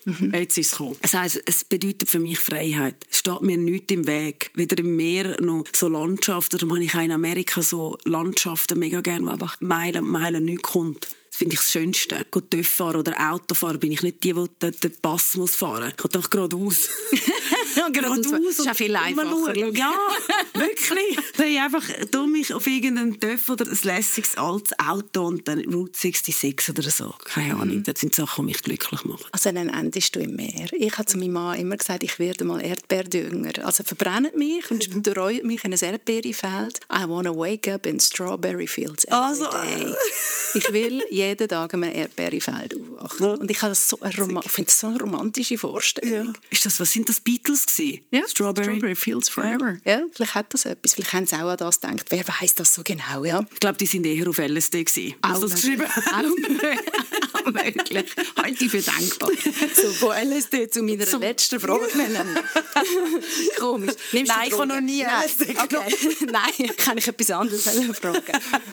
Mhm. 0.06 0.34
Jetzt 0.34 0.58
ist 0.58 0.74
es 0.74 0.78
gekommen. 0.78 0.98
Das 1.02 1.14
heisst, 1.14 1.42
es 1.46 1.64
bedeutet 1.64 2.10
für 2.10 2.20
mich 2.20 2.40
Freiheit. 2.40 2.96
Es 3.10 3.20
steht 3.20 3.42
mir 3.42 3.58
nichts 3.58 3.94
im 3.94 4.08
Weg. 4.08 4.52
Weder 4.56 4.80
im 4.80 4.96
Meer 4.96 5.40
noch 5.40 5.66
so 5.74 5.88
Landschaften. 5.88 6.58
Darum 6.58 6.76
habe 6.76 6.84
ich 6.84 6.96
auch 6.96 7.02
in 7.02 7.12
Amerika 7.12 7.62
so 7.62 7.98
Landschaften 8.06 8.80
mega 8.80 9.02
gerne, 9.02 9.28
wo 9.28 9.30
einfach 9.30 9.62
Meilen, 9.62 10.06
Meilen 10.06 10.32
Teilen 10.32 10.46
nichts 10.46 10.64
kommt. 10.64 11.08
Das 11.42 11.48
finde 11.48 11.56
ich 11.56 11.60
das 11.62 11.72
Schönste. 11.72 12.26
Gut, 12.30 12.52
TÜV 12.52 12.68
fahren 12.68 12.98
oder 12.98 13.32
Auto 13.32 13.56
fahren 13.56 13.80
bin 13.80 13.92
ich 13.92 14.04
nicht 14.04 14.24
die, 14.24 14.32
die 14.32 14.72
den 14.72 14.96
Pass 15.02 15.36
muss 15.36 15.56
fahren 15.56 15.86
muss. 15.86 15.90
Ich 15.90 15.98
gehe 15.98 16.14
einfach 16.14 16.30
geradeaus. 16.30 16.90
geradeaus. 17.92 18.32
Das 18.32 18.60
ist 18.60 18.70
auch 18.70 18.76
viel 18.76 18.96
einfacher. 18.96 19.56
Ja, 19.56 19.92
wirklich. 20.54 21.18
Dann 21.38 21.48
ich 21.48 21.60
einfach 21.60 21.84
dumm 22.12 22.34
mich 22.34 22.54
auf 22.54 22.68
irgendeinen 22.68 23.20
TÜV 23.20 23.50
oder 23.50 23.66
ein 23.66 23.78
lässiges 23.82 24.38
altes 24.38 24.78
Auto 24.78 25.26
und 25.26 25.48
dann 25.48 25.62
Route 25.66 25.98
66 25.98 26.70
oder 26.70 26.92
so. 26.92 27.16
Keine 27.24 27.56
Ahnung. 27.56 27.78
Mhm. 27.78 27.84
Das 27.86 28.00
sind 28.00 28.14
Sachen, 28.14 28.46
die 28.46 28.54
mich 28.54 28.62
glücklich 28.62 29.04
machen. 29.04 29.26
Also 29.32 29.52
dann 29.52 29.70
endest 29.70 30.16
du 30.16 30.20
im 30.20 30.36
Meer. 30.36 30.72
Ich 30.74 30.96
habe 30.96 31.06
zu 31.06 31.18
meinem 31.18 31.34
Mann 31.34 31.60
immer 31.60 31.78
gesagt, 31.78 32.04
ich 32.04 32.20
werde 32.20 32.46
mal 32.46 32.64
Erdbeerdünger. 32.64 33.66
Also 33.66 33.84
verbrennt 33.84 34.38
mich 34.38 34.70
und 34.70 34.84
streut 34.84 35.44
mich 35.44 35.64
in 35.64 35.74
ein 35.74 35.80
Erdbeerfeld. 35.80 36.82
I 36.94 37.08
want 37.08 37.26
to 37.26 37.36
wake 37.36 37.68
up 37.68 37.88
in 37.88 38.00
strawberry 38.00 38.68
fields 38.68 39.06
every 39.06 39.18
also, 39.18 39.50
day. 39.50 39.96
Ich 40.54 40.74
will 40.74 41.02
jeden 41.32 41.48
Tag 41.48 41.74
einem 41.74 41.92
Erdbeerfeld 41.92 42.76
aufwachen. 42.76 43.26
Ja. 43.26 43.34
Und 43.34 43.52
ich 43.52 43.62
habe 43.62 43.72
das 43.72 43.90
so 43.90 44.00
eine 44.00 44.14
finde 44.14 44.66
das 44.66 44.80
so 44.80 44.88
eine 44.88 45.00
romantische 45.00 45.58
Vorstellung. 45.58 46.28
Ja. 46.28 46.34
Ist 46.50 46.66
das, 46.66 46.80
was 46.80 46.92
sind 46.92 47.10
das 47.10 47.20
Beatles 47.20 47.66
gewesen? 47.66 48.02
Ja, 48.12 48.22
Strawberry. 48.28 48.66
Strawberry 48.66 48.96
Fields 48.96 49.30
Forever. 49.30 49.78
Ja, 49.86 50.02
vielleicht 50.14 50.36
hat 50.36 50.54
das 50.54 50.66
etwas. 50.66 50.94
Vielleicht 50.94 51.14
haben 51.14 51.26
sie 51.26 51.36
auch 51.36 51.50
an 51.50 51.58
das 51.58 51.80
gedacht. 51.80 52.06
Wer 52.10 52.26
weiß 52.28 52.56
das 52.56 52.74
so 52.74 52.82
genau, 52.84 53.26
ja? 53.26 53.46
Ich 53.54 53.60
glaube, 53.60 53.78
die 53.78 53.86
sind 53.86 54.06
eher 54.06 54.28
auf 54.28 54.38
LSD 54.38 54.84
gewesen. 54.84 55.16
Auch 55.22 55.40
das 55.40 55.56
geschrieben? 55.56 55.86
Auch 57.34 57.52
möglich. 57.52 58.06
Halte 58.38 58.66
ich 58.66 58.72
für 58.72 58.82
denkbar. 58.82 59.30
So, 59.74 59.90
von 59.92 60.16
LSD 60.16 60.70
zu 60.70 60.84
meiner 60.84 61.06
Zum 61.06 61.22
letzten 61.22 61.60
Frage. 61.60 61.88
Komisch. 63.60 63.94
Nimmst 64.12 64.32
Nein, 64.32 64.48
ich 64.48 64.54
habe 64.54 64.68
noch 64.68 64.82
nie 64.82 65.04
LSD 65.04 65.56
okay. 65.58 65.96
Nein, 66.32 66.76
kann 66.78 66.98
ich 66.98 67.08
etwas 67.08 67.32
anderes 67.32 67.70
fragen. 68.00 68.22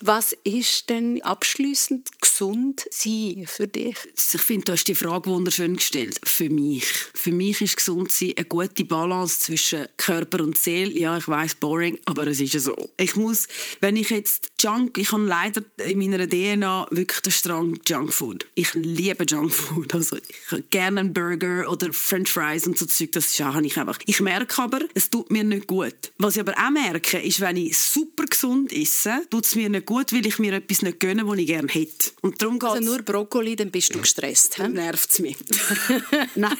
Was 0.02 0.36
ist 0.44 0.90
denn 0.90 1.22
abschließend 1.22 2.20
gesund 2.20 2.47
sein 2.90 3.44
für 3.46 3.66
dich? 3.66 3.96
Ich 4.14 4.40
finde, 4.40 4.64
du 4.66 4.72
hast 4.72 4.84
die 4.84 4.94
Frage 4.94 5.30
wunderschön 5.30 5.76
gestellt. 5.76 6.20
Für 6.24 6.48
mich. 6.48 6.84
Für 7.14 7.32
mich 7.32 7.60
ist 7.60 7.76
gesund 7.76 8.12
sein 8.12 8.34
eine 8.36 8.46
gute 8.46 8.84
Balance 8.84 9.40
zwischen 9.40 9.86
Körper 9.96 10.42
und 10.42 10.58
Seele. 10.58 10.98
Ja, 10.98 11.16
ich 11.16 11.28
weiß 11.28 11.56
boring, 11.56 11.98
aber 12.04 12.26
es 12.26 12.40
ist 12.40 12.54
ja 12.54 12.60
so. 12.60 12.90
Ich 12.96 13.16
muss, 13.16 13.48
wenn 13.80 13.96
ich 13.96 14.10
jetzt 14.10 14.48
Junk, 14.60 14.98
ich 14.98 15.12
habe 15.12 15.24
leider 15.24 15.62
in 15.84 15.98
meiner 15.98 16.28
DNA 16.28 16.88
wirklich 16.90 17.20
den 17.20 17.32
Strang 17.32 17.78
Junkfood. 17.86 18.46
Ich 18.54 18.74
liebe 18.74 19.24
Junkfood. 19.24 19.94
Also 19.94 20.16
ich 20.16 20.52
habe 20.52 20.62
gerne 20.70 21.00
einen 21.00 21.12
Burger 21.12 21.70
oder 21.70 21.92
French 21.92 22.30
Fries 22.30 22.66
und 22.66 22.78
so 22.78 22.86
Zeug. 22.86 23.12
Das 23.12 23.40
auch, 23.40 23.60
ich 23.60 23.76
einfach. 23.76 23.98
Ich 24.06 24.20
merke 24.20 24.62
aber, 24.62 24.80
es 24.94 25.10
tut 25.10 25.30
mir 25.30 25.44
nicht 25.44 25.66
gut. 25.66 25.94
Was 26.18 26.36
ich 26.36 26.40
aber 26.40 26.54
auch 26.54 26.70
merke, 26.70 27.18
ist, 27.18 27.40
wenn 27.40 27.56
ich 27.56 27.76
super 27.76 28.24
gesund 28.24 28.72
esse, 28.72 29.22
tut 29.30 29.46
es 29.46 29.54
mir 29.54 29.68
nicht 29.68 29.86
gut, 29.86 30.12
weil 30.12 30.26
ich 30.26 30.38
mir 30.38 30.54
etwas 30.54 30.82
nicht 30.82 31.00
gönne, 31.00 31.26
was 31.26 31.38
ich 31.38 31.46
gerne 31.46 31.68
hätte. 31.68 32.10
Und 32.20 32.37
darum 32.42 32.58
also 32.62 32.80
nur 32.82 33.02
Brokkoli, 33.02 33.56
dann 33.56 33.70
bist 33.70 33.94
du 33.94 34.00
gestresst. 34.00 34.58
Nervt 34.58 35.10
es 35.10 35.18
mich. 35.18 35.36
Nein. 36.34 36.56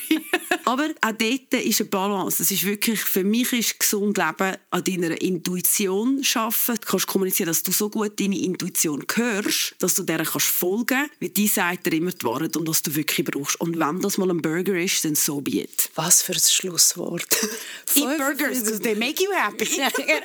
Aber 0.65 0.91
auch 1.01 1.13
dort 1.13 1.55
ist 1.65 1.81
eine 1.81 1.89
Balance. 1.89 2.43
Es 2.43 2.51
ist 2.51 2.65
wirklich, 2.65 3.01
für 3.01 3.25
mich 3.25 3.53
ist 3.53 3.81
gesund 3.81 4.19
Leben 4.19 4.57
an 4.71 4.85
deiner 4.85 5.21
Intuition 5.21 6.23
arbeiten. 6.35 6.81
Du 6.81 6.87
kannst 6.87 7.07
kommunizieren, 7.07 7.49
dass 7.49 7.63
du 7.63 7.73
so 7.73 7.89
gut 7.89 8.19
deine 8.21 8.39
Intuition 8.39 9.05
hörst, 9.15 9.75
dass 9.79 9.95
du 9.95 10.03
der 10.03 10.25
kannst 10.25 10.47
folgen, 10.47 11.09
weil 11.21 11.31
die 11.31 11.49
sagt 11.49 11.87
dir 11.87 11.95
immer 11.95 12.11
die 12.11 12.25
Wahrheit 12.25 12.57
und 12.57 12.69
was 12.69 12.83
du 12.83 12.95
wirklich 12.95 13.27
brauchst. 13.27 13.61
Und 13.61 13.79
wenn 13.79 14.01
das 14.01 14.19
mal 14.19 14.31
ein 14.31 14.43
Burger 14.43 14.79
ist, 14.79 15.05
dann 15.05 15.15
so 15.15 15.41
be 15.41 15.63
it. 15.63 15.91
Was 15.95 16.23
für 16.23 16.33
ein 16.33 16.41
Schlusswort. 16.41 17.27
Eat 17.95 18.19
burgers, 18.19 18.81
they 18.81 18.95
make 18.95 19.23
you 19.23 19.31
happy. 19.33 19.67
Genau. 20.09 20.21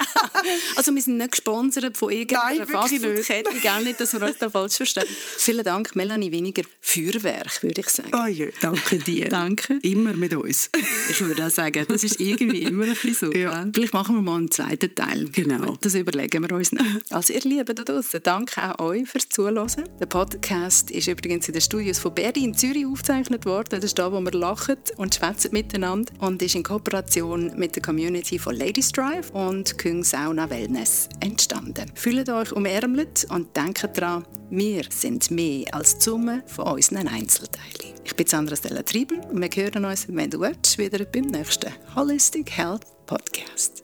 also 0.76 0.94
wir 0.94 1.02
sind 1.02 1.18
nicht 1.18 1.32
gesponsert 1.32 1.98
von 1.98 2.12
irgendeiner 2.12 2.68
Fastfood-Kette. 2.68 3.60
Gerne 3.62 3.86
nicht, 3.86 4.00
dass 4.00 4.14
wir 4.14 4.22
uns 4.22 4.38
da 4.38 4.50
falsch 4.50 4.76
verstehen. 4.76 5.08
Vielen 5.38 5.64
Dank, 5.64 5.96
Melanie 5.96 6.32
Weniger. 6.32 6.64
Feuerwerk, 6.80 7.64
würde 7.64 7.82
ich 7.82 7.90
sagen. 7.90 8.12
Oh 8.14 8.28
ja, 8.28 8.48
danke 8.62 8.98
dir. 8.98 9.30
danke. 9.30 9.80
Immer 9.82 10.14
mit 10.14 10.34
uns. 10.34 10.70
ich 11.10 11.22
würde 11.22 11.46
auch 11.46 11.50
sagen, 11.50 11.86
das 11.88 12.04
ist 12.04 12.20
irgendwie 12.20 12.64
immer 12.64 12.86
ein 12.86 12.92
bisschen 12.92 13.32
so. 13.32 13.32
Ja. 13.32 13.68
Vielleicht 13.74 13.94
machen 13.94 14.16
wir 14.16 14.22
mal 14.22 14.38
einen 14.38 14.52
zweiten 14.52 14.94
Teil. 14.94 15.26
Genau. 15.32 15.78
Das 15.82 15.96
überlegen 15.96 16.44
wir 16.44 16.56
uns 16.56 16.72
noch. 16.72 16.86
Also 17.10 17.34
ihr 17.34 17.42
Lieben 17.42 17.76
da 17.76 17.84
draußen, 17.84 18.22
danke 18.24 18.80
auch 18.80 18.86
euch 18.86 19.08
fürs 19.08 19.30
Zuhören. 19.30 19.68
Der 20.00 20.06
Podcast 20.06 20.92
ist 20.92 21.08
übrigens 21.08 21.48
in 21.48 21.54
den 21.54 21.62
Studios 21.62 22.00
von 22.00 22.14
Berdi 22.14 22.44
in 22.44 22.54
Zürich 22.54 22.86
aufgezeichnet 22.86 23.46
worden. 23.46 23.70
Das 23.72 23.84
ist 23.84 23.98
da, 23.98 24.12
wo 24.12 24.20
wir 24.20 24.32
lachen 24.32 24.78
und 24.98 25.16
schwätzen 25.16 25.52
miteinander 25.52 26.14
und 26.20 26.42
ist 26.42 26.56
in 26.56 26.64
Kooperation 26.64 27.52
mit 27.58 27.76
der 27.76 27.84
Community 27.84 28.38
von 28.40 28.56
Ladies 28.56 28.92
Drive 28.92 29.30
und 29.32 29.78
Küng 29.78 30.04
Sauna 30.04 30.50
Wellness 30.50 31.10
entstanden. 31.20 31.92
Fühlt 31.96 32.30
euch 32.30 32.52
umärmelt 32.52 33.26
und 33.30 33.56
denkt 33.56 33.90
daran, 33.98 34.26
wir 34.50 34.84
sind 34.90 35.23
sind 35.24 35.36
mehr 35.36 35.74
als 35.74 35.98
die 35.98 36.04
Summe 36.04 36.44
von 36.48 36.66
unseren 36.66 37.08
Einzelteilen. 37.08 37.94
Ich 38.04 38.16
bin 38.16 38.28
Sandra 38.28 38.56
Stella 38.56 38.84
Triebel 38.84 39.20
und 39.32 39.42
wir 39.42 39.50
hören 39.64 39.86
uns, 39.86 40.08
wenn 40.10 40.30
du 40.30 40.40
willst, 40.40 40.78
wieder 40.78 41.04
beim 41.06 41.26
nächsten 41.26 41.72
Holistic 41.96 42.52
Health 42.52 42.84
Podcast. 43.06 43.84